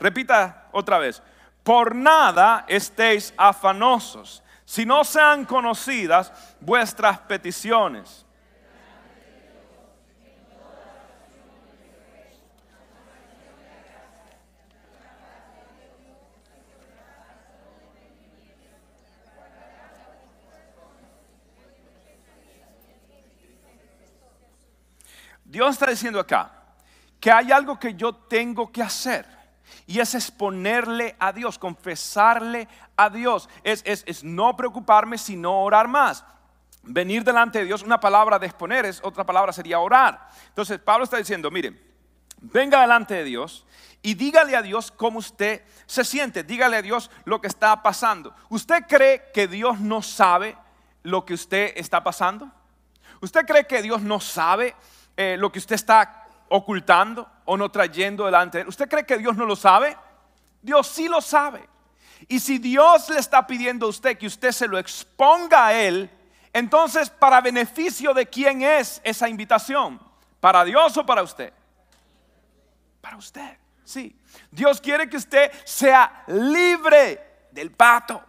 Repita 0.00 0.68
otra 0.72 0.96
vez, 0.96 1.22
por 1.62 1.94
nada 1.94 2.64
estéis 2.66 3.34
afanosos, 3.36 4.42
si 4.64 4.86
no 4.86 5.04
sean 5.04 5.44
conocidas 5.44 6.32
vuestras 6.62 7.18
peticiones 7.18 8.23
Dios 25.54 25.70
está 25.70 25.86
diciendo 25.86 26.18
acá 26.18 26.50
que 27.20 27.30
hay 27.30 27.52
algo 27.52 27.78
que 27.78 27.94
yo 27.94 28.12
tengo 28.12 28.72
que 28.72 28.82
hacer. 28.82 29.24
Y 29.86 30.00
es 30.00 30.16
exponerle 30.16 31.14
a 31.20 31.32
Dios, 31.32 31.60
confesarle 31.60 32.66
a 32.96 33.08
Dios. 33.08 33.48
Es, 33.62 33.84
es, 33.86 34.24
no 34.24 34.56
preocuparme, 34.56 35.16
sino 35.16 35.62
orar 35.62 35.86
más. 35.86 36.24
Venir 36.82 37.22
delante 37.22 37.60
de 37.60 37.66
Dios, 37.66 37.84
una 37.84 38.00
palabra 38.00 38.40
de 38.40 38.46
exponer, 38.46 38.84
es, 38.84 39.00
otra 39.04 39.24
palabra 39.24 39.52
sería 39.52 39.78
orar. 39.78 40.28
Entonces 40.48 40.80
Pablo 40.80 41.04
está 41.04 41.18
diciendo, 41.18 41.52
mire, 41.52 41.80
venga 42.40 42.80
delante 42.80 43.14
de 43.14 43.22
Dios 43.22 43.64
y 44.02 44.14
dígale 44.14 44.56
a 44.56 44.62
Dios 44.62 44.90
cómo 44.90 45.20
usted 45.20 45.62
se 45.86 46.04
siente. 46.04 46.42
Dígale 46.42 46.78
a 46.78 46.82
Dios 46.82 47.12
lo 47.24 47.40
que 47.40 47.46
está 47.46 47.80
pasando. 47.80 48.34
¿Usted 48.48 48.86
cree 48.88 49.30
que 49.32 49.46
Dios 49.46 49.78
no 49.78 50.02
sabe 50.02 50.56
lo 51.04 51.24
que 51.24 51.34
usted 51.34 51.74
está 51.76 52.02
pasando? 52.02 52.50
¿Usted 53.20 53.46
cree 53.46 53.68
que 53.68 53.82
Dios 53.82 54.02
no 54.02 54.18
sabe 54.18 54.74
eh, 55.16 55.36
lo 55.38 55.50
que 55.50 55.58
usted 55.58 55.74
está 55.74 56.26
ocultando 56.48 57.28
o 57.44 57.56
no 57.56 57.70
trayendo 57.70 58.26
delante 58.26 58.58
de 58.58 58.62
él. 58.62 58.68
¿Usted 58.68 58.88
cree 58.88 59.06
que 59.06 59.18
Dios 59.18 59.36
no 59.36 59.44
lo 59.44 59.56
sabe? 59.56 59.96
Dios 60.62 60.86
sí 60.88 61.08
lo 61.08 61.20
sabe. 61.20 61.68
Y 62.28 62.40
si 62.40 62.58
Dios 62.58 63.08
le 63.10 63.18
está 63.18 63.46
pidiendo 63.46 63.86
a 63.86 63.90
usted 63.90 64.16
que 64.16 64.26
usted 64.26 64.52
se 64.52 64.66
lo 64.66 64.78
exponga 64.78 65.66
a 65.66 65.74
Él, 65.74 66.10
entonces 66.52 67.10
para 67.10 67.40
beneficio 67.40 68.14
de 68.14 68.26
quién 68.26 68.62
es 68.62 69.00
esa 69.04 69.28
invitación? 69.28 70.00
¿Para 70.40 70.64
Dios 70.64 70.96
o 70.96 71.04
para 71.04 71.22
usted? 71.22 71.52
Para 73.00 73.16
usted, 73.16 73.58
sí. 73.84 74.16
Dios 74.50 74.80
quiere 74.80 75.08
que 75.08 75.16
usted 75.16 75.50
sea 75.64 76.24
libre 76.28 77.48
del 77.50 77.70
pato. 77.70 78.22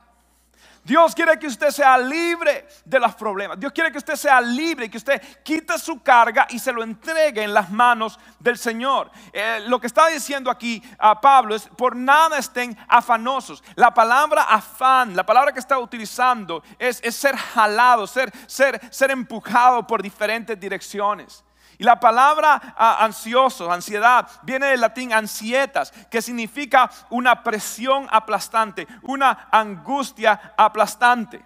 Dios 0.85 1.15
quiere 1.15 1.39
que 1.39 1.47
usted 1.47 1.71
sea 1.71 1.97
libre 1.97 2.67
de 2.85 2.99
los 2.99 3.15
problemas. 3.15 3.59
Dios 3.59 3.73
quiere 3.73 3.91
que 3.91 3.97
usted 3.97 4.15
sea 4.15 4.39
libre, 4.39 4.87
que 4.87 4.97
usted 4.97 5.19
quite 5.43 5.79
su 5.79 6.03
carga 6.03 6.45
y 6.51 6.59
se 6.59 6.71
lo 6.71 6.83
entregue 6.83 7.41
en 7.41 7.55
las 7.55 7.71
manos 7.71 8.19
del 8.39 8.55
Señor. 8.55 9.09
Eh, 9.33 9.63
lo 9.65 9.81
que 9.81 9.87
está 9.87 10.07
diciendo 10.09 10.51
aquí 10.51 10.83
a 10.99 11.19
Pablo 11.19 11.55
es, 11.55 11.63
por 11.75 11.95
nada 11.95 12.37
estén 12.37 12.77
afanosos. 12.87 13.63
La 13.73 13.95
palabra 13.95 14.43
afán, 14.43 15.15
la 15.15 15.25
palabra 15.25 15.51
que 15.51 15.59
está 15.59 15.79
utilizando 15.79 16.61
es, 16.77 16.97
ser 17.15 17.35
jalado, 17.35 18.05
ser, 18.05 18.31
ser, 18.45 18.79
ser 18.93 19.09
empujado 19.09 19.87
por 19.87 20.03
diferentes 20.03 20.59
direcciones. 20.59 21.44
Y 21.77 21.83
la 21.83 21.99
palabra 21.99 22.75
ah, 22.77 23.03
ansioso, 23.03 23.71
ansiedad, 23.71 24.27
viene 24.43 24.67
del 24.67 24.81
latín 24.81 25.11
ansietas, 25.13 25.91
que 26.09 26.21
significa 26.21 26.89
una 27.09 27.43
presión 27.43 28.07
aplastante, 28.09 28.87
una 29.03 29.47
angustia 29.51 30.53
aplastante. 30.57 31.43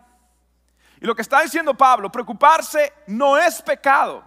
Y 1.01 1.05
lo 1.05 1.15
que 1.15 1.21
está 1.21 1.41
diciendo 1.41 1.73
Pablo, 1.73 2.11
preocuparse 2.11 2.93
no 3.07 3.37
es 3.37 3.61
pecado. 3.61 4.23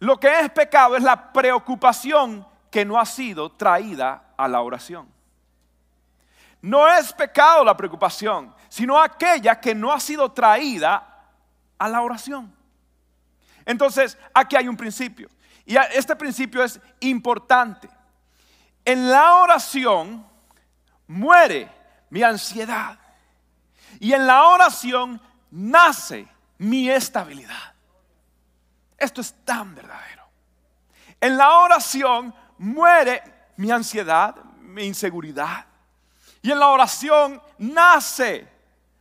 Lo 0.00 0.18
que 0.18 0.40
es 0.40 0.50
pecado 0.50 0.96
es 0.96 1.02
la 1.02 1.32
preocupación 1.32 2.46
que 2.70 2.84
no 2.84 2.98
ha 2.98 3.06
sido 3.06 3.50
traída 3.50 4.22
a 4.36 4.48
la 4.48 4.60
oración. 4.60 5.08
No 6.60 6.88
es 6.88 7.12
pecado 7.12 7.64
la 7.64 7.76
preocupación, 7.76 8.54
sino 8.68 9.00
aquella 9.00 9.60
que 9.60 9.74
no 9.74 9.92
ha 9.92 10.00
sido 10.00 10.30
traída 10.30 11.24
a 11.78 11.88
la 11.88 12.02
oración. 12.02 12.54
Entonces, 13.64 14.18
aquí 14.34 14.56
hay 14.56 14.66
un 14.66 14.76
principio. 14.76 15.28
Y 15.68 15.76
este 15.76 16.16
principio 16.16 16.64
es 16.64 16.80
importante. 17.00 17.90
En 18.86 19.10
la 19.10 19.36
oración 19.36 20.26
muere 21.06 21.70
mi 22.08 22.22
ansiedad. 22.22 22.98
Y 24.00 24.14
en 24.14 24.26
la 24.26 24.44
oración 24.44 25.20
nace 25.50 26.26
mi 26.56 26.88
estabilidad. 26.88 27.74
Esto 28.96 29.20
es 29.20 29.34
tan 29.44 29.74
verdadero. 29.74 30.26
En 31.20 31.36
la 31.36 31.58
oración 31.58 32.34
muere 32.56 33.22
mi 33.58 33.70
ansiedad, 33.70 34.36
mi 34.60 34.84
inseguridad. 34.84 35.66
Y 36.40 36.50
en 36.50 36.60
la 36.60 36.68
oración 36.68 37.42
nace, 37.58 38.48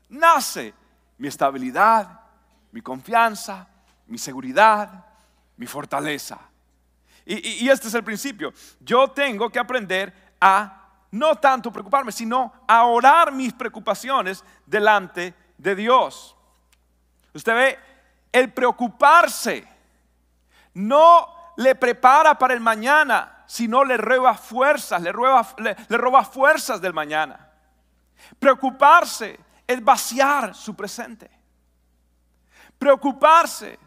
nace 0.10 0.74
mi 1.18 1.30
estabilidad, 1.30 2.20
mi 2.74 2.82
confianza, 2.82 3.70
mi 4.08 4.18
seguridad, 4.18 5.06
mi 5.56 5.66
fortaleza. 5.66 6.42
Y, 7.30 7.68
este 7.68 7.90
es 7.90 7.94
el 7.94 8.06
principio. 8.06 8.54
Yo 8.80 9.10
tengo 9.10 9.50
que 9.50 9.60
aprender 9.60 10.14
a 10.40 10.86
no 11.12 11.36
tanto 11.36 11.74
preocuparme, 11.74 12.14
sino 12.14 12.54
a 12.66 12.86
orar 12.86 13.34
mis 13.34 13.52
preocupaciones 13.52 14.46
delante 14.66 15.34
de 15.58 15.76
Dios. 15.76 16.38
Usted 17.34 17.54
ve, 17.54 17.80
el 18.32 18.54
preocuparse 18.54 19.68
no 20.76 21.54
le 21.58 21.76
prepara 21.76 22.38
para 22.38 22.54
el 22.54 22.62
mañana, 22.62 23.44
sino 23.46 23.84
le 23.84 23.98
roba 23.98 24.34
fuerzas, 24.36 25.02
le 25.02 25.12
le 25.12 25.98
roba 25.98 26.24
fuerzas 26.24 26.80
del 26.80 26.94
mañana. 26.94 27.52
Preocuparse 28.40 29.38
es 29.68 29.84
vaciar 29.84 30.56
su 30.56 30.74
presente. 30.74 31.30
Preocuparse 32.80 33.78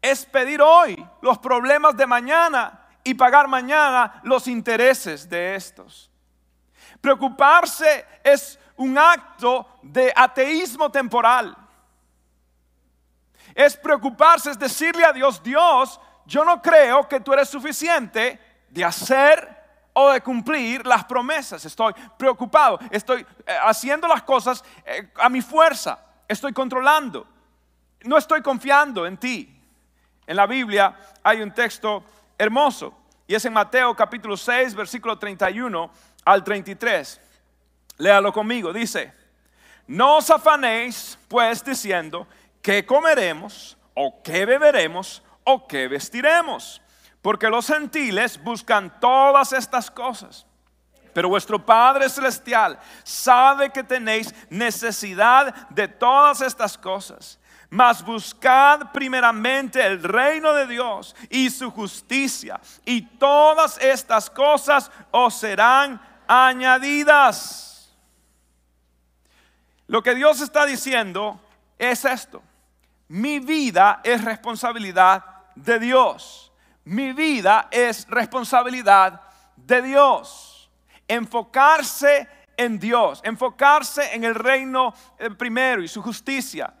es 0.00 0.24
pedir 0.26 0.62
hoy 0.62 1.04
los 1.22 1.38
problemas 1.38 1.96
de 1.96 2.06
mañana 2.06 2.82
y 3.04 3.14
pagar 3.14 3.46
mañana 3.46 4.20
los 4.24 4.48
intereses 4.48 5.28
de 5.28 5.54
estos. 5.54 6.10
Preocuparse 7.00 8.06
es 8.24 8.58
un 8.76 8.96
acto 8.96 9.78
de 9.82 10.12
ateísmo 10.16 10.90
temporal. 10.90 11.54
Es 13.54 13.76
preocuparse, 13.76 14.50
es 14.50 14.58
decirle 14.58 15.04
a 15.04 15.12
Dios, 15.12 15.42
Dios, 15.42 16.00
yo 16.24 16.44
no 16.44 16.60
creo 16.62 17.06
que 17.06 17.20
tú 17.20 17.32
eres 17.34 17.48
suficiente 17.48 18.40
de 18.70 18.84
hacer 18.84 19.62
o 19.92 20.10
de 20.10 20.20
cumplir 20.22 20.86
las 20.86 21.04
promesas. 21.04 21.64
Estoy 21.64 21.94
preocupado, 22.16 22.78
estoy 22.90 23.24
eh, 23.46 23.56
haciendo 23.62 24.08
las 24.08 24.22
cosas 24.22 24.64
eh, 24.84 25.12
a 25.16 25.28
mi 25.28 25.40
fuerza, 25.40 25.98
estoy 26.26 26.52
controlando, 26.52 27.26
no 28.02 28.16
estoy 28.16 28.42
confiando 28.42 29.06
en 29.06 29.16
ti. 29.16 29.50
En 30.26 30.36
la 30.36 30.46
Biblia 30.46 30.96
hay 31.22 31.42
un 31.42 31.52
texto 31.52 32.02
hermoso 32.38 32.94
y 33.26 33.34
es 33.34 33.44
en 33.44 33.52
Mateo 33.52 33.94
capítulo 33.94 34.36
6, 34.36 34.74
versículo 34.74 35.18
31 35.18 35.90
al 36.24 36.44
33. 36.44 37.20
Léalo 37.98 38.32
conmigo, 38.32 38.72
dice, 38.72 39.12
no 39.86 40.16
os 40.16 40.30
afanéis 40.30 41.18
pues 41.28 41.64
diciendo, 41.64 42.26
¿qué 42.60 42.84
comeremos 42.84 43.76
o 43.94 44.22
qué 44.22 44.44
beberemos 44.44 45.22
o 45.44 45.66
qué 45.66 45.88
vestiremos? 45.88 46.82
Porque 47.22 47.48
los 47.48 47.66
gentiles 47.66 48.42
buscan 48.42 49.00
todas 49.00 49.52
estas 49.52 49.90
cosas. 49.90 50.46
Pero 51.14 51.28
vuestro 51.28 51.64
Padre 51.64 52.08
Celestial 52.10 52.78
sabe 53.04 53.70
que 53.70 53.84
tenéis 53.84 54.34
necesidad 54.50 55.68
de 55.70 55.86
todas 55.86 56.40
estas 56.40 56.76
cosas. 56.76 57.38
Mas 57.70 58.04
buscad 58.04 58.92
primeramente 58.92 59.84
el 59.84 60.02
reino 60.02 60.52
de 60.52 60.66
Dios 60.66 61.16
y 61.30 61.50
su 61.50 61.70
justicia, 61.70 62.60
y 62.84 63.02
todas 63.02 63.78
estas 63.78 64.28
cosas 64.28 64.90
os 65.10 65.34
serán 65.34 66.00
añadidas. 66.26 67.94
Lo 69.86 70.02
que 70.02 70.14
Dios 70.14 70.40
está 70.40 70.66
diciendo 70.66 71.40
es 71.78 72.04
esto. 72.04 72.42
Mi 73.08 73.38
vida 73.38 74.00
es 74.02 74.24
responsabilidad 74.24 75.24
de 75.54 75.78
Dios. 75.78 76.52
Mi 76.84 77.12
vida 77.12 77.68
es 77.70 78.06
responsabilidad 78.08 79.20
de 79.56 79.82
Dios. 79.82 80.53
Enfocarse 81.08 82.28
en 82.56 82.78
Dios, 82.78 83.20
enfocarse 83.24 84.14
en 84.14 84.24
el 84.24 84.34
reino 84.34 84.94
eh, 85.18 85.30
primero 85.30 85.82
y 85.82 85.88
su 85.88 86.02
justicia 86.02 86.72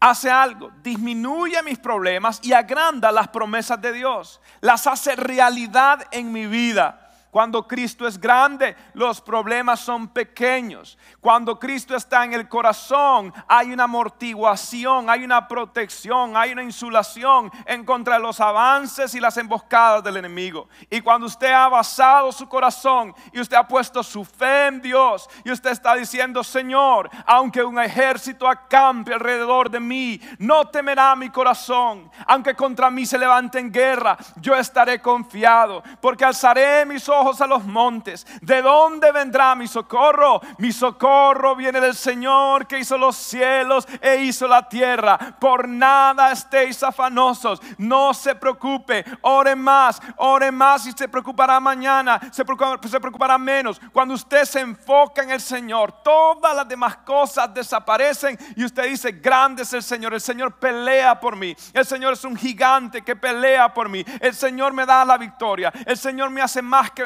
hace 0.00 0.30
algo, 0.30 0.70
disminuye 0.82 1.62
mis 1.62 1.78
problemas 1.78 2.40
y 2.42 2.52
agranda 2.52 3.10
las 3.10 3.28
promesas 3.28 3.80
de 3.80 3.92
Dios, 3.92 4.40
las 4.60 4.86
hace 4.86 5.16
realidad 5.16 6.06
en 6.10 6.32
mi 6.32 6.46
vida. 6.46 7.05
Cuando 7.36 7.68
Cristo 7.68 8.08
es 8.08 8.18
grande, 8.18 8.74
los 8.94 9.20
problemas 9.20 9.80
son 9.80 10.08
pequeños. 10.08 10.96
Cuando 11.20 11.58
Cristo 11.58 11.94
está 11.94 12.24
en 12.24 12.32
el 12.32 12.48
corazón, 12.48 13.30
hay 13.46 13.72
una 13.72 13.84
amortiguación, 13.84 15.10
hay 15.10 15.22
una 15.22 15.46
protección, 15.46 16.34
hay 16.34 16.52
una 16.52 16.62
insulación 16.62 17.52
en 17.66 17.84
contra 17.84 18.14
de 18.14 18.20
los 18.20 18.40
avances 18.40 19.14
y 19.14 19.20
las 19.20 19.36
emboscadas 19.36 20.02
del 20.02 20.16
enemigo. 20.16 20.70
Y 20.88 21.02
cuando 21.02 21.26
usted 21.26 21.52
ha 21.52 21.68
basado 21.68 22.32
su 22.32 22.48
corazón 22.48 23.14
y 23.34 23.38
usted 23.38 23.58
ha 23.58 23.68
puesto 23.68 24.02
su 24.02 24.24
fe 24.24 24.68
en 24.68 24.80
Dios 24.80 25.28
y 25.44 25.50
usted 25.50 25.72
está 25.72 25.94
diciendo, 25.94 26.42
Señor, 26.42 27.10
aunque 27.26 27.62
un 27.62 27.78
ejército 27.78 28.48
acampe 28.48 29.12
alrededor 29.12 29.68
de 29.68 29.80
mí, 29.80 30.18
no 30.38 30.68
temerá 30.68 31.14
mi 31.14 31.28
corazón. 31.28 32.10
Aunque 32.26 32.54
contra 32.54 32.90
mí 32.90 33.04
se 33.04 33.18
levante 33.18 33.58
en 33.58 33.70
guerra, 33.70 34.16
yo 34.36 34.54
estaré 34.54 35.02
confiado, 35.02 35.82
porque 36.00 36.24
alzaré 36.24 36.86
mis 36.86 37.06
ojos 37.10 37.25
a 37.26 37.46
los 37.46 37.64
montes. 37.64 38.24
¿De 38.40 38.62
dónde 38.62 39.10
vendrá 39.10 39.54
mi 39.56 39.66
socorro? 39.66 40.40
Mi 40.58 40.70
socorro 40.70 41.56
viene 41.56 41.80
del 41.80 41.96
Señor 41.96 42.66
que 42.66 42.78
hizo 42.78 42.96
los 42.96 43.16
cielos 43.16 43.86
e 44.00 44.16
hizo 44.18 44.46
la 44.46 44.68
tierra. 44.68 45.18
Por 45.40 45.68
nada 45.68 46.30
estéis 46.30 46.82
afanosos. 46.84 47.60
No 47.78 48.14
se 48.14 48.36
preocupe. 48.36 49.04
Ore 49.22 49.56
más, 49.56 50.00
ore 50.18 50.52
más 50.52 50.86
y 50.86 50.92
se 50.92 51.08
preocupará 51.08 51.58
mañana. 51.58 52.20
Se 52.30 52.44
preocupará, 52.44 52.88
se 52.88 53.00
preocupará 53.00 53.38
menos. 53.38 53.80
Cuando 53.92 54.14
usted 54.14 54.44
se 54.44 54.60
enfoca 54.60 55.22
en 55.22 55.32
el 55.32 55.40
Señor, 55.40 56.02
todas 56.04 56.54
las 56.54 56.68
demás 56.68 56.98
cosas 56.98 57.52
desaparecen 57.52 58.38
y 58.54 58.64
usted 58.64 58.84
dice, 58.88 59.10
grande 59.10 59.64
es 59.64 59.72
el 59.72 59.82
Señor. 59.82 60.14
El 60.14 60.20
Señor 60.20 60.54
pelea 60.54 61.18
por 61.18 61.34
mí. 61.34 61.56
El 61.72 61.84
Señor 61.84 62.12
es 62.12 62.24
un 62.24 62.36
gigante 62.36 63.02
que 63.02 63.16
pelea 63.16 63.74
por 63.74 63.88
mí. 63.88 64.04
El 64.20 64.34
Señor 64.34 64.72
me 64.72 64.86
da 64.86 65.04
la 65.04 65.18
victoria. 65.18 65.72
El 65.84 65.96
Señor 65.96 66.30
me 66.30 66.42
hace 66.42 66.62
más 66.62 66.90
que 66.92 67.02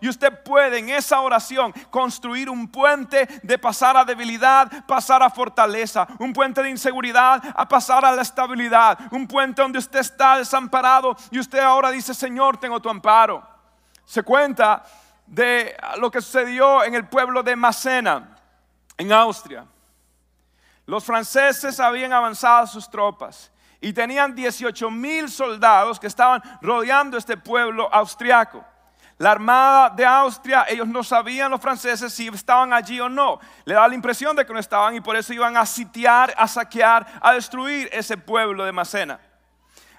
Y 0.00 0.08
usted 0.08 0.42
puede 0.42 0.78
en 0.78 0.90
esa 0.90 1.20
oración 1.20 1.72
construir 1.90 2.50
un 2.50 2.68
puente 2.68 3.26
de 3.42 3.58
pasar 3.58 3.96
a 3.96 4.04
debilidad, 4.04 4.86
pasar 4.86 5.22
a 5.22 5.30
fortaleza, 5.30 6.06
un 6.18 6.32
puente 6.32 6.62
de 6.62 6.70
inseguridad 6.70 7.42
a 7.54 7.68
pasar 7.68 8.04
a 8.04 8.12
la 8.12 8.22
estabilidad, 8.22 8.98
un 9.10 9.26
puente 9.26 9.62
donde 9.62 9.78
usted 9.78 10.00
está 10.00 10.38
desamparado 10.38 11.16
y 11.30 11.38
usted 11.38 11.60
ahora 11.60 11.90
dice, 11.90 12.14
Señor, 12.14 12.58
tengo 12.58 12.80
tu 12.80 12.88
amparo. 12.88 13.46
Se 14.04 14.22
cuenta 14.22 14.84
de 15.26 15.76
lo 15.98 16.10
que 16.10 16.20
sucedió 16.20 16.84
en 16.84 16.94
el 16.94 17.06
pueblo 17.06 17.42
de 17.42 17.56
Macena, 17.56 18.36
en 18.96 19.12
Austria. 19.12 19.66
Los 20.86 21.04
franceses 21.04 21.78
habían 21.80 22.12
avanzado 22.12 22.66
sus 22.66 22.88
tropas 22.90 23.52
y 23.80 23.92
tenían 23.92 24.34
18 24.34 24.90
mil 24.90 25.30
soldados 25.30 26.00
que 26.00 26.06
estaban 26.06 26.42
rodeando 26.62 27.16
este 27.16 27.36
pueblo 27.36 27.88
austriaco. 27.92 28.64
La 29.18 29.32
armada 29.32 29.90
de 29.90 30.06
Austria, 30.06 30.64
ellos 30.68 30.86
no 30.86 31.02
sabían 31.02 31.50
los 31.50 31.60
franceses 31.60 32.14
si 32.14 32.28
estaban 32.28 32.72
allí 32.72 33.00
o 33.00 33.08
no. 33.08 33.40
Le 33.64 33.74
da 33.74 33.88
la 33.88 33.94
impresión 33.94 34.36
de 34.36 34.46
que 34.46 34.52
no 34.52 34.60
estaban 34.60 34.94
y 34.94 35.00
por 35.00 35.16
eso 35.16 35.32
iban 35.32 35.56
a 35.56 35.66
sitiar, 35.66 36.32
a 36.36 36.46
saquear, 36.46 37.04
a 37.20 37.32
destruir 37.32 37.88
ese 37.92 38.16
pueblo 38.16 38.64
de 38.64 38.70
Macena. 38.70 39.18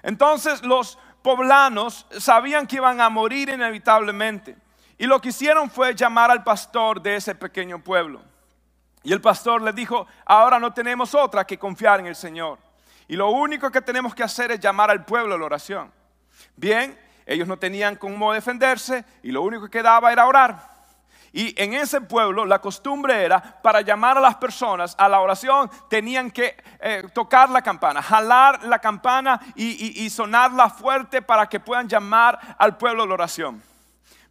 Entonces 0.02 0.62
los 0.62 0.98
poblanos 1.20 2.06
sabían 2.18 2.66
que 2.66 2.76
iban 2.76 2.98
a 3.02 3.10
morir 3.10 3.50
inevitablemente. 3.50 4.56
Y 4.96 5.06
lo 5.06 5.20
que 5.20 5.28
hicieron 5.28 5.70
fue 5.70 5.94
llamar 5.94 6.30
al 6.30 6.42
pastor 6.42 7.02
de 7.02 7.16
ese 7.16 7.34
pequeño 7.34 7.78
pueblo. 7.84 8.22
Y 9.02 9.12
el 9.12 9.20
pastor 9.20 9.60
le 9.60 9.72
dijo, 9.72 10.06
ahora 10.24 10.58
no 10.58 10.72
tenemos 10.72 11.14
otra 11.14 11.46
que 11.46 11.58
confiar 11.58 12.00
en 12.00 12.06
el 12.06 12.16
Señor. 12.16 12.58
Y 13.06 13.16
lo 13.16 13.30
único 13.30 13.70
que 13.70 13.82
tenemos 13.82 14.14
que 14.14 14.22
hacer 14.22 14.52
es 14.52 14.60
llamar 14.60 14.90
al 14.90 15.04
pueblo 15.04 15.34
a 15.34 15.38
la 15.38 15.44
oración. 15.44 15.92
Bien, 16.56 16.98
ellos 17.30 17.46
no 17.46 17.58
tenían 17.58 17.94
cómo 17.94 18.32
defenderse 18.32 19.04
y 19.22 19.30
lo 19.30 19.42
único 19.42 19.64
que 19.66 19.78
quedaba 19.78 20.10
era 20.10 20.26
orar. 20.26 20.68
Y 21.32 21.54
en 21.62 21.74
ese 21.74 22.00
pueblo 22.00 22.44
la 22.44 22.60
costumbre 22.60 23.22
era, 23.22 23.40
para 23.62 23.82
llamar 23.82 24.18
a 24.18 24.20
las 24.20 24.34
personas 24.34 24.96
a 24.98 25.08
la 25.08 25.20
oración, 25.20 25.70
tenían 25.88 26.32
que 26.32 26.56
eh, 26.80 27.04
tocar 27.14 27.48
la 27.48 27.62
campana, 27.62 28.02
jalar 28.02 28.64
la 28.64 28.80
campana 28.80 29.40
y, 29.54 30.02
y 30.04 30.10
sonarla 30.10 30.70
fuerte 30.70 31.22
para 31.22 31.48
que 31.48 31.60
puedan 31.60 31.88
llamar 31.88 32.56
al 32.58 32.76
pueblo 32.76 33.04
a 33.04 33.06
la 33.06 33.14
oración. 33.14 33.62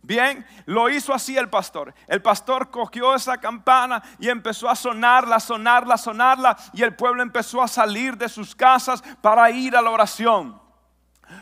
Bien, 0.01 0.45
lo 0.65 0.89
hizo 0.89 1.13
así 1.13 1.37
el 1.37 1.49
pastor. 1.49 1.93
El 2.05 2.21
pastor 2.21 2.69
cogió 2.69 3.15
esa 3.15 3.37
campana 3.37 4.03
y 4.19 4.27
empezó 4.27 4.69
a 4.69 4.75
sonarla, 4.75 5.39
sonarla, 5.39 5.97
sonarla. 5.97 6.57
Y 6.73 6.83
el 6.83 6.95
pueblo 6.97 7.23
empezó 7.23 7.61
a 7.61 7.67
salir 7.69 8.17
de 8.17 8.27
sus 8.27 8.53
casas 8.53 9.01
para 9.21 9.49
ir 9.51 9.77
a 9.77 9.81
la 9.81 9.91
oración. 9.91 10.59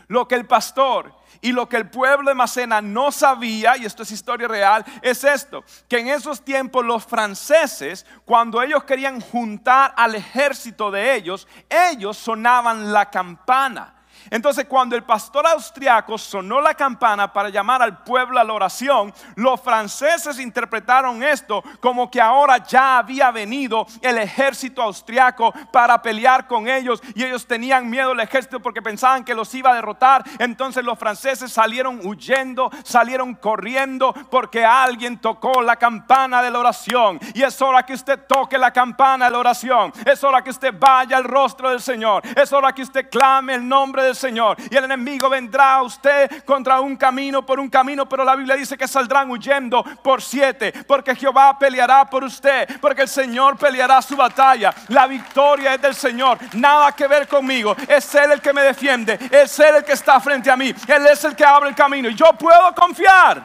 Lo 0.06 0.28
que 0.28 0.34
el 0.34 0.46
pastor 0.46 1.14
y 1.40 1.52
lo 1.52 1.68
que 1.68 1.76
el 1.76 1.88
pueblo 1.88 2.28
de 2.28 2.34
Macena 2.34 2.80
no 2.80 3.12
sabía, 3.12 3.76
y 3.76 3.84
esto 3.84 4.02
es 4.02 4.10
historia 4.10 4.48
real, 4.48 4.84
es 5.02 5.24
esto, 5.24 5.64
que 5.88 5.98
en 5.98 6.08
esos 6.08 6.44
tiempos 6.44 6.84
los 6.84 7.04
franceses, 7.04 8.06
cuando 8.24 8.62
ellos 8.62 8.84
querían 8.84 9.20
juntar 9.20 9.94
al 9.96 10.14
ejército 10.14 10.90
de 10.90 11.14
ellos, 11.14 11.46
ellos 11.68 12.16
sonaban 12.16 12.92
la 12.92 13.10
campana. 13.10 13.97
Entonces 14.30 14.66
cuando 14.66 14.96
el 14.96 15.04
pastor 15.04 15.46
austriaco 15.46 16.18
sonó 16.18 16.60
la 16.60 16.74
campana 16.74 17.32
para 17.32 17.48
llamar 17.48 17.82
al 17.82 18.02
pueblo 18.02 18.38
a 18.38 18.44
la 18.44 18.52
oración, 18.52 19.12
los 19.36 19.60
franceses 19.60 20.38
interpretaron 20.38 21.22
esto 21.22 21.62
como 21.80 22.10
que 22.10 22.20
ahora 22.20 22.58
ya 22.58 22.98
había 22.98 23.30
venido 23.30 23.86
el 24.02 24.18
ejército 24.18 24.82
austriaco 24.82 25.52
para 25.72 26.00
pelear 26.02 26.46
con 26.46 26.68
ellos 26.68 27.00
y 27.14 27.24
ellos 27.24 27.46
tenían 27.46 27.88
miedo 27.88 28.12
al 28.12 28.20
ejército 28.20 28.60
porque 28.60 28.82
pensaban 28.82 29.24
que 29.24 29.34
los 29.34 29.54
iba 29.54 29.70
a 29.70 29.74
derrotar. 29.74 30.24
Entonces 30.38 30.84
los 30.84 30.98
franceses 30.98 31.52
salieron 31.52 32.00
huyendo, 32.04 32.70
salieron 32.84 33.34
corriendo 33.34 34.12
porque 34.30 34.64
alguien 34.64 35.18
tocó 35.18 35.62
la 35.62 35.76
campana 35.76 36.42
de 36.42 36.50
la 36.50 36.58
oración. 36.58 37.18
Y 37.34 37.42
es 37.42 37.60
hora 37.62 37.84
que 37.84 37.94
usted 37.94 38.18
toque 38.26 38.58
la 38.58 38.72
campana 38.72 39.26
de 39.26 39.30
la 39.30 39.38
oración. 39.38 39.92
Es 40.04 40.22
hora 40.24 40.42
que 40.42 40.50
usted 40.50 40.74
vaya 40.78 41.16
al 41.16 41.24
rostro 41.24 41.70
del 41.70 41.80
Señor. 41.80 42.22
Es 42.36 42.52
hora 42.52 42.72
que 42.72 42.82
usted 42.82 43.08
clame 43.08 43.54
el 43.54 43.66
nombre 43.66 44.02
de 44.02 44.08
del 44.08 44.16
Señor. 44.18 44.56
Y 44.70 44.76
el 44.76 44.84
enemigo 44.84 45.30
vendrá 45.30 45.76
a 45.76 45.82
usted 45.82 46.44
contra 46.44 46.80
un 46.80 46.96
camino, 46.96 47.44
por 47.46 47.58
un 47.58 47.70
camino, 47.70 48.08
pero 48.08 48.24
la 48.24 48.36
Biblia 48.36 48.56
dice 48.56 48.76
que 48.76 48.86
saldrán 48.86 49.30
huyendo 49.30 49.82
por 50.02 50.20
siete, 50.20 50.72
porque 50.86 51.14
Jehová 51.14 51.58
peleará 51.58 52.04
por 52.04 52.24
usted, 52.24 52.78
porque 52.80 53.02
el 53.02 53.08
Señor 53.08 53.56
peleará 53.56 54.02
su 54.02 54.16
batalla. 54.16 54.74
La 54.88 55.06
victoria 55.06 55.74
es 55.74 55.80
del 55.80 55.94
Señor, 55.94 56.38
nada 56.54 56.92
que 56.92 57.06
ver 57.06 57.26
conmigo. 57.26 57.74
Es 57.88 58.14
Él 58.14 58.32
el 58.32 58.40
que 58.40 58.52
me 58.52 58.62
defiende, 58.62 59.18
es 59.30 59.58
Él 59.60 59.76
el 59.76 59.84
que 59.84 59.92
está 59.92 60.20
frente 60.20 60.50
a 60.50 60.56
mí, 60.56 60.74
Él 60.86 61.06
es 61.06 61.24
el 61.24 61.34
que 61.34 61.44
abre 61.44 61.70
el 61.70 61.74
camino. 61.74 62.08
Y 62.08 62.14
yo 62.14 62.32
puedo 62.32 62.74
confiar 62.74 63.42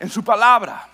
en 0.00 0.10
su 0.10 0.24
palabra. 0.24 0.88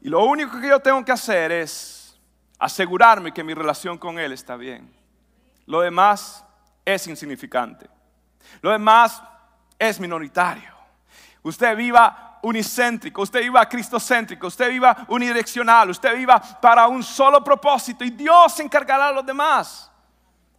Y 0.00 0.08
lo 0.08 0.24
único 0.24 0.60
que 0.60 0.68
yo 0.68 0.80
tengo 0.80 1.04
que 1.04 1.12
hacer 1.12 1.52
es 1.52 2.18
asegurarme 2.58 3.32
que 3.32 3.44
mi 3.44 3.54
relación 3.54 3.98
con 3.98 4.18
Él 4.18 4.32
está 4.32 4.56
bien. 4.56 4.92
Lo 5.66 5.80
demás 5.80 6.44
es 6.84 7.06
insignificante. 7.06 7.88
Lo 8.60 8.70
demás 8.70 9.22
es 9.78 9.98
minoritario. 10.00 10.72
Usted 11.42 11.76
viva 11.76 12.38
unicéntrico, 12.42 13.22
usted 13.22 13.40
viva 13.40 13.68
cristocéntrico, 13.68 14.46
usted 14.48 14.70
viva 14.70 15.04
unidireccional, 15.08 15.90
usted 15.90 16.16
viva 16.16 16.40
para 16.60 16.88
un 16.88 17.02
solo 17.02 17.42
propósito 17.42 18.04
y 18.04 18.10
Dios 18.10 18.54
se 18.54 18.62
encargará 18.62 19.08
de 19.08 19.14
los 19.14 19.26
demás. 19.26 19.90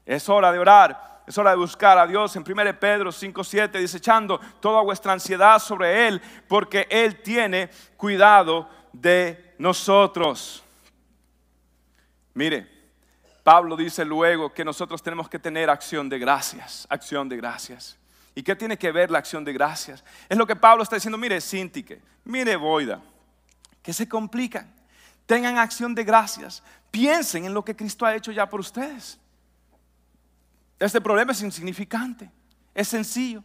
Es 0.05 0.27
hora 0.27 0.51
de 0.51 0.59
orar, 0.59 1.21
es 1.25 1.37
hora 1.37 1.51
de 1.51 1.57
buscar 1.57 1.97
a 1.97 2.07
Dios. 2.07 2.35
En 2.35 2.43
1 2.43 2.79
Pedro 2.79 3.11
5:7 3.11 3.79
dice, 3.79 3.97
echando 3.97 4.39
toda 4.59 4.81
vuestra 4.81 5.13
ansiedad 5.13 5.59
sobre 5.59 6.07
Él, 6.07 6.21
porque 6.47 6.87
Él 6.89 7.21
tiene 7.21 7.69
cuidado 7.97 8.69
de 8.91 9.55
nosotros. 9.57 10.63
Mire, 12.33 12.72
Pablo 13.43 13.75
dice 13.75 14.05
luego 14.05 14.53
que 14.53 14.63
nosotros 14.63 15.03
tenemos 15.03 15.29
que 15.29 15.37
tener 15.37 15.69
acción 15.69 16.07
de 16.07 16.17
gracias, 16.17 16.87
acción 16.89 17.27
de 17.27 17.37
gracias. 17.37 17.97
¿Y 18.35 18.41
qué 18.41 18.55
tiene 18.55 18.77
que 18.77 18.91
ver 18.91 19.11
la 19.11 19.19
acción 19.19 19.43
de 19.43 19.53
gracias? 19.53 20.03
Es 20.29 20.37
lo 20.37 20.47
que 20.47 20.55
Pablo 20.55 20.83
está 20.83 20.95
diciendo, 20.95 21.17
mire 21.17 21.39
Sintique, 21.41 22.01
mire 22.23 22.55
Boida, 22.55 23.01
que 23.81 23.93
se 23.93 24.07
complican. 24.07 24.73
Tengan 25.25 25.57
acción 25.57 25.93
de 25.93 26.03
gracias. 26.03 26.63
Piensen 26.89 27.45
en 27.45 27.53
lo 27.53 27.63
que 27.63 27.75
Cristo 27.75 28.05
ha 28.05 28.15
hecho 28.15 28.31
ya 28.31 28.49
por 28.49 28.59
ustedes. 28.59 29.19
Este 30.79 30.99
problema 31.01 31.31
es 31.31 31.41
insignificante, 31.41 32.29
es 32.73 32.87
sencillo, 32.87 33.43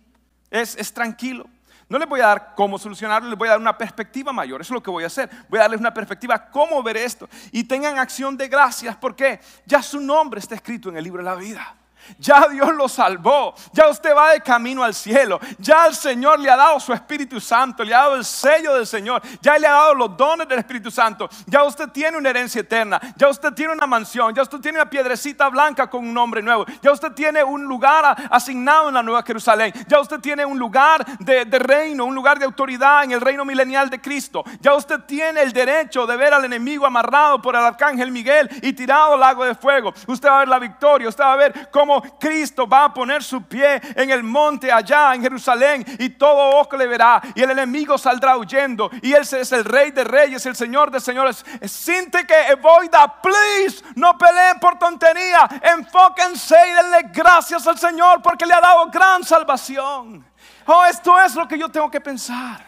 es, 0.51 0.77
es 0.77 0.93
tranquilo. 0.93 1.49
No 1.89 1.99
les 1.99 2.09
voy 2.09 2.21
a 2.21 2.27
dar 2.27 2.55
cómo 2.55 2.79
solucionarlo, 2.79 3.31
les 3.31 3.39
voy 3.39 3.49
a 3.49 3.53
dar 3.53 3.61
una 3.61 3.77
perspectiva 3.77 4.33
mayor. 4.33 4.61
Eso 4.61 4.75
es 4.75 4.77
lo 4.77 4.83
que 4.83 4.91
voy 4.91 5.05
a 5.05 5.07
hacer. 5.07 5.31
Voy 5.49 5.59
a 5.59 5.63
darles 5.63 5.81
una 5.81 5.95
perspectiva 5.95 6.51
cómo 6.51 6.83
ver 6.83 6.99
esto. 6.99 7.29
Y 7.51 7.65
tengan 7.65 7.99
acción 7.99 8.37
de 8.37 8.49
gracias 8.49 8.95
porque 8.97 9.41
ya 9.65 9.83
su 9.83 10.01
nombre 10.01 10.41
está 10.41 10.55
escrito 10.55 10.91
en 10.91 10.99
el 10.99 11.05
libro 11.05 11.23
de 11.23 11.31
la 11.31 11.35
vida. 11.35 11.75
Ya 12.19 12.47
Dios 12.49 12.75
lo 12.75 12.89
salvó. 12.89 13.55
Ya 13.73 13.89
usted 13.89 14.15
va 14.15 14.33
de 14.33 14.41
camino 14.41 14.83
al 14.83 14.95
cielo. 14.95 15.39
Ya 15.59 15.87
el 15.87 15.95
Señor 15.95 16.39
le 16.41 16.51
ha 16.51 16.57
dado 16.57 16.81
su 16.81 16.93
Espíritu 16.93 17.41
Santo. 17.41 17.85
Le 17.85 17.95
ha 17.95 17.99
dado 17.99 18.17
el 18.17 18.25
sello 18.25 18.75
del 18.75 18.87
Señor. 18.87 19.23
Ya 19.41 19.59
le 19.59 19.67
ha 19.67 19.73
dado 19.73 19.95
los 19.95 20.17
dones 20.17 20.49
del 20.49 20.59
Espíritu 20.59 20.91
Santo. 20.91 21.29
Ya 21.47 21.65
usted 21.65 21.89
tiene 21.89 22.17
una 22.17 22.31
herencia 22.31 22.61
eterna. 22.61 23.01
Ya 23.17 23.29
usted 23.29 23.53
tiene 23.53 23.73
una 23.73 23.87
mansión. 23.87 24.35
Ya 24.35 24.43
usted 24.43 24.59
tiene 24.59 24.79
una 24.79 24.89
piedrecita 24.89 25.49
blanca 25.49 25.89
con 25.89 26.07
un 26.07 26.15
nombre 26.15 26.43
nuevo. 26.43 26.65
Ya 26.83 26.93
usted 26.93 27.13
tiene 27.13 27.43
un 27.43 27.65
lugar 27.65 28.17
asignado 28.31 28.89
en 28.89 28.95
la 28.95 29.03
Nueva 29.03 29.23
Jerusalén. 29.23 29.73
Ya 29.87 30.01
usted 30.01 30.21
tiene 30.21 30.45
un 30.45 30.59
lugar 30.59 31.05
de, 31.19 31.45
reino, 31.59 32.05
un 32.05 32.15
lugar 32.15 32.39
de 32.39 32.45
autoridad 32.45 33.05
en 33.05 33.13
el 33.13 33.21
reino 33.21 33.45
milenial 33.45 33.91
de 33.91 34.01
Cristo. 34.01 34.45
Ya 34.61 34.75
usted 34.75 35.01
tiene 35.01 35.43
el 35.43 35.53
derecho 35.53 36.07
de 36.07 36.17
ver 36.17 36.35
al 36.35 36.45
enemigo 36.45 36.87
amarrado 36.87 37.41
por 37.41 37.55
el 37.55 37.63
arcángel 37.63 38.11
Miguel 38.11 38.49
y 38.63 38.73
tirado 38.73 39.15
al 39.15 39.21
lago 39.21 39.45
de 39.45 39.55
fuego. 39.55 39.93
Usted 40.07 40.29
va 40.29 40.37
a 40.37 40.39
ver 40.41 40.49
la 40.49 40.59
victoria. 40.59 41.09
Usted 41.09 41.25
va 41.25 41.33
a 41.33 41.37
ver 41.37 41.71
cómo 41.71 41.98
Cristo 42.19 42.69
va 42.69 42.85
a 42.85 42.95
poner 42.95 43.23
su 43.23 43.43
pie 43.43 43.81
en 43.95 44.11
el 44.11 44.23
monte 44.23 44.71
allá 44.71 45.15
en 45.15 45.23
Jerusalén 45.23 45.85
y 45.99 46.11
todo 46.11 46.59
ojo 46.59 46.77
le 46.77 46.87
verá 46.87 47.21
y 47.35 47.43
el 47.43 47.51
enemigo 47.51 47.97
saldrá 47.99 48.37
huyendo 48.37 48.91
y 49.03 49.13
él 49.13 49.23
es 49.23 49.53
el 49.53 49.65
rey 49.65 49.91
de 49.91 50.05
reyes, 50.05 50.45
el 50.47 50.57
señor 50.57 50.91
de 50.91 51.01
señores. 51.01 51.45
Siente 51.65 52.27
que 52.27 52.55
voida, 52.57 53.21
please, 53.21 53.83
no 53.95 54.17
peleen 54.17 54.59
por 54.61 54.79
tontería, 54.79 55.49
enfóquense 55.63 56.57
y 56.69 56.73
denle 56.73 57.11
gracias 57.13 57.67
al 57.67 57.79
Señor 57.79 58.23
porque 58.23 58.47
le 58.47 58.55
ha 58.55 58.61
dado 58.61 58.87
gran 58.91 59.25
salvación. 59.25 60.25
Oh, 60.67 60.85
esto 60.85 61.19
es 61.21 61.35
lo 61.35 61.47
que 61.49 61.59
yo 61.59 61.69
tengo 61.69 61.91
que 61.91 62.01
pensar 62.01 62.65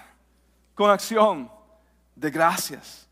con 0.74 0.90
acción 0.90 1.50
de 2.14 2.30
gracias. 2.30 3.08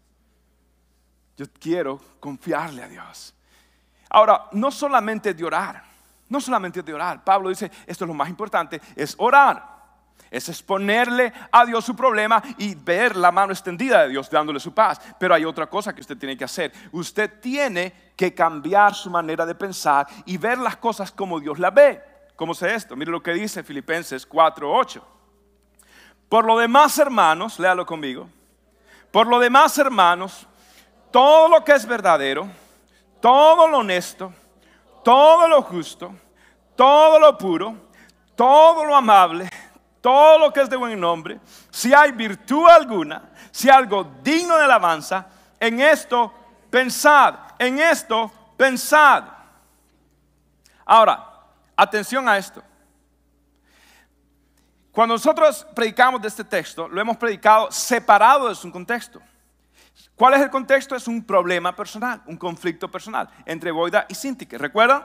Yo 1.37 1.47
quiero 1.61 2.01
confiarle 2.19 2.83
a 2.83 2.89
Dios. 2.89 3.35
Ahora, 4.11 4.49
no 4.53 4.71
solamente 4.71 5.35
de 5.35 5.45
orar, 5.45 5.85
no 6.29 6.41
solamente 6.41 6.83
de 6.83 6.95
orar. 6.95 7.25
Pablo 7.25 7.49
dice, 7.49 7.71
esto 7.87 8.05
es 8.05 8.09
lo 8.09 8.15
más 8.15 8.29
importante, 8.29 8.81
es 8.95 9.15
orar. 9.19 9.79
Es 10.31 10.49
exponerle 10.49 11.33
a 11.51 11.65
Dios 11.65 11.85
su 11.85 11.97
problema 11.97 12.43
y 12.59 12.75
ver 12.75 13.17
la 13.17 13.33
mano 13.33 13.53
extendida 13.53 14.03
de 14.03 14.11
Dios 14.11 14.29
dándole 14.29 14.61
su 14.61 14.75
paz. 14.75 15.01
Pero 15.19 15.35
hay 15.35 15.45
otra 15.45 15.69
cosa 15.69 15.95
que 15.95 16.03
usted 16.03 16.19
tiene 16.19 16.37
que 16.37 16.45
hacer. 16.45 16.73
Usted 16.93 17.41
tiene 17.41 18.13
que 18.15 18.35
cambiar 18.35 18.95
su 18.95 19.11
manera 19.11 19.47
de 19.47 19.55
pensar 19.55 20.07
y 20.27 20.37
ver 20.37 20.59
las 20.59 20.77
cosas 20.77 21.11
como 21.11 21.41
Dios 21.41 21.59
las 21.59 21.73
ve. 21.73 22.03
¿Cómo 22.37 22.53
sé 22.53 22.75
esto? 22.75 22.95
Mire 22.95 23.11
lo 23.11 23.23
que 23.23 23.33
dice 23.33 23.63
Filipenses 23.63 24.29
4:8. 24.29 25.03
Por 26.29 26.45
lo 26.45 26.59
demás, 26.59 26.99
hermanos, 26.99 27.59
léalo 27.59 27.87
conmigo. 27.87 28.29
Por 29.11 29.27
lo 29.27 29.39
demás, 29.39 29.79
hermanos, 29.79 30.47
todo 31.11 31.49
lo 31.49 31.65
que 31.65 31.73
es 31.73 31.87
verdadero, 31.87 32.47
todo 33.21 33.67
lo 33.67 33.79
honesto, 33.79 34.33
todo 35.09 35.49
lo 35.49 35.63
justo, 35.63 36.15
todo 36.77 37.19
lo 37.19 37.39
puro, 37.39 37.75
todo 38.37 38.85
lo 38.85 38.95
amable, 38.95 39.49
todo 40.03 40.39
lo 40.39 40.53
que 40.53 40.61
es 40.61 40.69
de 40.69 40.77
buen 40.77 41.01
nombre, 41.01 41.41
si 41.71 41.95
hay 41.95 42.13
virtud 42.13 42.69
alguna, 42.69 43.31
si 43.51 43.71
algo 43.71 44.05
digno 44.23 44.59
de 44.59 44.65
alabanza, 44.65 45.27
en 45.59 45.81
esto 45.81 46.31
pensad, 46.69 47.37
en 47.59 47.79
esto 47.79 48.31
pensad. 48.55 49.25
Ahora, 50.85 51.25
atención 51.75 52.29
a 52.29 52.37
esto. 52.37 52.63
Cuando 54.93 55.15
nosotros 55.15 55.67
predicamos 55.75 56.21
de 56.21 56.29
este 56.29 56.45
texto, 56.45 56.87
lo 56.87 57.01
hemos 57.01 57.17
predicado 57.17 57.73
separado 57.73 58.51
de 58.51 58.55
su 58.55 58.71
contexto. 58.71 59.23
¿Cuál 60.19 60.35
es 60.35 60.41
el 60.41 60.51
contexto? 60.51 60.97
Es 60.97 61.07
un 61.07 61.23
problema 61.25 61.77
personal, 61.77 62.21
un 62.27 62.37
conflicto 62.37 62.91
personal 62.91 63.31
entre 63.47 63.71
Boida 63.71 64.05
y 64.09 64.17
Sintique. 64.17 64.59
¿Recuerdan? 64.59 65.05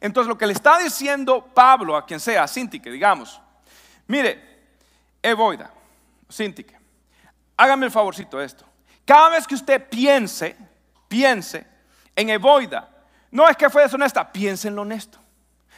Entonces 0.00 0.28
lo 0.28 0.38
que 0.38 0.46
le 0.46 0.54
está 0.54 0.78
diciendo 0.78 1.44
Pablo 1.54 1.94
a 1.94 2.06
quien 2.06 2.18
sea, 2.18 2.48
Sintique, 2.48 2.90
digamos, 2.90 3.38
mire, 4.06 4.62
Eboida, 5.22 5.70
Sintique, 6.26 6.74
hágame 7.54 7.84
el 7.84 7.92
favorcito 7.92 8.38
de 8.38 8.46
esto. 8.46 8.64
Cada 9.04 9.28
vez 9.28 9.46
que 9.46 9.54
usted 9.54 9.86
piense, 9.90 10.56
piense 11.06 11.66
en 12.16 12.30
Eboida, 12.30 12.88
no 13.30 13.46
es 13.46 13.58
que 13.58 13.68
fue 13.68 13.82
deshonesta, 13.82 14.32
piense 14.32 14.68
en 14.68 14.74
lo 14.74 14.82
honesto. 14.82 15.18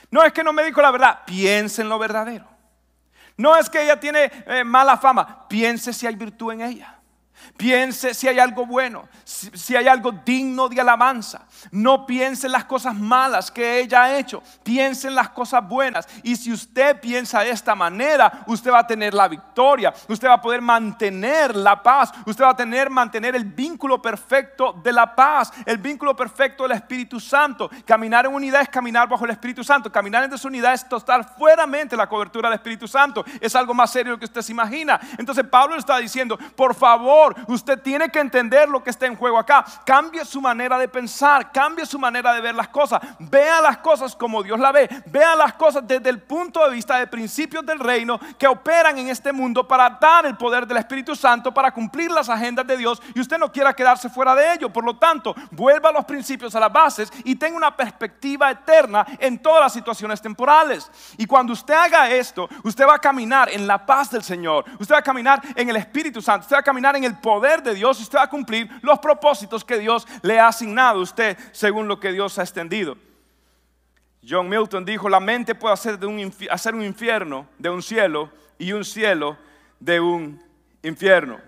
No 0.09 0.23
es 0.23 0.33
que 0.33 0.45
no 0.45 0.53
me 0.53 0.63
dijo 0.63 0.81
la 0.81 0.93
verdad, 0.93 1.23
piense 1.27 1.83
en 1.83 1.89
lo 1.89 1.99
verdadero. 1.99 2.47
No 3.37 3.57
es 3.57 3.69
que 3.69 3.83
ella 3.83 3.99
tiene 3.99 4.31
eh, 4.47 4.63
mala 4.63 4.97
fama, 4.99 5.49
piense 5.49 5.93
si 5.93 6.07
hay 6.07 6.15
virtud 6.15 6.53
en 6.53 6.61
ella. 6.61 7.02
Piense 7.57 8.15
si 8.15 8.29
hay 8.29 8.39
algo 8.39 8.67
bueno, 8.67 9.09
si, 9.25 9.77
hay 9.77 9.89
algo 9.89 10.13
digno 10.13 10.69
de 10.69 10.81
alabanza. 10.81 11.47
No 11.71 12.07
piense 12.07 12.47
en 12.47 12.53
las 12.53 12.65
cosas 12.65 12.95
malas 12.95 13.51
que 13.51 13.81
ella 13.81 14.05
ha 14.05 14.19
hecho. 14.19 14.43
Piense 14.63 15.09
en 15.09 15.15
las 15.15 15.31
cosas 15.31 15.67
buenas. 15.67 16.09
Y 16.23 16.37
si 16.37 16.53
usted 16.53 17.01
piensa 17.01 17.41
de 17.41 17.51
esta 17.51 17.75
manera, 17.75 18.45
usted 18.47 18.73
va 18.73 18.81
a 18.81 18.87
tener 18.87 19.15
la 19.15 19.29
victoria. 19.29 19.93
Usted 20.09 20.29
va 20.29 20.35
a 20.35 20.41
poder 20.41 20.61
mantener 20.61 21.55
la 21.55 21.83
paz. 21.83 22.13
Usted 22.27 22.45
va 22.45 22.51
a 22.51 22.57
tener 22.57 22.91
mantener 22.91 23.37
el 23.37 23.45
vínculo 23.45 24.01
perfecto 24.01 24.73
de 24.83 24.93
la 24.93 25.15
paz, 25.15 25.53
el 25.67 25.79
vínculo 25.79 26.17
perfecto 26.17 26.65
del 26.65 26.73
Espíritu 26.73 27.21
Santo. 27.21 27.71
Caminar 27.85 28.27
en 28.27 28.35
unidad 28.35 28.63
es 28.63 28.69
caminar 28.69 29.09
bajo 29.09 29.25
el 29.25 29.31
Espíritu 29.31 29.63
Santo. 29.63 29.91
Caminar 29.91 30.25
en 30.25 30.31
desunidad 30.31 30.75
es 30.75 30.85
estar 30.91 31.37
fuera 31.37 31.67
mente 31.67 31.97
la 31.97 32.09
cobertura 32.09 32.49
del 32.49 32.57
Espíritu 32.57 32.89
Santo. 32.89 33.25
Es 33.41 33.55
algo 33.55 33.75
más 33.75 33.91
serio 33.91 34.19
que 34.19 34.25
usted 34.25 34.43
se 34.43 34.53
imagina. 34.53 35.01
Entonces 35.19 35.45
Pablo 35.45 35.77
está 35.77 35.99
diciendo, 35.99 36.39
por 36.57 36.75
favor 36.75 37.32
usted 37.49 37.81
tiene 37.81 38.09
que 38.11 38.21
entender 38.21 38.69
lo 38.69 38.83
que 38.83 38.91
está 38.91 39.07
en 39.07 39.17
juego 39.17 39.39
acá. 39.39 39.65
Cambie 39.85 40.25
su 40.25 40.41
manera 40.41 40.79
de 40.79 40.89
pensar, 40.89 41.53
cambie 41.53 41.87
su 41.87 41.99
manera 41.99 42.33
de 42.33 42.41
ver 42.41 42.55
las 42.55 42.69
cosas. 42.69 43.01
Vea 43.19 43.61
las 43.61 43.79
cosas 43.79 44.15
como 44.15 44.43
Dios 44.43 44.59
la 44.59 44.73
ve. 44.73 44.89
Vea 45.07 45.37
las 45.37 45.55
cosas 45.55 45.87
desde 45.87 46.11
el 46.11 46.21
punto 46.23 46.65
de 46.65 46.75
vista 46.75 46.99
de 46.99 47.07
principios 47.07 47.65
del 47.65 47.79
reino 47.79 48.19
que 48.39 48.47
operan 48.47 48.99
en 48.99 49.09
este 49.09 49.33
mundo 49.33 49.67
para 49.67 49.91
dar 49.91 50.27
el 50.27 50.37
poder 50.37 50.67
del 50.67 50.79
Espíritu 50.79 51.15
Santo, 51.15 51.53
para 51.53 51.73
cumplir 51.73 52.11
las 52.11 52.29
agendas 52.29 52.67
de 52.67 52.77
Dios 52.77 53.03
y 53.15 53.21
usted 53.21 53.39
no 53.39 53.51
quiera 53.51 53.75
quedarse 53.75 54.09
fuera 54.09 54.35
de 54.35 54.55
ello. 54.55 54.73
Por 54.73 54.85
lo 54.85 54.97
tanto, 54.97 55.35
vuelva 55.51 55.91
a 55.91 55.93
los 55.93 56.05
principios, 56.05 56.55
a 56.55 56.61
las 56.61 56.73
bases 56.73 57.13
y 57.25 57.37
tenga 57.37 57.57
una 57.57 57.77
perspectiva 57.77 58.51
eterna 58.51 59.07
en 59.19 59.39
todas 59.39 59.61
las 59.61 59.73
situaciones 59.73 60.21
temporales. 60.21 60.91
Y 61.17 61.27
cuando 61.27 61.53
usted 61.53 61.75
haga 61.75 62.11
esto, 62.11 62.49
usted 62.65 62.87
va 62.87 62.97
a 62.97 62.99
caminar 62.99 63.49
en 63.51 63.67
la 63.67 63.85
paz 63.85 64.11
del 64.11 64.23
Señor. 64.23 64.65
Usted 64.79 64.95
va 64.95 64.99
a 64.99 65.03
caminar 65.03 65.43
en 65.55 65.69
el 65.69 65.77
Espíritu 65.77 66.21
Santo. 66.21 66.45
Usted 66.45 66.57
va 66.57 66.61
a 66.61 66.65
caminar 66.65 66.97
en 66.97 67.05
el 67.05 67.19
poder 67.23 67.63
de 67.63 67.75
Dios, 67.75 67.99
usted 68.01 68.19
va 68.19 68.25
a 68.25 68.31
cumplir 68.31 68.69
los 68.83 68.99
propósitos 68.99 69.65
que 69.65 69.79
Dios 69.79 70.07
le 70.23 70.39
ha 70.39 70.49
asignado 70.49 70.99
a 70.99 71.03
usted 71.03 71.39
según 71.53 71.89
lo 71.89 71.99
que 71.99 72.13
Dios 72.13 72.39
ha 72.39 72.43
extendido. 72.43 72.99
John 74.29 74.49
Milton 74.49 74.85
dijo, 74.85 75.09
la 75.09 75.21
mente 75.21 75.55
puede 75.55 75.75
hacer, 75.75 76.05
un, 76.05 76.33
hacer 76.51 76.75
un 76.75 76.83
infierno 76.83 77.49
de 77.59 77.71
un 77.71 77.83
cielo 77.83 78.31
y 78.59 78.73
un 78.73 78.85
cielo 78.85 79.39
de 79.81 80.01
un 80.01 80.43
infierno. 80.83 81.41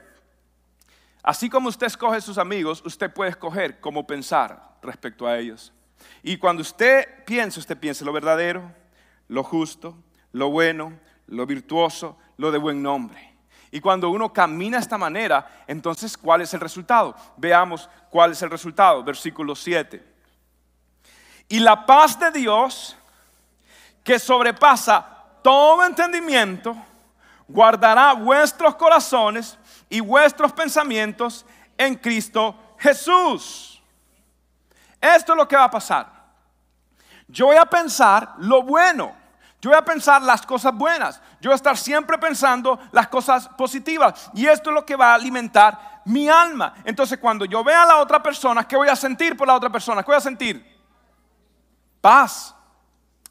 Así 1.23 1.49
como 1.49 1.69
usted 1.69 1.87
escoge 1.87 2.21
sus 2.21 2.39
amigos, 2.39 2.83
usted 2.85 3.13
puede 3.13 3.31
escoger 3.31 3.81
cómo 3.81 4.07
pensar 4.07 4.77
respecto 4.83 5.27
a 5.27 5.39
ellos. 5.39 5.73
Y 6.23 6.37
cuando 6.37 6.63
usted 6.63 7.25
piensa, 7.25 7.61
usted 7.61 7.79
piensa 7.79 8.05
lo 8.05 8.13
verdadero, 8.13 8.71
lo 9.29 9.43
justo, 9.43 9.97
lo 10.33 10.51
bueno, 10.51 10.99
lo 11.27 11.47
virtuoso, 11.47 12.19
lo 12.37 12.51
de 12.51 12.59
buen 12.59 12.83
nombre. 12.83 13.34
Y 13.75 13.81
cuando 13.81 14.09
uno 14.09 14.33
camina 14.33 14.77
de 14.77 14.85
esta 14.85 14.97
manera, 14.97 15.65
entonces, 15.67 16.17
¿cuál 16.17 16.43
es 16.43 16.55
el 16.55 16.61
resultado? 16.61 17.13
Veamos 17.37 17.91
cuál 18.09 18.31
es 18.31 18.41
el 18.41 18.49
resultado. 18.49 19.03
Versículo 19.03 19.57
7. 19.57 20.01
Y 21.49 21.59
la 21.59 21.85
paz 21.85 22.17
de 22.17 22.31
Dios, 22.31 22.97
que 24.05 24.21
sobrepasa 24.21 25.05
todo 25.43 25.85
entendimiento, 25.85 26.77
guardará 27.49 28.13
vuestros 28.13 28.77
corazones 28.77 29.59
y 29.89 29.99
vuestros 29.99 30.53
pensamientos 30.53 31.45
en 31.77 31.97
Cristo 31.97 32.55
Jesús. 32.79 33.83
Esto 35.01 35.33
es 35.33 35.37
lo 35.37 35.49
que 35.49 35.57
va 35.57 35.65
a 35.65 35.71
pasar. 35.73 36.07
Yo 37.27 37.47
voy 37.47 37.57
a 37.57 37.67
pensar 37.67 38.35
lo 38.39 38.63
bueno. 38.63 39.17
Yo 39.61 39.71
voy 39.71 39.79
a 39.79 39.85
pensar 39.85 40.23
las 40.23 40.43
cosas 40.47 40.73
buenas. 40.75 41.21
Yo 41.45 41.51
voy 41.51 41.57
a 41.57 41.57
estar 41.57 41.77
siempre 41.77 42.17
pensando 42.17 42.81
las 42.91 43.09
cosas 43.09 43.49
positivas. 43.49 44.31
Y 44.33 44.47
esto 44.47 44.71
es 44.71 44.75
lo 44.75 44.87
que 44.87 44.97
va 44.97 45.11
a 45.11 45.15
alimentar 45.15 46.01
mi 46.07 46.27
alma. 46.27 46.73
Entonces 46.85 47.19
cuando 47.19 47.45
yo 47.45 47.63
vea 47.63 47.83
a 47.83 47.87
la 47.87 47.97
otra 47.97 48.23
persona, 48.23 48.67
¿qué 48.67 48.77
voy 48.77 48.89
a 48.89 48.97
sentir 48.97 49.37
por 49.37 49.47
la 49.47 49.55
otra 49.55 49.69
persona? 49.69 50.03
¿Qué 50.03 50.07
voy 50.07 50.17
a 50.17 50.23
sentir? 50.23 50.67
Paz. 52.01 52.55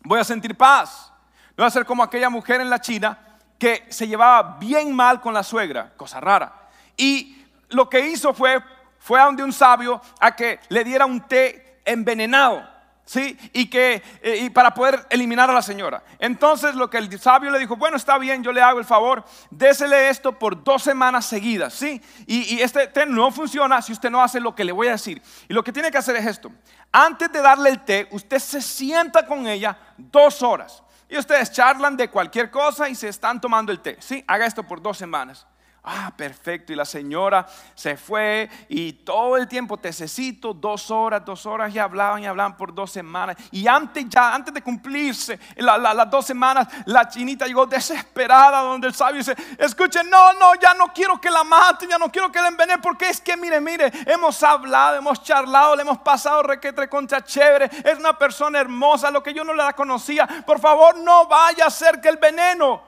Voy 0.03 0.19
a 0.19 0.23
sentir 0.23 0.55
paz. 0.55 1.11
No 1.57 1.63
voy 1.63 1.65
a 1.65 1.71
ser 1.71 1.87
como 1.87 2.03
aquella 2.03 2.29
mujer 2.29 2.61
en 2.61 2.69
la 2.69 2.79
China 2.79 3.17
que 3.57 3.87
se 3.89 4.07
llevaba 4.07 4.59
bien 4.59 4.95
mal 4.95 5.19
con 5.19 5.33
la 5.33 5.41
suegra, 5.41 5.91
cosa 5.97 6.19
rara. 6.19 6.69
Y 6.95 7.43
lo 7.69 7.89
que 7.89 7.99
hizo 7.99 8.31
fue, 8.31 8.63
fue 8.99 9.19
a 9.19 9.25
donde 9.25 9.43
un 9.43 9.51
sabio 9.51 9.99
a 10.19 10.35
que 10.35 10.59
le 10.69 10.83
diera 10.83 11.07
un 11.07 11.21
té 11.21 11.81
envenenado. 11.83 12.72
¿Sí? 13.05 13.37
Y, 13.53 13.69
que, 13.69 14.01
eh, 14.21 14.37
y 14.43 14.49
para 14.49 14.73
poder 14.73 15.05
eliminar 15.09 15.49
a 15.49 15.53
la 15.53 15.61
señora. 15.61 16.03
Entonces 16.19 16.75
lo 16.75 16.89
que 16.89 16.97
el 16.97 17.19
sabio 17.19 17.51
le 17.51 17.59
dijo, 17.59 17.75
bueno, 17.75 17.97
está 17.97 18.17
bien, 18.17 18.43
yo 18.43 18.51
le 18.51 18.61
hago 18.61 18.79
el 18.79 18.85
favor, 18.85 19.23
désele 19.49 20.09
esto 20.09 20.37
por 20.37 20.63
dos 20.63 20.83
semanas 20.83 21.25
seguidas, 21.25 21.73
¿sí? 21.73 22.01
Y, 22.25 22.55
y 22.55 22.61
este 22.61 22.87
té 22.87 23.05
no 23.05 23.31
funciona 23.31 23.81
si 23.81 23.91
usted 23.91 24.09
no 24.09 24.21
hace 24.21 24.39
lo 24.39 24.55
que 24.55 24.63
le 24.63 24.71
voy 24.71 24.87
a 24.87 24.91
decir. 24.91 25.21
Y 25.47 25.53
lo 25.53 25.63
que 25.63 25.73
tiene 25.73 25.91
que 25.91 25.97
hacer 25.97 26.15
es 26.15 26.25
esto. 26.25 26.51
Antes 26.91 27.31
de 27.31 27.41
darle 27.41 27.69
el 27.69 27.83
té, 27.83 28.07
usted 28.11 28.39
se 28.39 28.61
sienta 28.61 29.25
con 29.25 29.47
ella 29.47 29.77
dos 29.97 30.41
horas. 30.41 30.83
Y 31.09 31.17
ustedes 31.17 31.51
charlan 31.51 31.95
de 31.95 32.09
cualquier 32.09 32.49
cosa 32.49 32.89
y 32.89 32.95
se 32.95 33.07
están 33.07 33.39
tomando 33.39 33.71
el 33.71 33.79
té, 33.79 33.97
¿sí? 33.99 34.23
Haga 34.27 34.45
esto 34.45 34.63
por 34.63 34.81
dos 34.81 34.97
semanas. 34.97 35.45
Ah, 35.85 36.13
perfecto. 36.15 36.71
Y 36.71 36.77
la 36.77 36.85
señora 36.85 37.45
se 37.75 37.97
fue 37.97 38.49
y 38.69 38.93
todo 38.93 39.35
el 39.35 39.49
tiempo, 39.49 39.77
necesito 39.83 40.53
dos 40.53 40.89
horas, 40.89 41.25
dos 41.25 41.45
horas 41.45 41.75
y 41.75 41.79
hablaban 41.79 42.23
y 42.23 42.25
hablaban 42.25 42.55
por 42.55 42.73
dos 42.73 42.89
semanas. 42.89 43.35
Y 43.51 43.67
antes 43.67 44.05
ya, 44.07 44.33
antes 44.33 44.53
de 44.53 44.61
cumplirse 44.61 45.37
las 45.57 46.09
dos 46.09 46.25
semanas, 46.25 46.69
la 46.85 47.09
chinita 47.09 47.45
llegó 47.47 47.65
desesperada 47.65 48.61
donde 48.61 48.87
el 48.87 48.93
sabio 48.93 49.17
dice, 49.17 49.35
escuchen, 49.57 50.09
no, 50.09 50.31
no, 50.33 50.55
ya 50.55 50.73
no 50.73 50.93
quiero 50.93 51.19
que 51.19 51.29
la 51.29 51.43
maten, 51.43 51.89
ya 51.89 51.97
no 51.97 52.09
quiero 52.09 52.31
que 52.31 52.41
la 52.41 52.47
envenenen, 52.47 52.81
porque 52.81 53.09
es 53.09 53.19
que, 53.19 53.35
mire, 53.35 53.59
mire, 53.59 53.91
hemos 54.05 54.41
hablado, 54.41 54.95
hemos 54.95 55.21
charlado, 55.21 55.75
le 55.75 55.81
hemos 55.81 55.97
pasado 55.97 56.43
requetre 56.43 56.87
contra 56.87 57.21
chévere, 57.25 57.69
es 57.83 57.99
una 57.99 58.17
persona 58.17 58.57
hermosa, 58.57 59.11
lo 59.11 59.21
que 59.21 59.33
yo 59.33 59.43
no 59.43 59.53
la 59.53 59.73
conocía, 59.73 60.27
por 60.45 60.61
favor 60.61 60.97
no 60.99 61.27
vaya 61.27 61.65
a 61.65 61.69
ser 61.69 61.99
que 61.99 62.07
el 62.07 62.17
veneno. 62.17 62.81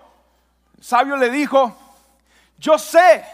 El 0.78 0.84
sabio 0.84 1.18
le 1.18 1.30
dijo, 1.30 1.85
yo 2.58 2.78
sé 2.78 3.26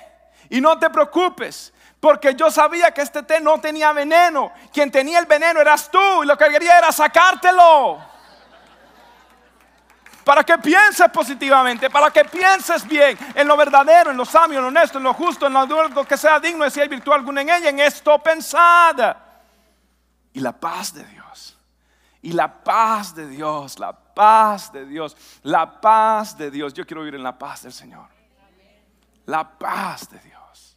y 0.49 0.61
no 0.61 0.78
te 0.78 0.89
preocupes. 0.89 1.74
Porque 2.01 2.34
yo 2.34 2.49
sabía 2.49 2.91
que 2.91 3.01
este 3.01 3.22
té 3.22 3.39
no 3.39 3.61
tenía 3.61 3.93
veneno. 3.93 4.51
Quien 4.74 4.91
tenía 4.91 5.19
el 5.19 5.28
veneno 5.28 5.61
eras 5.61 5.89
tú 5.89 6.24
y 6.24 6.26
lo 6.26 6.36
que 6.36 6.49
quería 6.49 6.80
era 6.80 6.91
sacártelo. 6.91 7.99
Para 10.24 10.43
que 10.43 10.57
pienses 10.57 11.09
positivamente, 11.11 11.89
para 11.89 12.09
que 12.09 12.26
pienses 12.26 12.88
bien 12.88 13.17
en 13.36 13.47
lo 13.47 13.55
verdadero, 13.55 14.11
en 14.11 14.17
lo 14.17 14.26
sabio, 14.26 14.57
en 14.57 14.63
lo 14.63 14.67
honesto, 14.69 14.97
en 14.97 15.03
lo 15.03 15.13
justo, 15.13 15.45
en 15.45 15.53
lo 15.53 16.05
que 16.05 16.17
sea 16.17 16.39
digno 16.39 16.69
si 16.69 16.80
hay 16.80 16.88
virtud 16.88 17.13
alguna 17.13 17.41
en 17.41 17.49
ella, 17.49 17.69
en 17.69 17.80
esto 17.80 18.17
pensada. 18.19 19.43
Y 20.34 20.39
la 20.39 20.53
paz 20.53 20.93
de 20.93 21.03
Dios. 21.05 21.57
Y 22.24 22.34
la 22.34 22.63
paz 22.63 23.15
de 23.15 23.28
Dios, 23.28 23.78
la 23.78 23.93
paz 23.93 24.72
de 24.72 24.86
Dios, 24.86 25.15
la 25.43 25.80
paz 25.80 26.36
de 26.36 26.49
Dios. 26.49 26.74
Yo 26.74 26.86
quiero 26.86 27.01
vivir 27.01 27.15
en 27.15 27.24
la 27.24 27.38
paz 27.38 27.63
del 27.63 27.74
Señor. 27.74 28.20
La 29.32 29.58
paz 29.58 30.10
de 30.10 30.20
Dios 30.20 30.76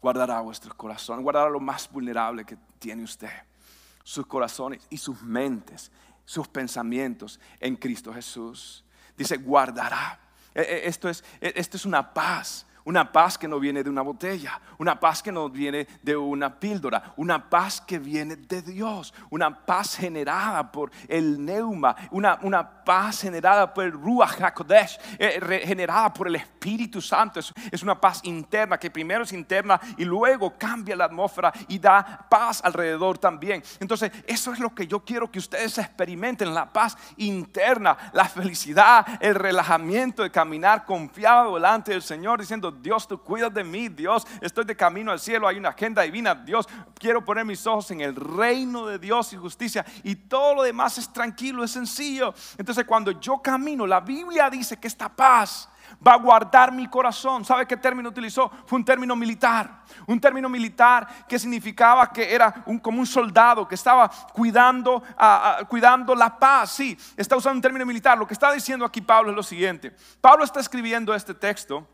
guardará 0.00 0.40
vuestros 0.42 0.74
corazones, 0.74 1.24
guardará 1.24 1.50
lo 1.50 1.58
más 1.58 1.90
vulnerable 1.90 2.44
que 2.44 2.56
tiene 2.78 3.02
usted, 3.02 3.32
sus 4.04 4.24
corazones 4.26 4.80
y 4.90 4.96
sus 4.96 5.20
mentes, 5.22 5.90
sus 6.24 6.46
pensamientos 6.46 7.40
en 7.58 7.74
Cristo 7.74 8.14
Jesús. 8.14 8.84
Dice, 9.16 9.38
guardará. 9.38 10.20
E, 10.54 10.60
e, 10.60 10.86
esto 10.86 11.08
es, 11.08 11.24
e, 11.40 11.52
esto 11.56 11.76
es 11.76 11.84
una 11.84 12.14
paz 12.14 12.64
una 12.84 13.10
paz 13.10 13.38
que 13.38 13.48
no 13.48 13.60
viene 13.60 13.82
de 13.82 13.90
una 13.90 14.02
botella, 14.02 14.60
una 14.78 14.98
paz 14.98 15.22
que 15.22 15.32
no 15.32 15.48
viene 15.48 15.86
de 16.02 16.16
una 16.16 16.58
píldora, 16.58 17.12
una 17.16 17.48
paz 17.48 17.80
que 17.80 17.98
viene 17.98 18.36
de 18.36 18.62
Dios, 18.62 19.14
una 19.30 19.64
paz 19.64 19.96
generada 19.96 20.70
por 20.70 20.90
el 21.08 21.44
neuma, 21.44 21.94
una, 22.10 22.38
una 22.42 22.84
paz 22.84 23.22
generada 23.22 23.72
por 23.72 23.84
el 23.84 23.92
Ruach 23.92 24.40
HaKodesh, 24.40 24.98
eh, 25.18 25.62
generada 25.64 26.12
por 26.12 26.28
el 26.28 26.36
Espíritu 26.36 27.00
Santo. 27.00 27.40
Es, 27.40 27.52
es, 27.70 27.82
una 27.82 28.00
paz 28.00 28.20
interna 28.24 28.78
que 28.78 28.90
primero 28.90 29.24
es 29.24 29.32
interna 29.32 29.80
y 29.96 30.04
luego 30.04 30.56
cambia 30.58 30.96
la 30.96 31.04
atmósfera 31.04 31.52
y 31.68 31.78
da 31.78 32.26
paz 32.28 32.60
alrededor 32.64 33.18
también. 33.18 33.62
Entonces, 33.80 34.10
eso 34.26 34.52
es 34.52 34.58
lo 34.58 34.74
que 34.74 34.86
yo 34.86 35.00
quiero 35.00 35.30
que 35.30 35.38
ustedes 35.38 35.78
experimenten, 35.78 36.54
la 36.54 36.72
paz 36.72 36.96
interna, 37.16 37.96
la 38.12 38.24
felicidad, 38.24 39.06
el 39.20 39.34
relajamiento 39.34 40.22
de 40.22 40.30
caminar 40.30 40.84
confiado 40.84 41.54
delante 41.54 41.92
del 41.92 42.02
Señor 42.02 42.40
diciendo, 42.40 42.71
Dios, 42.80 43.06
tú 43.06 43.18
cuidas 43.18 43.52
de 43.52 43.64
mí, 43.64 43.88
Dios, 43.88 44.26
estoy 44.40 44.64
de 44.64 44.76
camino 44.76 45.12
al 45.12 45.20
cielo, 45.20 45.48
hay 45.48 45.56
una 45.56 45.70
agenda 45.70 46.02
divina, 46.02 46.34
Dios, 46.34 46.68
quiero 46.98 47.24
poner 47.24 47.44
mis 47.44 47.66
ojos 47.66 47.90
en 47.90 48.00
el 48.00 48.14
reino 48.14 48.86
de 48.86 48.98
Dios 48.98 49.32
y 49.32 49.36
justicia 49.36 49.84
y 50.02 50.14
todo 50.14 50.54
lo 50.54 50.62
demás 50.62 50.98
es 50.98 51.12
tranquilo, 51.12 51.64
es 51.64 51.72
sencillo. 51.72 52.34
Entonces 52.58 52.84
cuando 52.84 53.12
yo 53.12 53.38
camino, 53.38 53.86
la 53.86 54.00
Biblia 54.00 54.48
dice 54.50 54.78
que 54.78 54.88
esta 54.88 55.08
paz 55.08 55.68
va 56.06 56.14
a 56.14 56.18
guardar 56.18 56.72
mi 56.72 56.88
corazón. 56.88 57.44
¿Sabe 57.44 57.66
qué 57.66 57.76
término 57.76 58.08
utilizó? 58.08 58.50
Fue 58.66 58.78
un 58.78 58.84
término 58.84 59.14
militar. 59.16 59.82
Un 60.06 60.20
término 60.20 60.48
militar 60.48 61.26
que 61.28 61.38
significaba 61.38 62.10
que 62.12 62.32
era 62.32 62.62
un, 62.66 62.78
como 62.78 63.00
un 63.00 63.06
soldado 63.06 63.66
que 63.66 63.74
estaba 63.74 64.10
cuidando, 64.32 65.02
cuidando 65.68 66.14
la 66.14 66.38
paz. 66.38 66.72
Sí, 66.72 66.96
está 67.16 67.36
usando 67.36 67.56
un 67.56 67.62
término 67.62 67.86
militar. 67.86 68.18
Lo 68.18 68.26
que 68.26 68.34
está 68.34 68.52
diciendo 68.52 68.84
aquí 68.84 69.00
Pablo 69.00 69.30
es 69.30 69.36
lo 69.36 69.42
siguiente. 69.42 69.94
Pablo 70.20 70.44
está 70.44 70.60
escribiendo 70.60 71.14
este 71.14 71.34
texto 71.34 71.86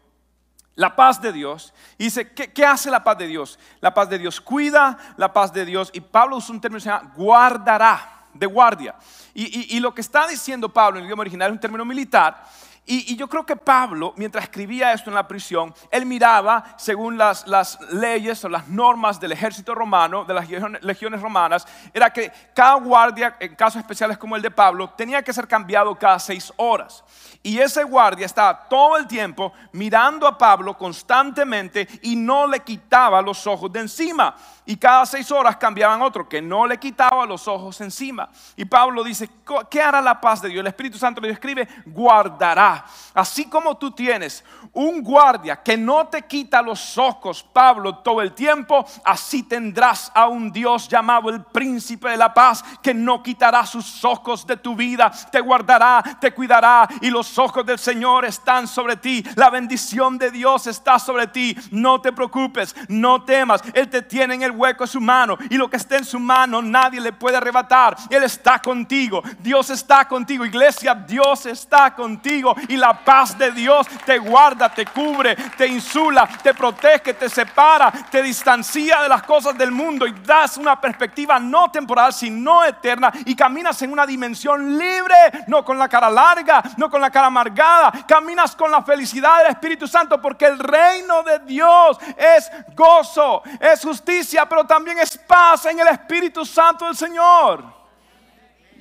la 0.79 0.95
paz 0.95 1.20
de 1.20 1.33
Dios. 1.33 1.74
Y 1.99 2.05
dice, 2.05 2.31
¿qué, 2.31 2.64
hace 2.64 2.89
la 2.89 3.03
paz 3.03 3.18
de 3.18 3.26
Dios? 3.26 3.59
La 3.81 3.93
paz 3.93 4.09
de 4.09 4.16
Dios 4.16 4.41
cuida, 4.41 4.97
la 5.16 5.33
paz 5.33 5.53
de 5.53 5.64
Dios. 5.64 5.91
Y 5.93 6.01
Pablo 6.01 6.37
usa 6.37 6.55
un 6.55 6.61
término 6.61 6.79
que 6.79 6.85
se 6.85 6.89
llama 6.89 7.12
guardará, 7.16 8.26
de 8.33 8.47
guardia. 8.47 8.95
Y, 9.35 9.76
y 9.76 9.81
lo 9.81 9.93
que 9.93 10.01
está 10.01 10.29
diciendo 10.29 10.68
Pablo 10.68 10.99
en 10.99 11.03
el 11.03 11.09
idioma 11.09 11.22
original 11.22 11.49
es 11.49 11.55
un 11.55 11.61
término 11.61 11.85
militar. 11.85 12.45
Y, 12.91 13.16
yo 13.16 13.28
creo 13.28 13.45
que 13.45 13.55
Pablo, 13.55 14.14
mientras 14.16 14.45
escribía 14.45 14.95
esto 14.95 15.11
en 15.11 15.14
la 15.14 15.28
prisión, 15.28 15.74
él 15.91 16.07
miraba 16.07 16.64
según 16.78 17.18
las, 17.18 17.45
leyes 17.93 18.43
o 18.47 18.49
las 18.49 18.66
normas 18.66 19.20
del 19.20 19.32
ejército 19.32 19.74
romano, 19.74 20.24
de 20.24 20.32
las 20.32 20.49
legiones 20.80 21.20
romanas, 21.20 21.66
era 21.93 22.11
que 22.11 22.32
cada 22.55 22.76
guardia, 22.76 23.36
en 23.41 23.55
casos 23.57 23.80
especiales 23.80 24.16
como 24.16 24.36
el 24.36 24.43
de 24.43 24.51
Pablo, 24.51 24.89
tenía 24.97 25.22
que 25.22 25.34
ser 25.34 25.47
cambiado 25.47 25.95
cada 25.97 26.18
seis 26.18 26.51
horas. 26.57 27.05
Y 27.43 27.59
ese 27.59 27.84
guardia 27.84 28.24
estaba 28.24 28.66
todo 28.68 28.97
el 28.97 29.07
tiempo 29.07 29.53
mirando 29.72 30.26
a 30.26 30.39
Pablo 30.39 30.76
constantemente 30.78 31.86
y 32.03 32.16
no 32.16 32.47
le 32.47 32.61
quitaba 32.61 33.20
los 33.20 33.47
ojos 33.47 33.70
de 33.70 33.80
encima. 33.80 34.34
Y 34.64 34.76
cada 34.76 35.05
seis 35.05 35.30
horas 35.30 35.57
cambiaban 35.57 36.01
otro 36.03 36.28
que 36.28 36.41
no 36.43 36.66
le 36.66 36.78
quitaba 36.78 37.26
los 37.26 37.47
ojos 37.49 37.80
encima. 37.82 38.30
Y 38.57 38.64
Pablo 38.64 39.05
dice, 39.05 39.28
¿qué 39.70 39.80
hará 39.80 40.01
la 40.01 40.20
paz 40.20 40.43
de 40.43 40.49
Dios? 40.49 40.61
El 40.61 40.66
Espíritu 40.66 40.99
Santo 40.99 41.20
le 41.20 41.30
escribe, 41.30 41.68
guardará 41.86 42.78
Así 43.14 43.47
como 43.47 43.76
tú 43.76 43.91
tienes 43.91 44.45
un 44.72 45.03
guardia 45.03 45.62
que 45.62 45.76
no 45.76 46.07
te 46.07 46.22
quita 46.22 46.62
los 46.62 46.99
ojos, 46.99 47.43
Pablo, 47.43 47.97
todo 47.99 48.22
el 48.22 48.33
tiempo, 48.33 48.85
así 49.05 49.43
tendrás 49.43 50.11
a 50.14 50.29
un 50.29 50.53
Dios 50.53 50.89
llamado 50.89 51.31
el 51.31 51.43
príncipe 51.43 52.11
de 52.11 52.16
la 52.16 52.33
paz 52.33 52.64
que 52.83 52.95
no 52.95 53.22
quitará 53.22 53.66
sus 53.66 54.05
ojos 54.05 54.47
de 54.47 54.57
tu 54.57 54.76
vida, 54.76 55.11
te 55.31 55.41
guardará, 55.41 56.03
te 56.20 56.33
cuidará 56.33 56.89
y 57.01 57.11
los 57.11 57.39
ojos 57.39 57.64
del 57.64 57.79
Señor 57.79 58.24
están 58.24 58.66
sobre 58.66 58.97
ti. 58.97 59.24
La 59.35 59.51
bendición 59.51 60.18
de 60.18 60.31
Dios 60.31 60.66
está 60.66 60.99
sobre 60.99 61.26
ti. 61.26 61.57
No 61.70 62.01
te 62.01 62.12
preocupes, 62.12 62.74
no 62.89 63.24
temas. 63.24 63.62
Él 63.74 63.89
te 63.89 64.03
tiene 64.03 64.35
en 64.35 64.43
el 64.43 64.53
hueco 64.53 64.85
de 64.85 64.91
su 64.91 65.01
mano 65.01 65.37
y 65.51 65.57
lo 65.57 65.68
que 65.68 65.76
esté 65.76 65.97
en 65.97 66.05
su 66.05 66.18
mano 66.18 66.62
nadie 66.62 67.01
le 67.01 67.12
puede 67.12 67.37
arrebatar. 67.37 67.97
Él 68.11 68.22
está 68.22 68.61
contigo. 68.61 69.22
Dios 69.41 69.70
está 69.70 70.07
contigo. 70.07 70.45
Iglesia, 70.45 70.95
Dios 70.95 71.47
está 71.47 71.95
contigo 71.95 72.55
y 72.69 72.77
la 72.77 72.93
paz 72.93 73.37
de 73.37 73.51
Dios 73.51 73.87
te 74.05 74.19
guarda, 74.19 74.69
te 74.69 74.87
cubre, 74.87 75.35
te 75.57 75.66
insula, 75.66 76.29
te 76.43 76.55
protege, 76.55 77.14
te 77.14 77.29
separa, 77.29 77.91
te 78.11 78.23
distancia 78.23 79.03
de 79.03 79.09
las 79.09 79.23
cosas 79.23 79.57
del 79.57 79.73
mundo 79.73 80.07
y 80.07 80.12
das 80.12 80.57
una 80.57 80.81
perspectiva 80.81 81.39
no 81.39 81.71
temporal, 81.71 82.12
sino 82.12 82.64
eterna 82.64 83.12
y 83.25 83.35
caminas 83.35 83.81
en 83.83 83.93
una 83.93 84.07
dimensión 84.07 84.79
libre, 84.79 85.16
no 85.47 85.64
con 85.64 85.79
la 85.79 85.89
cara 85.89 86.11
larga, 86.11 86.62
no 86.77 86.91
con 86.91 87.01
la 87.01 87.11
cara 87.11 87.27
amargada, 87.27 87.93
caminas 88.07 88.55
con 88.55 88.71
la 88.71 88.83
felicidad 88.83 89.39
del 89.39 89.53
Espíritu 89.53 89.89
Santo 89.89 90.21
porque 90.21 90.47
el 90.47 90.59
reino 90.59 91.23
de 91.23 91.39
Dios 91.41 91.99
es 92.16 92.51
gozo, 92.75 93.43
es 93.61 93.81
justicia, 93.83 94.47
pero 94.47 94.64
también 94.64 94.99
es 94.99 95.16
paz 95.16 95.66
en 95.66 95.81
el 95.81 95.89
Espíritu 95.89 96.45
Santo 96.45 96.87
del 96.87 96.97
Señor. 96.97 97.64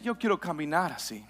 Yo 0.01 0.17
quiero 0.17 0.39
caminar 0.39 0.91
así. 0.91 1.25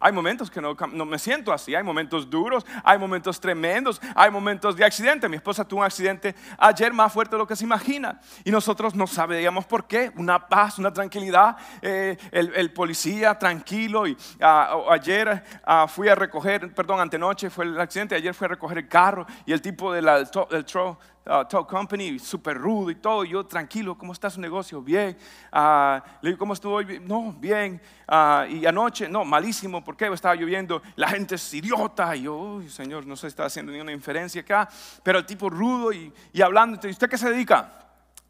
Hay 0.00 0.12
momentos 0.12 0.50
que 0.50 0.60
no, 0.60 0.74
me 1.04 1.18
siento 1.18 1.52
así, 1.52 1.74
hay 1.74 1.82
momentos 1.82 2.28
duros, 2.28 2.64
hay 2.84 2.98
momentos 2.98 3.40
tremendos, 3.40 4.00
hay 4.14 4.30
momentos 4.30 4.76
de 4.76 4.84
accidente. 4.84 5.28
Mi 5.28 5.36
esposa 5.36 5.64
tuvo 5.64 5.80
un 5.80 5.86
accidente 5.86 6.34
ayer 6.58 6.92
más 6.92 7.12
fuerte 7.12 7.36
de 7.36 7.38
lo 7.38 7.46
que 7.46 7.56
se 7.56 7.64
imagina 7.64 8.20
y 8.44 8.50
nosotros 8.50 8.94
no 8.94 9.06
sabíamos 9.06 9.64
por 9.66 9.86
qué. 9.86 10.12
Una 10.16 10.46
paz, 10.48 10.78
una 10.78 10.92
tranquilidad. 10.92 11.56
Eh, 11.82 12.16
el, 12.32 12.72
policía 12.72 13.38
tranquilo 13.38 14.06
y 14.06 14.16
ah, 14.40 14.76
ayer 14.90 15.42
ah, 15.64 15.86
fui 15.88 16.08
a 16.08 16.14
recoger, 16.14 16.74
perdón, 16.74 17.00
antenoche 17.00 17.48
fue 17.48 17.64
el 17.64 17.80
accidente, 17.80 18.14
ayer 18.14 18.34
fui 18.34 18.44
a 18.44 18.48
recoger 18.48 18.78
el 18.78 18.88
carro 18.88 19.26
y 19.46 19.52
el 19.52 19.62
tipo 19.62 19.92
del 19.92 20.06
tro, 20.30 20.98
uh, 21.26 21.66
company, 21.66 22.18
súper 22.18 22.56
rudo 22.56 22.90
y 22.90 22.94
todo. 22.94 23.24
yo, 23.24 23.44
tranquilo, 23.44 23.96
¿cómo 23.96 24.12
está 24.12 24.30
su 24.30 24.40
negocio? 24.40 24.80
Bien. 24.80 25.16
Uh, 25.52 26.00
le 26.22 26.30
digo, 26.30 26.38
¿cómo 26.38 26.52
estuvo 26.52 26.74
hoy? 26.74 27.00
No, 27.04 27.32
bien. 27.32 27.80
Uh, 28.08 28.44
y 28.50 28.66
anoche, 28.66 29.08
no, 29.08 29.24
malísimo, 29.24 29.82
¿por 29.82 29.96
qué? 29.96 30.06
Estaba 30.06 30.34
lloviendo, 30.34 30.82
la 30.94 31.08
gente 31.08 31.34
es 31.34 31.54
idiota. 31.54 32.14
Y 32.16 32.22
yo, 32.22 32.36
uy, 32.36 32.70
señor, 32.70 33.06
no 33.06 33.16
se 33.16 33.26
está 33.26 33.44
haciendo 33.46 33.72
ninguna 33.72 33.92
inferencia 33.92 34.40
acá. 34.40 34.68
Pero 35.02 35.18
el 35.18 35.26
tipo 35.26 35.50
rudo 35.50 35.92
y, 35.92 36.12
y 36.32 36.42
hablando, 36.42 36.78
¿usted 36.88 37.08
qué 37.08 37.18
se 37.18 37.30
dedica? 37.30 37.72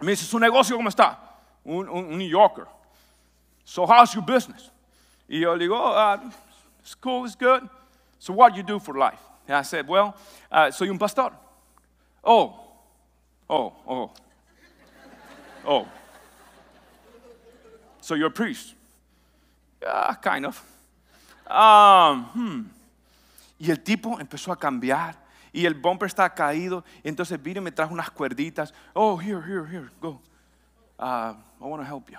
Me 0.00 0.12
dice, 0.12 0.24
¿su 0.24 0.38
negocio 0.38 0.76
cómo 0.76 0.88
está? 0.88 1.18
Un, 1.64 1.88
un, 1.88 2.16
New 2.16 2.28
Yorker. 2.28 2.66
So, 3.64 3.84
how's 3.84 4.14
your 4.14 4.24
business? 4.24 4.70
Y 5.28 5.40
yo 5.40 5.54
le 5.54 5.64
digo, 5.64 5.76
oh, 5.76 6.18
it's 6.80 6.94
cool, 6.94 7.26
it's 7.26 7.36
good. 7.36 7.68
So, 8.18 8.32
what 8.32 8.52
do 8.52 8.58
you 8.58 8.62
do 8.62 8.78
for 8.78 8.96
life? 8.96 9.18
And 9.48 9.56
I 9.56 9.62
said, 9.62 9.88
well, 9.88 10.14
soy 10.70 10.88
un 10.88 10.98
pastor. 10.98 11.32
Oh, 12.22 12.65
Oh, 13.48 13.72
oh. 13.86 14.10
Oh. 15.64 15.86
So 18.00 18.14
you're 18.14 18.28
a 18.28 18.30
priest? 18.30 18.74
Yeah, 19.82 20.14
kind 20.22 20.46
of. 20.46 20.62
Um, 21.46 22.24
hmm. 22.34 22.70
Y 23.58 23.70
el 23.70 23.78
tipo 23.78 24.18
empezó 24.18 24.52
a 24.52 24.56
cambiar. 24.56 25.16
Y 25.52 25.64
el 25.64 25.74
bumper 25.74 26.06
estaba 26.06 26.34
caído. 26.34 26.84
Entonces 27.02 27.40
vino 27.42 27.60
y 27.60 27.64
me 27.64 27.72
trajo 27.72 27.92
unas 27.92 28.10
cuerditas. 28.10 28.72
Oh, 28.94 29.16
here, 29.16 29.40
here, 29.40 29.66
here, 29.66 29.90
go. 30.00 30.20
Uh, 30.98 31.34
I 31.60 31.64
want 31.64 31.82
to 31.82 31.86
help 31.86 32.10
you. 32.10 32.18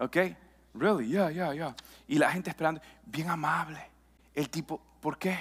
Okay? 0.00 0.36
Really? 0.74 1.06
Yeah, 1.06 1.30
yeah, 1.30 1.52
yeah. 1.52 1.74
Y 2.08 2.18
la 2.18 2.30
gente 2.30 2.50
esperando, 2.50 2.80
bien 3.04 3.30
amable. 3.30 3.80
El 4.34 4.48
tipo, 4.48 4.80
¿por 5.00 5.18
qué? 5.18 5.36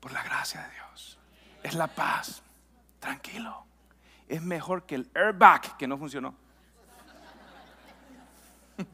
Por 0.00 0.12
la 0.12 0.22
gracia 0.22 0.60
de 0.62 0.68
Dios. 0.74 1.18
Es 1.62 1.74
la 1.74 1.86
paz. 1.86 2.42
Tranquilo 3.00 3.65
es 4.28 4.42
mejor 4.42 4.84
que 4.84 4.96
el 4.96 5.08
airbag 5.14 5.76
que 5.76 5.86
no 5.86 5.96
funcionó. 5.98 6.34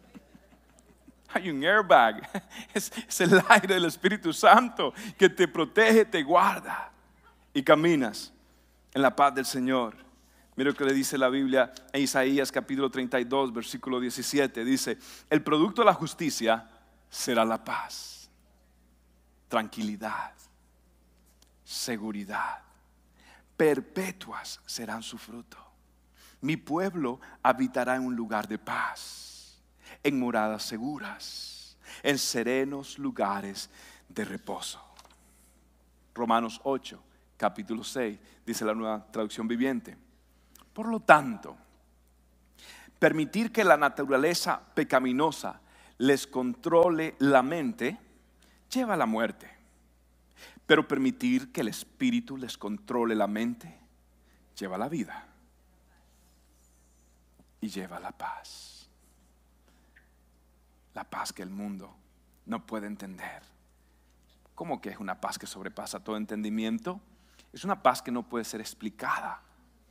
Hay 1.35 1.51
un 1.51 1.63
airbag, 1.65 2.29
es, 2.75 3.21
el 3.21 3.43
aire 3.49 3.75
del 3.75 3.87
Espíritu 3.87 4.33
Santo 4.33 4.93
que 5.17 5.29
te 5.29 5.49
protege, 5.49 6.05
te 6.05 6.23
guarda 6.23 6.91
y 7.55 7.63
caminas 7.63 8.33
en 8.93 9.03
la 9.03 9.15
paz 9.15 9.35
del 9.35 9.47
Señor. 9.47 9.97
Mira 10.55 10.71
lo 10.71 10.77
que 10.77 10.85
le 10.85 10.93
dice 10.93 11.17
la 11.17 11.31
Biblia 11.31 11.73
en 11.93 12.03
Isaías 12.03 12.53
capítulo 12.53 12.91
32, 12.91 13.55
versículo 13.55 13.99
17. 14.01 14.65
Dice, 14.65 14.99
el 15.31 15.43
producto 15.43 15.81
de 15.81 15.87
la 15.87 15.95
justicia 15.95 16.69
será 17.09 17.43
la 17.45 17.65
paz, 17.65 18.31
tranquilidad, 19.49 20.33
seguridad 21.65 22.72
perpetuas 23.57 24.61
serán 24.67 25.03
su 25.03 25.19
fruto. 25.19 25.59
Mi 26.41 26.57
pueblo 26.57 27.21
habitará 27.43 27.97
en 27.97 28.07
un 28.07 28.17
lugar 28.17 28.49
de 28.49 28.59
paz, 28.59 29.61
en 30.03 30.19
moradas 30.19 30.65
seguras, 30.65 31.77
en 32.03 32.19
serenos 32.19 32.99
lugares 32.99 33.71
de 34.09 34.25
reposo. 34.25 34.83
Romanos 36.15 36.61
8, 36.65 37.03
capítulo 37.37 37.85
6, 37.85 38.19
dice 38.45 38.65
la 38.65 38.75
nueva 38.75 39.07
traducción 39.11 39.47
viviente. 39.47 39.97
Por 40.73 40.89
lo 40.89 41.01
tanto, 41.01 41.57
permitir 42.99 43.53
que 43.53 43.65
la 43.65 43.77
naturaleza 43.77 44.61
pecaminosa 44.75 45.61
les 45.99 46.27
controle 46.27 47.15
la 47.21 47.43
mente 47.43 47.99
lleva 48.69 48.95
a 48.95 48.97
la 48.97 49.07
muerte 49.07 49.62
pero 50.67 50.87
permitir 50.87 51.53
que 51.53 51.61
el 51.61 51.69
Espíritu 51.69 52.37
les 52.37 52.57
controle 52.57 53.15
la 53.15 53.27
mente 53.27 53.79
lleva 54.57 54.79
la 54.79 54.89
vida 54.89 55.27
y 57.61 57.69
lleva 57.69 57.99
la 57.99 58.13
paz. 58.13 58.89
La 60.95 61.05
paz 61.05 61.33
que 61.33 61.43
el 61.43 61.51
mundo 61.51 61.97
no 62.47 62.67
puede 62.67 62.87
entender. 62.87 63.43
¿Cómo 64.55 64.81
que 64.81 64.91
es 64.91 64.99
una 64.99 65.21
paz 65.21 65.39
que 65.39 65.47
sobrepasa 65.47 66.01
todo 66.01 66.17
entendimiento? 66.17 67.01
Es 67.53 67.65
una 67.65 67.83
paz 67.83 68.03
que 68.03 68.13
no 68.13 68.29
puede 68.29 68.45
ser 68.45 68.61
explicada. 68.61 69.43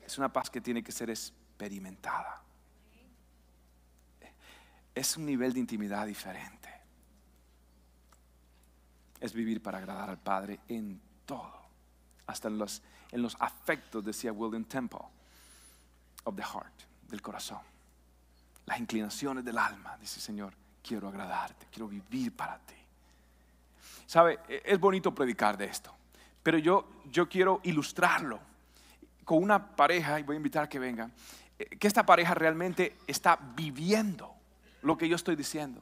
Es 0.06 0.18
una 0.18 0.32
paz 0.32 0.50
que 0.50 0.62
tiene 0.62 0.84
que 0.84 0.92
ser 0.92 1.10
experimentada. 1.10 2.42
Es 4.94 5.18
un 5.18 5.26
nivel 5.26 5.54
de 5.54 5.60
intimidad 5.60 6.06
diferente 6.06 6.71
es 9.22 9.34
vivir 9.34 9.62
para 9.62 9.78
agradar 9.78 10.10
al 10.10 10.18
Padre 10.18 10.60
en 10.68 11.00
todo, 11.26 11.54
hasta 12.26 12.48
en 12.48 12.58
los, 12.58 12.82
en 13.12 13.22
los 13.22 13.38
afectos, 13.40 14.04
decía 14.04 14.34
William 14.34 14.66
Temple, 14.66 15.00
of 16.24 16.36
the 16.36 16.42
heart, 16.42 16.74
del 17.08 17.22
corazón, 17.22 17.60
las 18.66 18.80
inclinaciones 18.80 19.46
del 19.46 19.58
alma, 19.58 19.98
dice 20.00 20.20
Señor, 20.20 20.54
quiero 20.84 21.08
agradarte, 21.08 21.68
quiero 21.72 21.88
vivir 21.88 22.36
para 22.36 22.58
ti. 22.58 22.76
Sabe, 24.08 24.40
e, 24.50 24.64
es 24.66 24.80
bonito 24.80 25.14
predicar 25.14 25.56
de 25.56 25.66
esto, 25.66 25.94
pero 26.42 26.58
yo, 26.58 26.90
yo 27.12 27.30
quiero 27.30 27.62
ilustrarlo 27.64 28.40
con 29.24 29.44
una 29.44 29.76
pareja, 29.76 30.20
y 30.20 30.24
voy 30.24 30.36
a 30.36 30.38
invitar 30.38 30.64
a 30.64 30.70
que 30.70 30.80
vengan, 30.80 31.14
eh, 31.60 31.78
que 31.78 31.88
esta 31.88 32.06
pareja 32.06 32.34
realmente 32.34 32.98
está 33.06 33.38
viviendo 33.56 34.34
lo 34.82 34.98
que 34.98 35.08
yo 35.08 35.16
estoy 35.16 35.36
diciendo. 35.36 35.82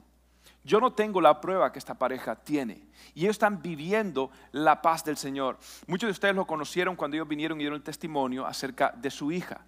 Yo 0.69 0.79
no 0.79 0.93
tengo 0.93 1.19
la 1.19 1.41
prueba 1.41 1.71
que 1.71 1.79
esta 1.79 1.95
pareja 1.95 2.35
tiene. 2.35 2.79
Y 3.15 3.21
ellos 3.21 3.31
están 3.31 3.59
viviendo 3.59 4.29
la 4.51 4.83
paz 4.83 5.03
del 5.03 5.17
Señor. 5.17 5.57
Muchos 5.87 6.07
de 6.07 6.11
ustedes 6.11 6.35
lo 6.35 6.45
conocieron 6.45 6.95
cuando 6.95 7.17
ellos 7.17 7.27
vinieron 7.27 7.59
y 7.59 7.63
dieron 7.63 7.81
testimonio 7.81 8.45
acerca 8.45 8.93
de 8.95 9.09
su 9.09 9.31
hija, 9.31 9.61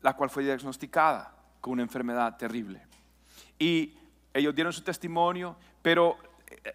la 0.00 0.14
cual 0.14 0.30
fue 0.30 0.44
diagnosticada 0.44 1.34
con 1.60 1.72
una 1.72 1.82
enfermedad 1.82 2.36
terrible. 2.36 2.80
Y 3.58 3.98
ellos 4.32 4.54
dieron 4.54 4.72
su 4.72 4.82
testimonio, 4.82 5.56
pero 5.82 6.16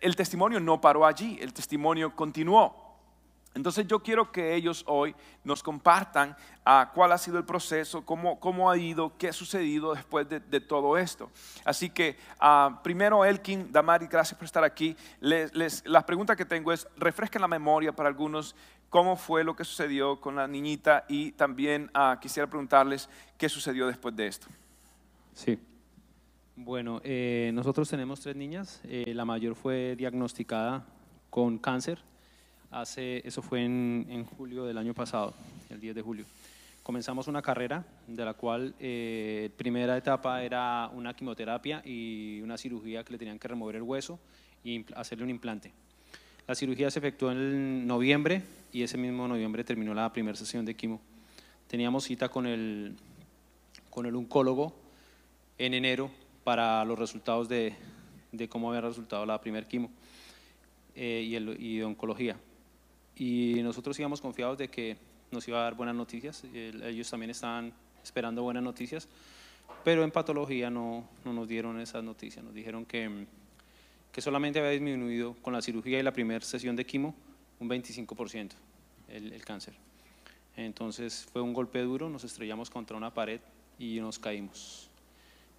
el 0.02 0.14
testimonio 0.18 0.60
no 0.60 0.82
paró 0.82 1.06
allí, 1.06 1.38
el 1.40 1.54
testimonio 1.54 2.14
continuó. 2.14 2.93
Entonces 3.56 3.86
yo 3.88 4.00
quiero 4.00 4.32
que 4.32 4.56
ellos 4.56 4.84
hoy 4.88 5.16
nos 5.44 5.62
compartan 5.62 6.36
ah, 6.66 6.92
cuál 6.94 7.12
ha 7.12 7.18
sido 7.18 7.38
el 7.38 7.46
proceso, 7.46 8.04
cómo, 8.04 8.40
cómo, 8.40 8.70
ha 8.70 8.78
ido, 8.78 9.16
qué 9.18 9.30
ha 9.30 9.34
sucedido 9.34 9.94
después 9.94 10.28
de, 10.28 10.40
todo 10.62 10.98
esto. 10.98 11.30
Así 11.64 11.90
que 11.90 12.18
uh, 12.42 12.82
primero 12.82 13.24
Elkin, 13.24 13.72
Damari, 13.72 14.08
gracias 14.08 14.38
por 14.38 14.46
estar 14.46 14.64
aquí. 14.64 14.96
Les, 15.20 15.86
la 15.86 16.06
pregunta 16.06 16.36
que 16.36 16.46
tengo 16.46 16.72
es, 16.72 16.88
refresquen 16.98 17.42
la 17.42 17.48
memoria 17.48 17.92
para 17.92 18.10
algunos 18.10 18.56
cómo 18.90 19.16
fue 19.16 19.44
lo 19.44 19.56
que 19.56 19.64
sucedió 19.64 20.20
con 20.20 20.36
la 20.36 20.48
niñita 20.48 21.06
y 21.08 21.32
también 21.34 21.92
ah, 21.94 22.18
quisiera 22.22 22.48
preguntarles 22.48 23.10
qué 23.38 23.50
sucedió 23.50 23.88
después 23.88 24.16
de 24.16 24.28
esto. 24.28 24.48
Sí. 25.34 25.60
Bueno, 26.56 27.02
eh, 27.04 27.52
nosotros 27.54 27.90
tenemos 27.90 28.20
tres 28.22 28.36
niñas. 28.36 28.82
Eh, 28.84 29.14
la 29.14 29.26
mayor 29.26 29.56
fue 29.56 29.96
diagnosticada 29.96 30.86
con 31.30 31.58
cáncer 31.58 32.04
Hace, 32.74 33.22
eso 33.28 33.44
fue 33.44 33.64
en, 33.64 34.08
en 34.10 34.26
julio 34.26 34.66
del 34.66 34.80
año 34.80 34.96
pasado, 34.96 35.36
el 35.70 35.80
10 35.80 35.94
de 35.94 36.02
julio. 36.02 36.26
Comenzamos 36.82 37.28
una 37.28 37.44
carrera 37.44 37.86
de 38.08 38.26
la 38.26 38.34
cual 38.34 38.74
eh, 38.80 39.52
primera 39.56 39.96
etapa 39.96 40.44
era 40.44 40.90
una 40.92 41.14
quimioterapia 41.14 41.84
y 41.86 42.42
una 42.42 42.58
cirugía 42.58 43.04
que 43.04 43.14
le 43.14 43.20
tenían 43.20 43.38
que 43.38 43.48
remover 43.48 43.76
el 43.76 43.84
hueso 43.84 44.20
y 44.66 44.84
hacerle 44.96 45.24
un 45.24 45.30
implante. 45.30 45.72
La 46.48 46.56
cirugía 46.56 46.90
se 46.90 46.98
efectuó 46.98 47.32
en 47.32 47.86
noviembre 47.86 48.42
y 48.74 48.82
ese 48.82 48.98
mismo 48.98 49.28
noviembre 49.28 49.64
terminó 49.64 49.94
la 49.94 50.12
primera 50.12 50.36
sesión 50.36 50.66
de 50.66 50.76
quimo. 50.76 51.00
Teníamos 51.68 52.06
cita 52.06 52.28
con 52.28 52.48
el, 52.48 52.98
con 53.92 54.08
el 54.08 54.16
oncólogo 54.16 54.76
en 55.60 55.76
enero 55.76 56.10
para 56.44 56.84
los 56.86 56.98
resultados 56.98 57.48
de, 57.48 57.76
de 58.32 58.50
cómo 58.50 58.70
había 58.70 58.82
resultado 58.82 59.26
la 59.28 59.40
primer 59.40 59.68
quimo 59.68 59.92
eh, 60.96 61.24
y, 61.26 61.36
el, 61.36 61.56
y 61.60 61.78
de 61.78 61.86
oncología. 61.86 62.36
Y 63.16 63.62
nosotros 63.64 63.98
íbamos 64.00 64.22
confiados 64.22 64.58
de 64.58 64.68
que 64.70 64.98
nos 65.32 65.48
iba 65.48 65.60
a 65.60 65.64
dar 65.64 65.76
buenas 65.76 65.96
noticias. 65.96 66.44
El- 66.54 66.82
ellos 66.84 67.10
también 67.10 67.30
estaban 67.30 67.74
esperando 68.04 68.44
buenas 68.44 68.64
noticias, 68.64 69.08
pero 69.84 70.04
en 70.04 70.12
patología 70.12 70.70
no, 70.70 71.08
no 71.26 71.34
nos 71.34 71.48
dieron 71.48 71.80
esas 71.80 72.04
noticias. 72.04 72.44
Nos 72.44 72.54
dijeron 72.54 72.86
que, 72.86 73.26
que 74.12 74.22
solamente 74.22 74.60
había 74.60 74.72
disminuido 74.72 75.36
con 75.42 75.54
la 75.54 75.62
cirugía 75.62 76.00
y 76.00 76.04
la 76.04 76.12
primera 76.14 76.44
sesión 76.46 76.76
de 76.76 76.86
quimo 76.86 77.16
un 77.60 77.70
25% 77.70 78.52
el, 79.10 79.32
el 79.34 79.46
cáncer. 79.46 79.74
Entonces 80.56 81.28
fue 81.32 81.42
un 81.42 81.54
golpe 81.54 81.80
duro, 81.82 82.10
nos 82.10 82.24
estrellamos 82.24 82.70
contra 82.70 82.96
una 82.98 83.14
pared 83.14 83.40
y 83.80 84.00
nos 84.00 84.20
caímos. 84.20 84.90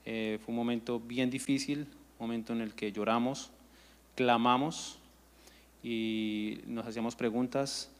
Eh, 0.04 0.38
fue 0.44 0.52
un 0.52 0.56
momento 0.56 1.00
bien 1.00 1.30
difícil, 1.30 1.80
un 2.18 2.26
momento 2.26 2.52
en 2.52 2.60
el 2.60 2.74
que 2.74 2.92
lloramos, 2.92 3.50
clamamos 4.14 4.98
y 5.84 6.62
nos 6.66 6.86
hacíamos 6.86 7.14
preguntas, 7.14 7.90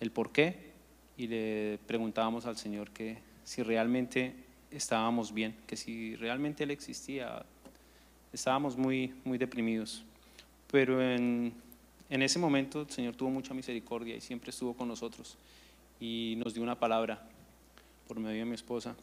el 0.00 0.12
por 0.12 0.30
qué, 0.32 0.70
y 1.16 1.26
le 1.26 1.78
preguntábamos 1.86 2.44
al 2.44 2.58
Señor 2.58 2.90
que 2.90 3.18
si 3.42 3.62
realmente 3.62 4.34
estábamos 4.70 5.32
bien, 5.32 5.56
que 5.66 5.76
si 5.76 6.14
realmente 6.16 6.64
Él 6.64 6.70
existía, 6.70 7.44
estábamos 8.34 8.76
muy, 8.76 9.14
muy 9.24 9.38
deprimidos. 9.38 10.04
Pero 10.70 11.02
en, 11.02 11.54
en 12.10 12.22
ese 12.22 12.38
momento 12.38 12.82
el 12.82 12.90
Señor 12.90 13.16
tuvo 13.16 13.30
mucha 13.30 13.54
misericordia 13.54 14.14
y 14.14 14.20
siempre 14.20 14.50
estuvo 14.50 14.74
con 14.74 14.88
nosotros 14.88 15.38
y 15.98 16.34
nos 16.36 16.52
dio 16.52 16.62
una 16.62 16.78
palabra 16.78 17.26
por 18.06 18.20
medio 18.20 18.40
de 18.40 18.44
mi 18.44 18.54
esposa. 18.54 18.94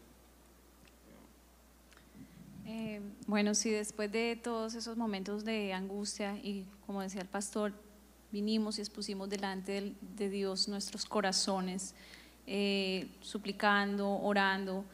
Eh, 2.68 3.02
bueno, 3.26 3.56
sí, 3.56 3.72
después 3.72 4.12
de 4.12 4.36
todos 4.36 4.76
esos 4.76 4.96
momentos 4.96 5.44
de 5.44 5.74
angustia 5.74 6.38
y 6.44 6.66
como 6.86 7.02
decía 7.02 7.22
el 7.22 7.28
pastor, 7.28 7.74
vinimos 8.32 8.78
y 8.78 8.82
expusimos 8.82 9.30
delante 9.30 9.74
del- 9.74 9.96
de 10.18 10.30
Dios 10.30 10.68
nuestros 10.68 11.06
corazones, 11.06 11.94
eh, 12.48 13.08
suplicando, 13.22 14.10
orando. 14.10 14.86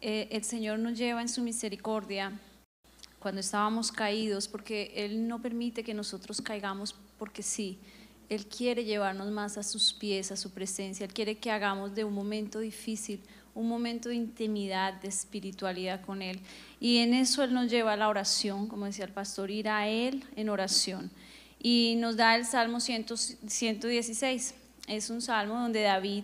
Eh, 0.00 0.28
el 0.30 0.44
Señor 0.44 0.78
nos 0.78 0.96
lleva 0.98 1.22
en 1.22 1.28
su 1.28 1.42
misericordia 1.42 2.38
cuando 3.18 3.40
estábamos 3.40 3.90
caídos, 3.90 4.48
porque 4.48 4.92
Él 4.94 5.26
no 5.26 5.40
permite 5.40 5.82
que 5.82 5.94
nosotros 5.94 6.40
caigamos 6.40 6.94
porque 7.18 7.42
sí. 7.42 7.78
Él 8.28 8.46
quiere 8.46 8.84
llevarnos 8.84 9.30
más 9.30 9.56
a 9.56 9.62
sus 9.62 9.92
pies, 9.92 10.32
a 10.32 10.36
su 10.36 10.50
presencia. 10.50 11.06
Él 11.06 11.12
quiere 11.14 11.36
que 11.36 11.50
hagamos 11.50 11.94
de 11.94 12.04
un 12.04 12.12
momento 12.12 12.58
difícil 12.60 13.20
un 13.56 13.68
momento 13.70 14.10
de 14.10 14.16
intimidad, 14.16 14.92
de 15.00 15.08
espiritualidad 15.08 16.02
con 16.04 16.20
Él. 16.20 16.40
Y 16.78 16.98
en 16.98 17.14
eso 17.14 17.42
Él 17.42 17.54
nos 17.54 17.70
lleva 17.70 17.94
a 17.94 17.96
la 17.96 18.08
oración, 18.10 18.68
como 18.68 18.84
decía 18.84 19.06
el 19.06 19.12
pastor, 19.12 19.50
ir 19.50 19.70
a 19.70 19.88
Él 19.88 20.24
en 20.36 20.50
oración. 20.50 21.10
Y 21.68 21.96
nos 21.96 22.16
da 22.16 22.36
el 22.36 22.46
Salmo 22.46 22.78
100 22.78 23.06
116. 23.48 24.54
Es 24.86 25.10
un 25.10 25.20
salmo 25.20 25.54
donde 25.54 25.82
David 25.82 26.22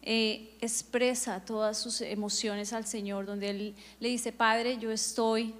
eh, 0.00 0.56
expresa 0.62 1.44
todas 1.44 1.76
sus 1.76 2.00
emociones 2.00 2.72
al 2.72 2.86
Señor, 2.86 3.26
donde 3.26 3.50
Él 3.50 3.74
le 4.00 4.08
dice, 4.08 4.32
Padre, 4.32 4.78
yo 4.78 4.90
estoy 4.90 5.54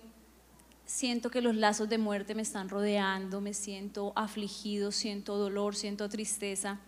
siento 0.86 1.30
que 1.30 1.42
los 1.42 1.54
lazos 1.54 1.90
de 1.90 1.98
muerte 1.98 2.34
me 2.34 2.40
están 2.40 2.70
rodeando, 2.70 3.42
me 3.42 3.52
siento 3.52 4.14
afligido, 4.16 4.92
siento 4.92 5.36
dolor, 5.36 5.76
siento 5.76 6.08
tristeza. 6.08 6.78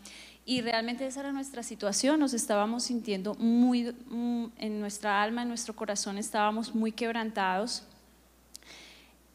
Y 0.47 0.63
realmente 0.63 1.07
esa 1.07 1.21
era 1.21 1.33
nuestra 1.33 1.63
situación, 1.63 2.21
nos 2.21 2.33
estábamos 2.33 2.85
sintiendo 2.85 3.35
muy, 3.35 3.95
en 4.57 4.81
nuestra 4.81 5.23
alma, 5.23 5.43
en 5.43 5.49
nuestro 5.49 5.77
corazón, 5.77 6.17
estábamos 6.17 6.75
muy 6.75 6.91
quebrantados. 6.91 7.83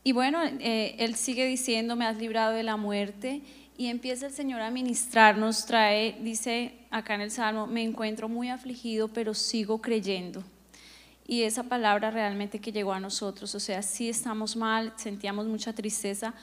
Y 0.06 0.12
bueno, 0.12 0.39
eh, 0.43 0.95
Él 0.99 1.16
sigue 1.16 1.47
diciendo, 1.47 1.95
me 1.95 2.06
has 2.06 2.18
librado 2.18 2.53
de 2.53 2.62
la 2.62 2.78
muerte. 2.78 3.41
Y 3.76 3.88
empieza 3.88 4.28
el 4.28 4.32
Señor 4.32 4.62
a 4.62 4.70
ministrarnos, 4.70 5.66
trae, 5.66 6.16
dice 6.22 6.74
acá 6.91 7.16
en 7.16 7.22
el 7.22 7.32
Salmo, 7.32 7.66
me 7.66 7.82
encuentro 7.82 8.30
muy 8.30 8.49
afligido, 8.49 9.08
pero 9.08 9.34
sigo 9.34 9.82
creyendo. 9.82 10.43
Y 11.28 11.41
esa 11.41 11.64
palabra 11.64 12.12
realmente 12.12 12.60
que 12.60 12.72
llegó 12.72 12.93
a 12.93 12.99
nosotros, 12.99 13.56
o 13.56 13.60
sea, 13.60 13.82
sí 13.82 14.08
estamos 14.08 14.56
mal, 14.56 14.93
sentíamos 14.95 15.47
mucha 15.47 15.74
tristeza, 15.74 16.36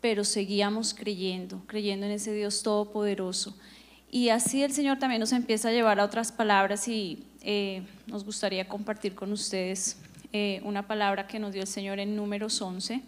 pero 0.00 0.24
seguíamos 0.24 0.92
creyendo, 0.92 1.62
creyendo 1.68 2.06
en 2.06 2.12
ese 2.12 2.32
Dios 2.32 2.64
todopoderoso. 2.64 3.56
Y 4.10 4.30
así 4.30 4.64
el 4.64 4.72
Señor 4.72 4.98
también 4.98 5.20
nos 5.20 5.32
empieza 5.32 5.68
a 5.68 5.72
llevar 5.72 6.00
a 6.00 6.04
otras 6.04 6.32
palabras 6.32 6.88
y 6.88 7.24
eh, 7.42 7.86
nos 8.08 8.24
gustaría 8.24 8.66
compartir 8.66 9.14
con 9.14 9.30
ustedes 9.30 9.98
eh, 10.36 10.60
una 10.64 10.84
palabra 10.84 11.28
que 11.28 11.38
nos 11.38 11.52
dio 11.52 11.62
el 11.62 11.68
Señor 11.68 12.00
en 12.00 12.16
números 12.16 12.60
11. 12.60 13.00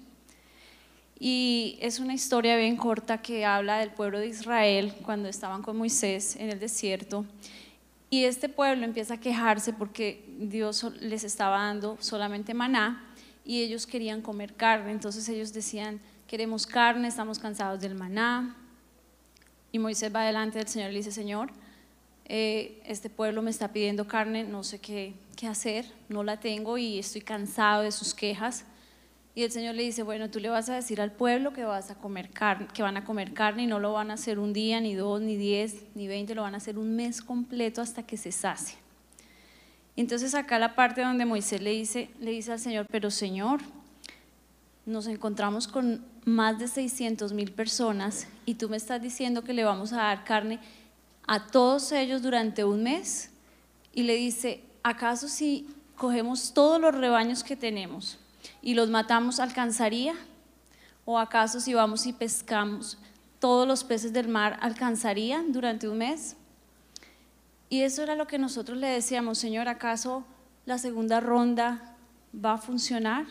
Y 1.19 1.77
es 1.81 1.99
una 1.99 2.15
historia 2.15 2.57
bien 2.57 2.77
corta 2.77 3.21
que 3.21 3.45
habla 3.45 3.79
del 3.79 3.91
pueblo 3.91 4.21
de 4.21 4.29
Israel 4.29 4.95
cuando 5.03 5.29
estaban 5.29 5.61
con 5.61 5.77
Moisés 5.77 6.37
en 6.37 6.51
el 6.51 6.61
desierto. 6.61 7.27
Y 8.11 8.27
este 8.27 8.49
pueblo 8.49 8.85
empieza 8.85 9.15
a 9.15 9.17
quejarse 9.19 9.73
porque 9.73 10.25
Dios 10.39 10.85
les 11.01 11.25
estaba 11.25 11.59
dando 11.59 11.97
solamente 11.99 12.55
maná 12.55 13.05
y 13.45 13.61
ellos 13.61 13.89
querían 13.89 14.23
comer 14.23 14.55
carne. 14.55 14.93
Entonces 14.93 15.29
ellos 15.29 15.53
decían, 15.53 15.99
queremos 16.29 16.65
carne, 16.65 17.09
estamos 17.09 17.41
cansados 17.41 17.81
del 17.81 17.97
maná. 17.97 18.57
Y 19.73 19.81
Moisés 19.81 20.15
va 20.15 20.23
delante 20.23 20.59
del 20.59 20.69
Señor 20.69 20.91
y 20.91 20.93
le 20.93 20.99
dice, 21.01 21.11
Señor, 21.11 21.51
eh, 22.29 22.83
este 22.85 23.09
pueblo 23.09 23.41
me 23.41 23.51
está 23.51 23.73
pidiendo 23.73 24.09
carne, 24.09 24.43
no 24.45 24.65
sé 24.65 24.81
qué, 24.81 25.15
qué 25.37 25.47
hacer, 25.47 25.87
no 26.09 26.25
la 26.25 26.41
tengo 26.41 26.77
y 26.77 26.99
estoy 26.99 27.21
cansado 27.21 27.83
de 27.83 27.93
sus 27.93 28.15
quejas. 28.15 28.65
Y 29.37 29.43
el 29.43 29.53
Señor 29.53 29.75
le 29.75 29.83
dice, 29.83 30.03
bueno, 30.03 30.31
tú 30.31 30.41
le 30.41 30.49
vas 30.49 30.69
a 30.69 30.75
decir 30.75 31.01
al 31.01 31.13
pueblo 31.13 31.53
que, 31.53 31.65
vas 31.65 31.91
a 31.91 31.95
comer 31.95 32.31
carne, 32.31 32.67
que 32.73 32.83
van 32.83 32.97
a 32.97 33.05
comer 33.05 33.33
carne 33.33 33.65
y 33.65 33.67
no 33.67 33.79
lo 33.79 33.93
van 33.93 34.11
a 34.11 34.15
hacer 34.15 34.39
un 34.39 34.53
día, 34.53 34.81
ni 34.81 34.95
dos, 34.95 35.21
ni 35.21 35.37
diez, 35.37 35.85
ni 35.95 36.09
veinte, 36.09 36.35
lo 36.35 36.43
van 36.43 36.55
a 36.55 36.57
hacer 36.57 36.79
un 36.79 36.97
mes 36.97 37.21
completo 37.21 37.83
hasta 37.83 38.03
que 38.03 38.17
se 38.17 38.33
sacie. 38.33 38.79
Entonces 39.95 40.35
acá 40.35 40.59
la 40.59 40.75
parte 40.75 41.03
donde 41.03 41.27
Moisés 41.27 41.61
le 41.61 41.71
dice, 41.71 42.11
le 42.19 42.33
dice 42.33 42.53
al 42.53 42.59
Señor, 42.59 42.87
pero 42.91 43.11
Señor, 43.11 43.61
nos 44.85 45.07
encontramos 45.07 45.69
con 45.69 46.05
más 46.25 46.59
de 46.59 46.67
600 46.67 47.33
mil 47.33 47.53
personas 47.53 48.27
y 48.47 48.55
tú 48.55 48.69
me 48.69 48.77
estás 48.77 49.01
diciendo 49.01 49.45
que 49.45 49.53
le 49.53 49.65
vamos 49.65 49.93
a 49.93 49.99
dar 49.99 50.25
carne 50.25 50.61
a 51.27 51.47
todos 51.47 51.93
ellos 51.93 52.23
durante 52.23 52.65
un 52.65 52.83
mes. 52.83 53.31
Y 53.93 54.03
le 54.03 54.15
dice, 54.15 54.63
¿acaso 54.83 55.29
si 55.29 55.67
cogemos 55.97 56.53
todos 56.53 56.81
los 56.81 56.95
rebaños 56.95 57.43
que 57.43 57.57
tenemos 57.57 58.19
y 58.63 58.75
los 58.75 58.91
matamos 58.91 59.41
alcanzaría? 59.41 60.15
¿O 61.05 61.19
acaso 61.19 61.61
si 61.61 61.75
vamos 61.75 62.07
y 62.07 62.13
pescamos 62.13 62.99
todos 63.39 63.67
los 63.67 63.85
peces 63.85 64.13
del 64.13 64.29
mar 64.29 64.59
alcanzarían 64.61 65.53
durante 65.53 65.89
un 65.89 65.99
mes? 65.99 66.37
Y 67.69 67.83
eso 67.83 68.03
era 68.03 68.15
lo 68.15 68.27
que 68.27 68.39
nosotros 68.39 68.79
le 68.79 68.87
decíamos, 68.87 69.39
Señor, 69.39 69.69
¿acaso 69.69 70.25
la 70.67 70.79
segunda 70.79 71.21
ronda 71.21 71.97
va 72.33 72.55
a 72.55 72.59
funcionar? 72.59 73.27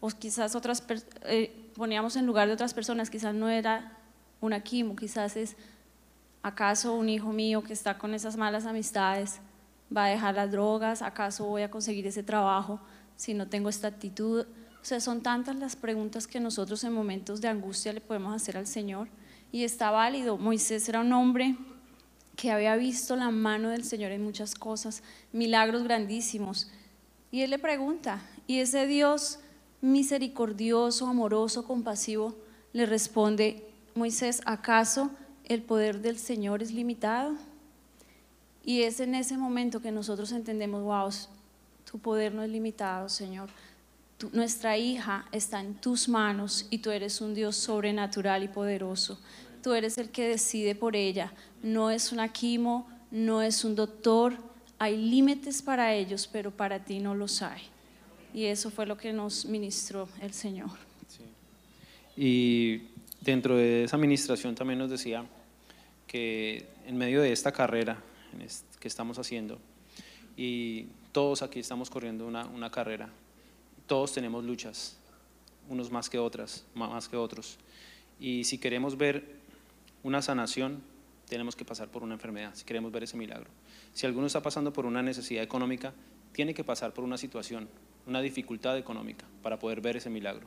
O 0.00 0.08
quizás 0.08 0.54
otras 0.54 0.82
eh, 1.22 1.70
poníamos 1.74 2.16
en 2.16 2.26
lugar 2.26 2.48
de 2.48 2.54
otras 2.54 2.74
personas, 2.74 3.08
quizás 3.08 3.34
no 3.34 3.48
era 3.48 3.96
una 4.40 4.60
quimo, 4.60 4.94
quizás 4.94 5.36
es 5.36 5.56
¿Acaso 6.44 6.92
un 6.92 7.08
hijo 7.08 7.32
mío 7.32 7.64
que 7.64 7.72
está 7.72 7.96
con 7.96 8.12
esas 8.12 8.36
malas 8.36 8.66
amistades 8.66 9.40
va 9.96 10.04
a 10.04 10.08
dejar 10.08 10.34
las 10.34 10.52
drogas? 10.52 11.00
¿Acaso 11.00 11.46
voy 11.46 11.62
a 11.62 11.70
conseguir 11.70 12.06
ese 12.06 12.22
trabajo 12.22 12.78
si 13.16 13.32
no 13.32 13.48
tengo 13.48 13.70
esta 13.70 13.88
actitud? 13.88 14.42
O 14.42 14.84
sea, 14.84 15.00
son 15.00 15.22
tantas 15.22 15.56
las 15.56 15.74
preguntas 15.74 16.26
que 16.26 16.40
nosotros 16.40 16.84
en 16.84 16.92
momentos 16.92 17.40
de 17.40 17.48
angustia 17.48 17.94
le 17.94 18.02
podemos 18.02 18.36
hacer 18.36 18.58
al 18.58 18.66
Señor. 18.66 19.08
Y 19.52 19.64
está 19.64 19.90
válido. 19.90 20.36
Moisés 20.36 20.86
era 20.86 21.00
un 21.00 21.14
hombre 21.14 21.56
que 22.36 22.50
había 22.50 22.76
visto 22.76 23.16
la 23.16 23.30
mano 23.30 23.70
del 23.70 23.82
Señor 23.82 24.12
en 24.12 24.22
muchas 24.22 24.54
cosas, 24.54 25.02
milagros 25.32 25.82
grandísimos. 25.84 26.70
Y 27.30 27.40
él 27.40 27.48
le 27.48 27.58
pregunta, 27.58 28.20
y 28.46 28.58
ese 28.58 28.86
Dios 28.86 29.38
misericordioso, 29.80 31.06
amoroso, 31.06 31.64
compasivo, 31.64 32.36
le 32.74 32.84
responde, 32.84 33.66
Moisés, 33.94 34.42
¿acaso 34.44 35.10
el 35.44 35.62
poder 35.62 36.00
del 36.00 36.18
Señor 36.18 36.62
es 36.62 36.72
limitado? 36.72 37.34
Y 38.64 38.82
es 38.82 39.00
en 39.00 39.14
ese 39.14 39.36
momento 39.36 39.80
que 39.80 39.92
nosotros 39.92 40.32
entendemos, 40.32 40.82
wow, 40.82 41.10
tu 41.90 41.98
poder 41.98 42.34
no 42.34 42.42
es 42.42 42.50
limitado, 42.50 43.08
Señor. 43.08 43.50
Nuestra 44.32 44.78
hija 44.78 45.26
está 45.32 45.60
en 45.60 45.74
tus 45.74 46.08
manos 46.08 46.66
y 46.70 46.78
tú 46.78 46.90
eres 46.90 47.20
un 47.20 47.34
Dios 47.34 47.56
sobrenatural 47.56 48.42
y 48.42 48.48
poderoso. 48.48 49.18
tú 49.62 49.72
eres 49.72 49.96
el 49.96 50.10
que 50.10 50.28
decide 50.28 50.74
por 50.74 50.94
ella. 50.94 51.32
No 51.62 51.90
es 51.90 52.12
una 52.12 52.28
quimo, 52.32 52.86
no 53.10 53.42
es 53.42 53.64
un 53.64 53.74
doctor. 53.74 54.34
Hay 54.78 54.96
límites 54.96 55.62
para 55.62 55.94
ellos, 55.94 56.28
pero 56.30 56.50
para 56.50 56.84
ti 56.84 57.00
no 57.00 57.14
los 57.14 57.40
hay. 57.42 57.62
Y 58.34 58.44
eso 58.44 58.70
fue 58.70 58.84
lo 58.84 58.96
que 58.96 59.12
nos 59.12 59.46
ministró 59.46 60.08
el 60.20 60.32
Señor. 60.32 60.70
Y 62.16 62.82
dentro 63.20 63.56
de 63.56 63.84
esa 63.84 63.96
administración 63.96 64.54
también 64.54 64.78
nos 64.78 64.90
decía 64.90 65.24
en 66.14 66.96
medio 66.96 67.22
de 67.22 67.32
esta 67.32 67.52
carrera 67.52 68.02
que 68.80 68.88
estamos 68.88 69.18
haciendo, 69.18 69.58
y 70.36 70.86
todos 71.12 71.42
aquí 71.42 71.60
estamos 71.60 71.90
corriendo 71.90 72.26
una, 72.26 72.46
una 72.46 72.70
carrera, 72.70 73.08
todos 73.86 74.12
tenemos 74.12 74.44
luchas, 74.44 74.98
unos 75.68 75.90
más 75.90 76.10
que 76.10 76.18
otras, 76.18 76.64
más 76.74 77.08
que 77.08 77.16
otros. 77.16 77.58
Y 78.20 78.44
si 78.44 78.58
queremos 78.58 78.96
ver 78.96 79.24
una 80.02 80.22
sanación, 80.22 80.82
tenemos 81.28 81.56
que 81.56 81.64
pasar 81.64 81.88
por 81.88 82.02
una 82.02 82.14
enfermedad, 82.14 82.54
si 82.54 82.64
queremos 82.64 82.92
ver 82.92 83.04
ese 83.04 83.16
milagro. 83.16 83.50
Si 83.92 84.06
alguno 84.06 84.26
está 84.26 84.42
pasando 84.42 84.72
por 84.72 84.86
una 84.86 85.02
necesidad 85.02 85.42
económica, 85.42 85.92
tiene 86.32 86.54
que 86.54 86.64
pasar 86.64 86.92
por 86.92 87.04
una 87.04 87.16
situación, 87.16 87.68
una 88.06 88.20
dificultad 88.20 88.76
económica 88.76 89.24
para 89.42 89.58
poder 89.58 89.80
ver 89.80 89.96
ese 89.96 90.10
milagro. 90.10 90.46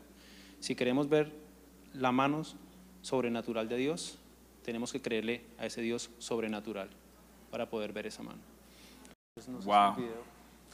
Si 0.60 0.76
queremos 0.76 1.10
ver 1.10 1.32
la 1.94 2.12
mano 2.12 2.44
sobrenatural 3.02 3.70
de 3.70 3.78
Dios, 3.78 4.20
tenemos 4.68 4.92
que 4.92 5.02
creerle 5.02 5.46
a 5.58 5.66
ese 5.66 5.80
Dios 5.80 6.10
sobrenatural 6.18 6.90
para 7.50 7.70
poder 7.70 7.94
ver 7.94 8.06
esa 8.06 8.22
mano. 8.22 8.40
Entonces, 9.34 9.48
no 9.48 9.62
sé 9.62 9.64
si 9.64 9.70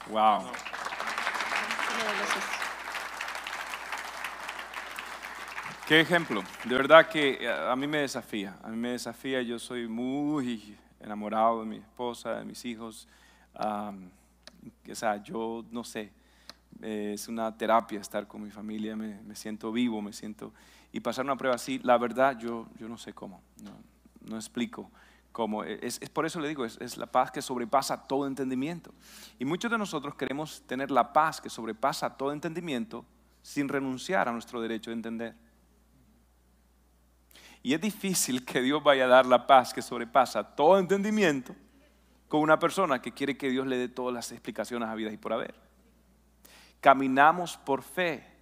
Wow. 0.10 0.42
Wow. 0.42 0.52
Qué 5.88 6.00
ejemplo. 6.02 6.42
De 6.66 6.74
verdad 6.74 7.08
que 7.08 7.34
eh, 7.40 7.52
a 7.52 7.76
mí 7.76 7.86
me 7.86 8.00
desafía. 8.00 8.58
A 8.64 8.70
mí 8.70 8.78
me 8.78 8.90
desafía. 8.94 9.44
Yo 9.44 9.60
soy 9.60 9.88
muy 9.88 10.76
enamorado 11.00 11.60
de 11.60 11.68
mi 11.68 11.76
esposa, 11.78 12.40
de 12.40 12.46
mis 12.46 12.66
hijos. 12.66 13.08
Am, 13.54 14.10
o 14.90 14.96
sea, 14.96 15.22
yo 15.22 15.64
no 15.70 15.84
sé. 15.84 16.12
eh, 16.82 17.12
es 17.14 17.28
una 17.28 17.56
terapia 17.56 18.00
estar 18.00 18.26
con 18.26 18.42
mi 18.42 18.50
familia. 18.50 18.96
Me, 18.96 19.22
me 19.22 19.36
siento 19.36 19.72
vivo, 19.72 20.02
me 20.02 20.14
siento. 20.14 20.52
Y 20.94 21.02
pasar 21.02 21.26
una 21.26 21.36
prueba 21.36 21.56
así, 21.56 21.80
la 21.80 21.98
verdad, 21.98 22.40
yo, 22.40 22.68
yo 22.80 22.88
no 22.88 22.98
sé 22.98 23.12
cómo. 23.12 23.44
No, 24.22 24.38
explico 24.38 24.90
cómo. 25.34 25.66
Es, 25.66 26.00
es 26.02 26.10
por 26.10 26.26
eso 26.26 26.40
le 26.40 26.48
digo, 26.48 26.64
es, 26.64 26.78
es 26.80 26.96
la 26.96 27.08
paz 27.08 27.32
que 27.32 27.42
sobrepasa 27.42 28.08
todo 28.08 28.26
entendimiento. 28.28 28.94
Y 29.40 29.44
muchos 29.44 29.70
de 29.70 29.78
nosotros 29.78 30.16
queremos 30.16 30.62
tener 30.66 30.92
la 30.92 31.12
paz 31.12 31.42
que 31.42 31.50
sobrepasa 31.50 32.16
todo 32.16 32.32
entendimiento 32.32 33.06
sin 33.42 33.68
renunciar 33.68 34.30
a 34.30 34.32
nuestro 34.32 34.62
derecho 34.62 34.92
de 34.92 34.96
entender. 34.96 35.36
Y 37.64 37.74
es 37.74 37.82
difícil 37.82 38.44
que 38.44 38.62
Dios 38.62 38.84
vaya 38.84 39.06
a 39.06 39.08
dar 39.08 39.26
la 39.26 39.48
paz 39.48 39.74
que 39.74 39.82
sobrepasa 39.82 40.56
todo 40.56 40.78
entendimiento 40.78 41.56
con 42.28 42.42
una 42.42 42.60
persona 42.60 43.02
que 43.02 43.14
quiere 43.14 43.38
que 43.38 43.50
Dios 43.50 43.66
le 43.68 43.78
dé 43.78 43.88
todas 43.88 44.14
las 44.14 44.32
explicaciones 44.32 44.90
a 44.90 44.96
vida 44.96 45.12
y 45.12 45.18
por 45.18 45.34
haber. 45.34 45.56
Caminamos 46.82 47.58
por 47.58 47.84
fe, 47.84 48.33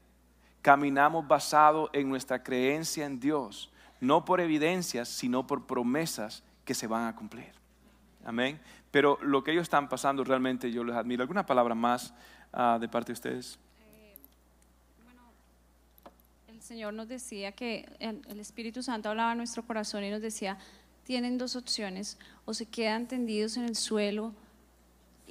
caminamos 0.62 1.28
basado 1.28 1.90
en 1.94 2.10
nuestra 2.10 2.44
creencia 2.44 3.06
en 3.06 3.20
Dios, 3.20 3.72
no 4.00 4.26
por 4.26 4.42
evidencias, 4.42 5.10
sino 5.10 5.46
por 5.48 5.66
promesas 5.66 6.44
que 6.66 6.74
se 6.74 6.88
van 6.88 7.08
a 7.08 7.16
cumplir. 7.16 7.52
Amén. 8.26 8.60
Pero 8.92 9.18
lo 9.22 9.44
que 9.44 9.52
ellos 9.52 9.64
están 9.64 9.90
pasando 9.90 10.24
realmente 10.24 10.72
yo 10.72 10.84
les 10.84 10.96
admiro. 10.96 11.24
¿Alguna 11.24 11.46
palabra 11.46 11.74
más 11.74 12.14
ah, 12.54 12.78
de 12.80 12.88
parte 12.88 13.08
de 13.08 13.14
ustedes? 13.14 13.60
El 16.48 16.62
Señor 16.62 16.94
nos 16.94 17.08
decía 17.08 17.52
que 17.54 17.90
el 18.00 18.22
el 18.28 18.40
Espíritu 18.40 18.84
Santo 18.84 19.10
hablaba 19.10 19.32
a 19.32 19.36
nuestro 19.36 19.64
corazón 19.64 20.04
y 20.04 20.12
nos 20.12 20.22
decía, 20.22 20.58
tienen 21.04 21.38
dos 21.38 21.56
opciones, 21.56 22.18
o 22.46 22.54
se 22.54 22.68
quedan 22.68 23.08
tendidos 23.08 23.58
en 23.58 23.64
el 23.64 23.76
suelo 23.76 24.34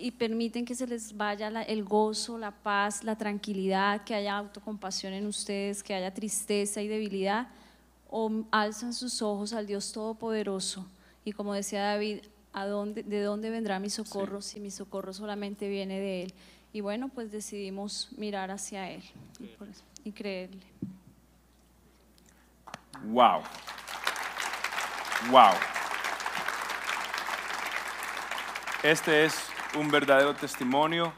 y 0.01 0.11
permiten 0.13 0.65
que 0.65 0.75
se 0.75 0.87
les 0.87 1.17
vaya 1.17 1.51
la- 1.51 1.63
el 1.63 1.85
gozo, 1.85 2.39
la 2.39 2.51
paz, 2.51 3.05
la 3.05 3.17
tranquilidad, 3.17 4.03
que 4.05 4.15
haya 4.15 4.37
autocompasión 4.37 5.13
en 5.13 5.27
ustedes, 5.27 5.83
que 5.83 5.95
haya 5.95 6.13
tristeza 6.15 6.81
y 6.81 6.89
debilidad, 6.89 7.49
o 8.09 8.31
alzan 8.51 8.93
sus 8.95 9.21
ojos 9.23 9.53
al 9.53 9.67
Dios 9.67 9.93
Todopoderoso. 9.93 10.87
Y 11.25 11.33
como 11.33 11.55
decía 11.55 11.83
David, 11.83 12.21
¿a 12.53 12.67
dónde, 12.67 13.03
¿de 13.03 13.23
dónde 13.23 13.51
vendrá 13.51 13.79
mi 13.79 13.91
socorro 13.91 14.41
si 14.43 14.59
mi 14.59 14.71
socorro 14.71 15.13
solamente 15.13 15.69
viene 15.69 16.01
de 16.01 16.23
Él? 16.25 16.35
Y 16.73 16.81
bueno, 16.81 17.09
pues 17.09 17.31
decidimos 17.31 18.09
mirar 18.17 18.51
hacia 18.51 18.91
Él 18.91 19.03
y, 19.39 19.47
por 19.49 19.69
eso- 19.69 19.83
y 20.05 20.13
creerle. 20.13 20.63
Wow. 23.05 23.43
Wow. 25.31 25.53
Este 28.83 29.27
es 29.27 29.50
un 29.79 29.91
verdadero 29.91 30.35
testimonio 30.35 31.13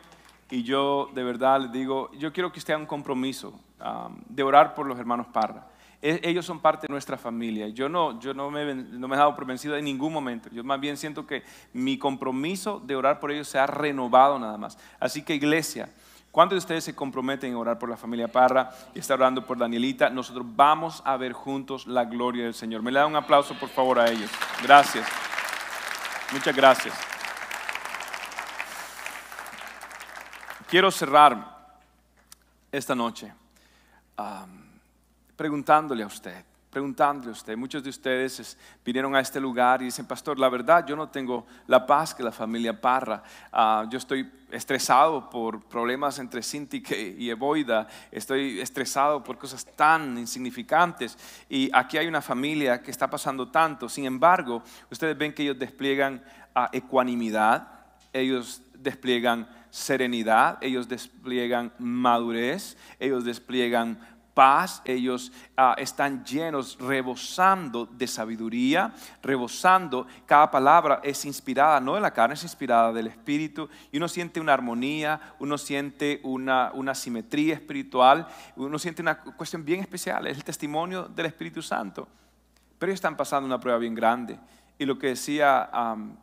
y 0.51 0.63
yo 0.63 1.11
de 1.15 1.23
verdad 1.25 1.61
les 1.63 1.73
digo, 1.73 2.11
yo 2.13 2.33
quiero 2.33 2.53
que 2.53 2.59
usted 2.59 2.75
haga 2.75 2.83
un 2.83 2.87
compromiso 2.87 3.59
um, 3.81 4.17
de 4.29 4.43
orar 4.43 4.75
por 4.75 4.87
los 4.87 4.99
hermanos 4.99 5.27
Parra. 5.29 5.67
E- 6.03 6.21
ellos 6.25 6.45
son 6.45 6.61
parte 6.61 6.87
de 6.87 6.93
nuestra 6.93 7.17
familia. 7.17 7.69
Yo 7.69 7.89
no, 7.89 8.21
yo 8.21 8.35
no 8.35 8.51
me, 8.51 8.75
no 8.75 9.09
me 9.09 9.15
he 9.15 9.19
dado 9.19 9.35
por 9.35 9.47
vencido 9.47 9.77
en 9.77 9.85
ningún 9.85 10.13
momento. 10.13 10.51
Yo 10.51 10.63
más 10.65 10.81
bien 10.81 10.97
siento 10.97 11.27
que 11.27 11.43
mi 11.73 11.97
compromiso 11.97 12.83
de 12.85 12.97
orar 12.97 13.21
por 13.21 13.31
ellos 13.31 13.49
se 13.49 13.59
ha 13.59 13.67
renovado 13.67 14.39
nada 14.39 14.59
más. 14.59 14.79
Así 15.01 15.23
que 15.23 15.35
iglesia, 15.35 15.89
¿Cuántos 16.33 16.57
de 16.57 16.59
ustedes 16.61 16.85
se 16.85 16.95
comprometen 16.95 17.53
a 17.53 17.59
orar 17.59 17.79
por 17.79 17.91
la 17.91 17.97
familia 17.99 18.27
Parra 18.27 18.71
y 18.95 19.01
está 19.01 19.13
orando 19.13 19.45
por 19.45 19.59
Danielita? 19.59 20.09
Nosotros 20.09 20.47
vamos 20.49 21.03
a 21.05 21.19
ver 21.19 21.35
juntos 21.35 21.87
la 21.87 22.07
gloria 22.07 22.45
del 22.45 22.55
Señor. 22.55 22.83
Me 22.83 22.91
le 22.91 23.01
da 23.01 23.07
un 23.07 23.17
aplauso 23.17 23.53
por 23.61 23.69
favor 23.69 23.99
a 23.99 24.11
ellos. 24.11 24.31
Gracias. 24.63 25.07
Muchas 26.33 26.57
gracias. 26.57 26.95
Quiero 30.73 30.91
cerrar 30.91 31.77
esta 32.73 32.95
noche 32.95 33.31
preguntándole 35.37 36.03
a 36.03 36.07
usted, 36.07 36.43
preguntándole 36.71 37.29
a 37.29 37.33
usted. 37.33 37.59
Muchos 37.59 37.85
de 37.85 37.91
ustedes 37.91 38.41
es- 38.41 38.59
vinieron 38.83 39.15
a 39.15 39.21
este 39.21 39.39
lugar 39.39 39.83
y 39.83 39.85
dicen, 39.85 40.07
pastor, 40.07 40.39
la 40.39 40.49
verdad 40.49 40.87
yo 40.87 40.97
no 40.97 41.11
tengo 41.11 41.47
la 41.67 41.85
paz 41.85 42.15
que 42.15 42.23
la 42.23 42.33
familia 42.33 42.81
Parra. 42.81 43.23
Ah, 43.53 43.85
yo 43.91 43.99
estoy 43.99 44.33
estresado 44.51 45.29
por 45.29 45.63
problemas 45.63 46.19
entre 46.19 46.43
Cinti 46.43 46.81
que- 46.83 47.17
y 47.19 47.29
Eboida. 47.29 47.87
Estoy 48.11 48.59
estresado 48.59 49.23
por 49.23 49.37
cosas 49.37 49.67
tan 49.77 50.17
insignificantes. 50.17 51.19
Y 51.51 51.69
aquí 51.75 51.99
hay 51.99 52.07
una 52.07 52.23
familia 52.23 52.83
que 52.83 52.91
está 52.91 53.11
pasando 53.11 53.51
tanto. 53.51 53.91
Sin 53.91 54.07
embargo, 54.07 54.63
ustedes 54.91 55.19
ven 55.19 55.35
que 55.35 55.43
ellos 55.43 55.59
despliegan 55.59 56.25
ah, 56.55 56.71
ecuanimidad, 56.73 57.69
ellos 58.11 58.63
despliegan 58.73 59.47
serenidad, 59.73 60.59
ellos 60.61 60.87
despliegan 60.87 61.73
madurez, 61.79 62.77
ellos 63.01 63.25
despliegan 63.25 63.99
paz, 64.35 64.83
ellos 64.85 65.33
ah, 65.57 65.75
están 65.79 66.23
llenos, 66.27 66.77
rebosando 66.79 67.87
de 67.87 68.07
sabiduría, 68.07 68.93
rebosando, 69.23 70.07
cada 70.27 70.51
palabra 70.51 71.01
es 71.03 71.25
inspirada, 71.25 71.81
no 71.81 71.95
de 71.95 72.03
la 72.03 72.13
carne, 72.13 72.35
es 72.35 72.43
inspirada 72.43 72.93
del 72.93 73.07
Espíritu, 73.07 73.67
y 73.91 73.97
uno 73.97 74.09
siente 74.09 74.41
una 74.41 74.53
armonía, 74.53 75.35
uno 75.39 75.57
siente 75.57 76.21
una, 76.23 76.71
una 76.75 76.95
simetría 76.95 77.55
espiritual, 77.55 78.29
uno 78.57 78.79
siente 78.79 79.01
una 79.01 79.21
cuestión 79.21 79.65
bien 79.65 79.81
especial, 79.81 80.27
es 80.27 80.37
el 80.37 80.45
testimonio 80.45 81.05
del 81.05 81.27
Espíritu 81.27 81.63
Santo. 81.63 82.07
Pero 82.79 82.91
ellos 82.91 82.99
están 82.99 83.17
pasando 83.17 83.47
una 83.47 83.59
prueba 83.59 83.79
bien 83.79 83.95
grande. 83.95 84.39
Y 84.79 84.85
lo 84.85 84.99
que 84.99 85.07
decía 85.07 85.71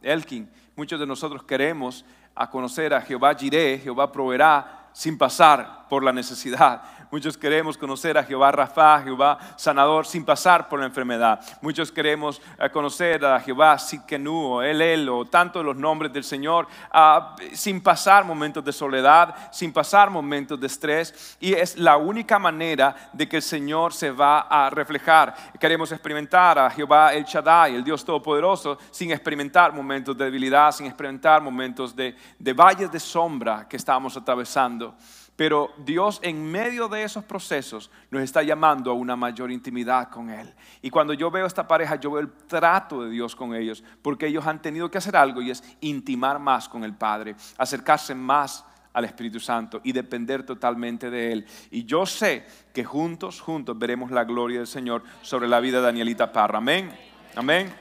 Elkin, 0.04 0.50
muchos 0.76 1.00
de 1.00 1.08
nosotros 1.08 1.44
queremos 1.44 2.06
a 2.40 2.48
conocer 2.48 2.94
a 2.94 3.02
Jehová 3.02 3.34
Jireh, 3.34 3.82
Jehová 3.84 4.08
proveerá, 4.08 4.79
sin 5.00 5.18
pasar 5.18 5.88
por 5.88 6.04
la 6.04 6.12
necesidad. 6.12 6.82
Muchos 7.12 7.38
queremos 7.38 7.76
conocer 7.76 8.18
a 8.20 8.24
Jehová 8.24 8.52
Rafa, 8.52 9.02
Jehová 9.02 9.40
sanador, 9.56 10.06
sin 10.06 10.24
pasar 10.24 10.70
por 10.70 10.80
la 10.80 10.86
enfermedad. 10.86 11.40
Muchos 11.60 11.92
queremos 11.92 12.40
eh, 12.60 12.70
conocer 12.70 13.26
a 13.26 13.40
Jehová 13.40 13.80
Sitkenu 13.80 14.36
o 14.36 14.62
El 14.62 14.80
El 14.80 15.10
o 15.10 15.26
tantos 15.26 15.66
los 15.66 15.76
nombres 15.76 16.14
del 16.14 16.24
Señor, 16.24 16.68
ah, 16.92 17.36
sin 17.54 17.82
pasar 17.82 18.26
momentos 18.26 18.64
de 18.64 18.72
soledad, 18.72 19.34
sin 19.52 19.74
pasar 19.74 20.12
momentos 20.12 20.60
de 20.60 20.68
estrés. 20.68 21.38
Y 21.40 21.54
es 21.54 21.78
la 21.78 21.98
única 21.98 22.38
manera 22.38 23.10
de 23.12 23.28
que 23.28 23.38
el 23.38 23.42
Señor 23.42 23.92
se 23.92 24.12
va 24.12 24.42
a 24.42 24.70
reflejar. 24.70 25.34
Queremos 25.60 25.92
experimentar 25.92 26.60
a 26.60 26.70
Jehová 26.70 27.14
El 27.14 27.24
Shaddai, 27.24 27.74
el 27.74 27.84
Dios 27.84 28.06
Todopoderoso, 28.06 28.78
sin 28.92 29.12
experimentar 29.12 29.74
momentos 29.74 30.16
de 30.16 30.26
debilidad, 30.26 30.72
sin 30.72 30.86
experimentar 30.86 31.42
momentos 31.42 31.96
de, 31.96 32.16
de 32.38 32.54
valles 32.54 32.92
de 32.92 33.00
sombra 33.00 33.68
que 33.68 33.78
estamos 33.78 34.16
atravesando. 34.16 34.89
Pero 35.36 35.72
Dios 35.78 36.20
en 36.22 36.52
medio 36.52 36.90
de 36.90 37.04
esos 37.04 37.24
procesos 37.24 37.90
nos 38.12 38.22
está 38.22 38.44
llamando 38.44 38.92
a 38.92 38.94
una 38.94 39.16
mayor 39.16 39.52
intimidad 39.52 40.10
con 40.10 40.30
Él. 40.30 40.54
Y 40.82 40.90
cuando 40.90 41.14
yo 41.14 41.32
veo 41.32 41.46
esta 41.46 41.66
pareja, 41.66 41.96
yo 41.96 42.12
veo 42.12 42.20
el 42.22 42.32
trato 42.32 43.04
de 43.04 43.10
Dios 43.10 43.38
con 43.38 43.56
ellos, 43.56 43.82
porque 44.02 44.28
ellos 44.28 44.46
han 44.46 44.62
tenido 44.62 44.92
que 44.92 44.98
hacer 44.98 45.16
algo 45.16 45.42
y 45.42 45.52
es 45.52 45.64
intimar 45.80 46.40
más 46.40 46.68
con 46.68 46.84
el 46.84 46.94
Padre, 46.94 47.38
acercarse 47.58 48.14
más 48.14 48.66
al 48.92 49.06
Espíritu 49.06 49.40
Santo 49.40 49.80
y 49.84 49.94
depender 49.94 50.46
totalmente 50.46 51.10
de 51.10 51.32
Él. 51.32 51.48
Y 51.72 51.86
yo 51.86 52.06
sé 52.06 52.46
que 52.74 52.84
juntos, 52.84 53.40
juntos 53.40 53.80
veremos 53.80 54.12
la 54.12 54.26
gloria 54.26 54.58
del 54.58 54.68
Señor 54.68 55.04
sobre 55.22 55.48
la 55.48 55.62
vida 55.62 55.78
de 55.78 55.86
Danielita 55.86 56.32
Parra. 56.34 56.58
Amén. 56.58 56.92
Amén. 57.36 57.74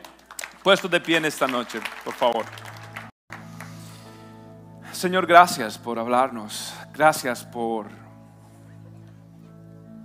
Puesto 0.62 0.88
de 0.88 1.00
pie 1.00 1.16
en 1.16 1.24
esta 1.24 1.46
noche, 1.46 1.80
por 2.04 2.14
favor. 2.14 2.44
Señor, 4.92 5.26
gracias 5.26 5.78
por 5.78 5.98
hablarnos. 5.98 6.74
Gracias 6.98 7.44
por 7.44 7.86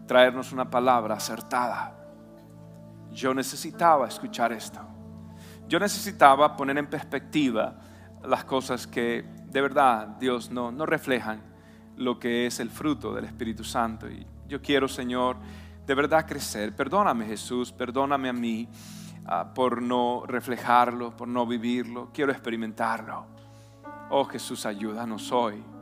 traernos 0.06 0.52
una 0.52 0.70
palabra 0.70 1.16
acertada. 1.16 1.92
Yo 3.12 3.34
necesitaba 3.34 4.08
escuchar 4.08 4.54
esto. 4.54 4.80
Yo 5.68 5.80
necesitaba 5.80 6.56
poner 6.56 6.78
en 6.78 6.86
perspectiva 6.86 7.74
las 8.24 8.46
cosas 8.46 8.86
que 8.86 9.26
de 9.46 9.60
verdad 9.60 10.06
Dios 10.20 10.52
no, 10.52 10.72
no 10.72 10.86
reflejan 10.86 11.42
lo 11.98 12.20
que 12.20 12.46
es 12.46 12.60
el 12.60 12.70
fruto 12.70 13.12
del 13.12 13.26
Espíritu 13.26 13.64
Santo. 13.64 14.08
Y 14.08 14.28
yo 14.48 14.62
quiero, 14.62 14.88
Señor, 14.88 15.38
de 15.88 15.96
verdad 15.96 16.28
crecer. 16.28 16.76
Perdóname 16.76 17.26
Jesús, 17.26 17.72
perdóname 17.72 18.30
a 18.30 18.34
mí 18.34 18.70
ah, 19.26 19.52
por 19.52 19.82
no 19.82 20.26
reflejarlo, 20.28 21.18
por 21.18 21.28
no 21.28 21.48
vivirlo. 21.48 22.12
Quiero 22.14 22.32
experimentarlo. 22.32 23.26
Oh 24.12 24.26
Jesús, 24.26 24.68
ayúdanos 24.68 25.32
hoy. 25.32 25.73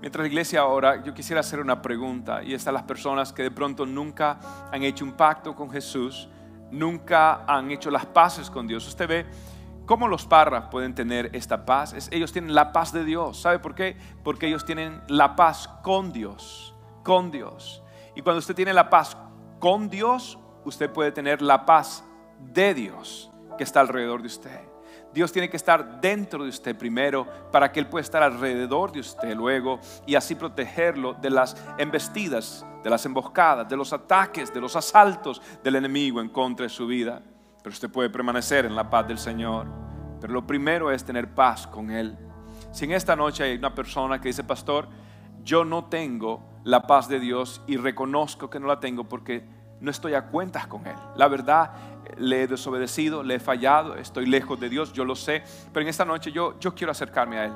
Mientras 0.00 0.22
la 0.22 0.28
iglesia 0.28 0.60
ahora, 0.60 1.02
yo 1.04 1.12
quisiera 1.12 1.40
hacer 1.40 1.60
una 1.60 1.82
pregunta 1.82 2.42
y 2.42 2.54
estas 2.54 2.72
las 2.72 2.84
personas 2.84 3.32
que 3.32 3.42
de 3.42 3.50
pronto 3.50 3.84
nunca 3.84 4.38
han 4.72 4.82
hecho 4.82 5.04
un 5.04 5.12
pacto 5.12 5.54
con 5.54 5.70
Jesús, 5.70 6.28
nunca 6.70 7.44
han 7.46 7.70
hecho 7.70 7.90
las 7.90 8.06
paces 8.06 8.50
con 8.50 8.66
Dios. 8.66 8.88
Usted 8.88 9.06
ve 9.06 9.26
cómo 9.84 10.08
los 10.08 10.24
parras 10.24 10.68
pueden 10.70 10.94
tener 10.94 11.34
esta 11.34 11.66
paz. 11.66 11.94
ellos 12.10 12.32
tienen 12.32 12.54
la 12.54 12.72
paz 12.72 12.92
de 12.92 13.04
Dios. 13.04 13.42
¿Sabe 13.42 13.58
por 13.58 13.74
qué? 13.74 13.96
Porque 14.24 14.46
ellos 14.46 14.64
tienen 14.64 15.02
la 15.08 15.36
paz 15.36 15.68
con 15.82 16.12
Dios, 16.12 16.74
con 17.04 17.30
Dios. 17.30 17.82
Y 18.16 18.22
cuando 18.22 18.38
usted 18.38 18.54
tiene 18.54 18.72
la 18.72 18.88
paz 18.88 19.18
con 19.58 19.90
Dios, 19.90 20.38
usted 20.64 20.90
puede 20.90 21.12
tener 21.12 21.42
la 21.42 21.66
paz 21.66 22.04
de 22.38 22.72
Dios 22.72 23.30
que 23.58 23.64
está 23.64 23.80
alrededor 23.80 24.22
de 24.22 24.28
usted. 24.28 24.69
Dios 25.12 25.32
tiene 25.32 25.50
que 25.50 25.56
estar 25.56 26.00
dentro 26.00 26.44
de 26.44 26.50
usted 26.50 26.76
primero 26.76 27.26
para 27.50 27.72
que 27.72 27.80
Él 27.80 27.86
pueda 27.86 28.02
estar 28.02 28.22
alrededor 28.22 28.92
de 28.92 29.00
usted 29.00 29.34
luego 29.34 29.80
y 30.06 30.14
así 30.14 30.34
protegerlo 30.34 31.14
de 31.14 31.30
las 31.30 31.56
embestidas, 31.78 32.64
de 32.84 32.90
las 32.90 33.04
emboscadas, 33.06 33.68
de 33.68 33.76
los 33.76 33.92
ataques, 33.92 34.54
de 34.54 34.60
los 34.60 34.76
asaltos 34.76 35.42
del 35.64 35.76
enemigo 35.76 36.20
en 36.20 36.28
contra 36.28 36.64
de 36.64 36.70
su 36.70 36.86
vida. 36.86 37.22
Pero 37.62 37.72
usted 37.72 37.90
puede 37.90 38.08
permanecer 38.08 38.64
en 38.64 38.76
la 38.76 38.88
paz 38.88 39.08
del 39.08 39.18
Señor. 39.18 39.66
Pero 40.20 40.32
lo 40.32 40.46
primero 40.46 40.90
es 40.90 41.04
tener 41.04 41.34
paz 41.34 41.66
con 41.66 41.90
Él. 41.90 42.16
Si 42.72 42.84
en 42.84 42.92
esta 42.92 43.16
noche 43.16 43.44
hay 43.44 43.56
una 43.56 43.74
persona 43.74 44.20
que 44.20 44.28
dice, 44.28 44.44
pastor, 44.44 44.88
yo 45.42 45.64
no 45.64 45.86
tengo 45.86 46.42
la 46.62 46.82
paz 46.86 47.08
de 47.08 47.18
Dios 47.18 47.62
y 47.66 47.76
reconozco 47.76 48.48
que 48.48 48.60
no 48.60 48.66
la 48.66 48.80
tengo 48.80 49.04
porque 49.04 49.44
no 49.80 49.90
estoy 49.90 50.14
a 50.14 50.26
cuentas 50.26 50.66
con 50.66 50.86
Él. 50.86 50.96
La 51.16 51.26
verdad, 51.28 51.72
le 52.20 52.42
he 52.42 52.46
desobedecido, 52.46 53.22
le 53.22 53.36
he 53.36 53.40
fallado, 53.40 53.96
estoy 53.96 54.26
lejos 54.26 54.60
de 54.60 54.68
Dios, 54.68 54.92
yo 54.92 55.04
lo 55.04 55.16
sé, 55.16 55.42
pero 55.72 55.82
en 55.82 55.88
esta 55.88 56.04
noche 56.04 56.30
yo, 56.30 56.58
yo 56.60 56.74
quiero 56.74 56.92
acercarme 56.92 57.38
a 57.38 57.44
Él. 57.46 57.52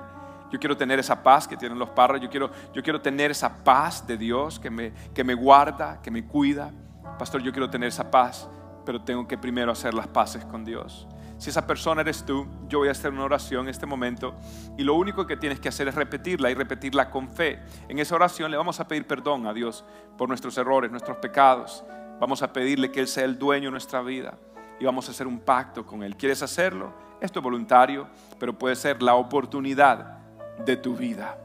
Yo 0.50 0.58
quiero 0.58 0.76
tener 0.76 0.98
esa 0.98 1.22
paz 1.22 1.48
que 1.48 1.56
tienen 1.56 1.78
los 1.78 1.90
parros, 1.90 2.20
yo 2.20 2.30
quiero, 2.30 2.50
yo 2.72 2.82
quiero 2.82 3.00
tener 3.00 3.30
esa 3.30 3.64
paz 3.64 4.06
de 4.06 4.16
Dios 4.16 4.58
que 4.60 4.70
me, 4.70 4.92
que 5.12 5.24
me 5.24 5.34
guarda, 5.34 6.00
que 6.00 6.10
me 6.10 6.24
cuida. 6.24 6.72
Pastor, 7.18 7.42
yo 7.42 7.50
quiero 7.50 7.68
tener 7.68 7.88
esa 7.88 8.10
paz, 8.10 8.48
pero 8.86 9.02
tengo 9.02 9.26
que 9.26 9.36
primero 9.36 9.72
hacer 9.72 9.94
las 9.94 10.06
paces 10.06 10.44
con 10.44 10.64
Dios. 10.64 11.08
Si 11.38 11.50
esa 11.50 11.66
persona 11.66 12.02
eres 12.02 12.24
tú, 12.24 12.46
yo 12.68 12.78
voy 12.78 12.88
a 12.88 12.92
hacer 12.92 13.12
una 13.12 13.24
oración 13.24 13.64
en 13.66 13.70
este 13.70 13.84
momento 13.84 14.34
y 14.78 14.84
lo 14.84 14.94
único 14.94 15.26
que 15.26 15.36
tienes 15.36 15.58
que 15.58 15.68
hacer 15.68 15.88
es 15.88 15.94
repetirla 15.94 16.50
y 16.50 16.54
repetirla 16.54 17.10
con 17.10 17.28
fe. 17.28 17.60
En 17.88 17.98
esa 17.98 18.14
oración 18.14 18.50
le 18.50 18.56
vamos 18.56 18.78
a 18.78 18.86
pedir 18.86 19.06
perdón 19.06 19.46
a 19.46 19.52
Dios 19.52 19.84
por 20.16 20.28
nuestros 20.28 20.56
errores, 20.56 20.90
nuestros 20.90 21.16
pecados. 21.16 21.84
Vamos 22.20 22.42
a 22.42 22.52
pedirle 22.52 22.92
que 22.92 23.00
Él 23.00 23.08
sea 23.08 23.24
el 23.24 23.38
dueño 23.38 23.66
de 23.66 23.72
nuestra 23.72 24.00
vida 24.02 24.38
y 24.78 24.84
vamos 24.84 25.08
a 25.08 25.12
hacer 25.12 25.26
un 25.26 25.38
pacto 25.38 25.84
con 25.86 26.02
Él. 26.02 26.16
¿Quieres 26.16 26.42
hacerlo? 26.42 26.92
Esto 27.20 27.38
es 27.38 27.44
voluntario, 27.44 28.06
pero 28.38 28.58
puede 28.58 28.76
ser 28.76 29.02
la 29.02 29.14
oportunidad 29.14 30.18
de 30.64 30.76
tu 30.76 30.96
vida. 30.96 31.38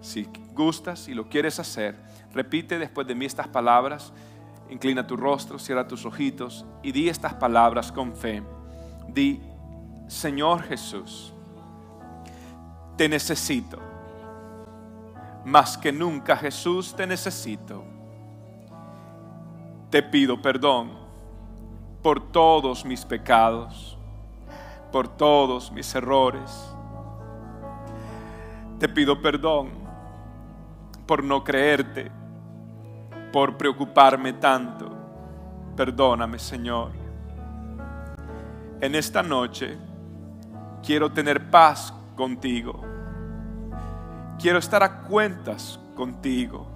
Si 0.00 0.28
gustas 0.54 1.08
y 1.08 1.14
lo 1.14 1.28
quieres 1.28 1.58
hacer, 1.58 1.96
repite 2.32 2.78
después 2.78 3.06
de 3.06 3.14
mí 3.14 3.24
estas 3.24 3.48
palabras, 3.48 4.12
inclina 4.70 5.06
tu 5.06 5.16
rostro, 5.16 5.58
cierra 5.58 5.86
tus 5.86 6.04
ojitos 6.04 6.64
y 6.82 6.92
di 6.92 7.08
estas 7.08 7.34
palabras 7.34 7.90
con 7.90 8.14
fe. 8.14 8.42
Di, 9.08 9.40
Señor 10.06 10.62
Jesús, 10.62 11.32
te 12.96 13.08
necesito. 13.08 13.78
Más 15.44 15.76
que 15.76 15.92
nunca 15.92 16.36
Jesús 16.36 16.94
te 16.94 17.06
necesito. 17.06 17.84
Te 19.90 20.02
pido 20.02 20.40
perdón 20.40 21.03
por 22.04 22.20
todos 22.20 22.84
mis 22.84 23.02
pecados, 23.02 23.96
por 24.92 25.08
todos 25.08 25.72
mis 25.72 25.94
errores. 25.94 26.70
Te 28.78 28.90
pido 28.90 29.22
perdón 29.22 29.70
por 31.06 31.24
no 31.24 31.42
creerte, 31.42 32.12
por 33.32 33.56
preocuparme 33.56 34.34
tanto. 34.34 34.94
Perdóname, 35.74 36.38
Señor. 36.38 36.90
En 38.82 38.94
esta 38.94 39.22
noche 39.22 39.78
quiero 40.82 41.10
tener 41.10 41.48
paz 41.50 41.94
contigo. 42.14 42.82
Quiero 44.38 44.58
estar 44.58 44.82
a 44.82 45.00
cuentas 45.04 45.80
contigo. 45.96 46.66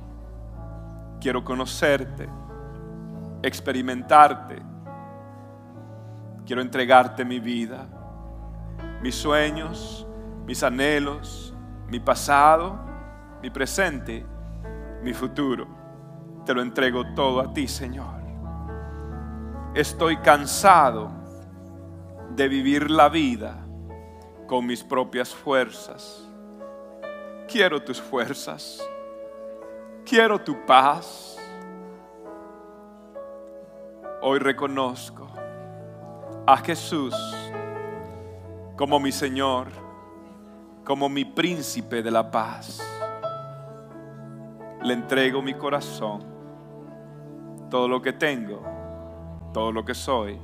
Quiero 1.20 1.45
conocerte, 1.45 2.26
experimentarte 3.43 4.78
Quiero 6.49 6.62
entregarte 6.62 7.26
mi 7.26 7.40
vida, 7.40 7.86
mis 9.03 9.14
sueños, 9.14 10.07
mis 10.46 10.62
anhelos, 10.62 11.55
mi 11.88 12.01
pasado, 12.01 12.80
mi 13.42 13.51
presente, 13.51 14.24
mi 15.03 15.12
futuro. 15.12 15.66
Te 16.46 16.55
lo 16.55 16.62
entrego 16.62 17.12
todo 17.14 17.40
a 17.40 17.53
ti, 17.53 17.68
Señor. 17.68 18.22
Estoy 19.74 20.16
cansado 20.22 21.11
de 22.34 22.49
vivir 22.49 22.90
la 22.90 23.11
vida 23.11 23.66
con 24.46 24.64
mis 24.64 24.82
propias 24.82 25.34
fuerzas. 25.34 26.26
Quiero 27.46 27.82
tus 27.82 28.01
fuerzas. 28.01 28.82
Quiero 30.03 30.38
tu 30.38 30.64
paz. 30.64 31.36
Hoy 34.22 34.38
reconozco 34.38 35.28
a 36.51 36.57
Jesús 36.57 37.14
como 38.74 38.99
mi 38.99 39.12
Señor, 39.12 39.66
como 40.82 41.11
mi 41.11 41.26
príncipe 41.26 42.03
de 42.03 42.11
la 42.11 42.30
paz. 42.30 42.80
Le 44.82 44.94
entrego 44.94 45.42
mi 45.42 45.53
corazón, 45.53 46.24
todo 47.68 47.86
lo 47.86 48.01
que 48.01 48.14
tengo, 48.14 48.62
todo 49.53 49.72
lo 49.72 49.84
que 49.84 49.92
soy, 49.92 50.38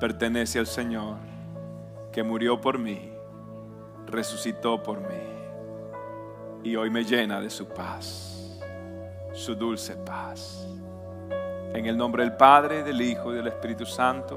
pertenece 0.00 0.60
al 0.60 0.66
Señor, 0.66 1.18
que 2.10 2.22
murió 2.22 2.58
por 2.58 2.78
mí, 2.78 3.12
resucitó 4.06 4.82
por 4.82 5.00
mí 5.00 6.70
y 6.70 6.74
hoy 6.74 6.88
me 6.88 7.04
llena 7.04 7.38
de 7.42 7.50
su 7.50 7.68
paz, 7.68 8.58
su 9.34 9.54
dulce 9.54 9.94
paz. 9.94 10.66
En 11.74 11.84
el 11.84 11.98
nombre 11.98 12.22
del 12.22 12.34
Padre, 12.34 12.82
del 12.82 13.02
Hijo 13.02 13.34
y 13.34 13.36
del 13.36 13.48
Espíritu 13.48 13.84
Santo. 13.84 14.36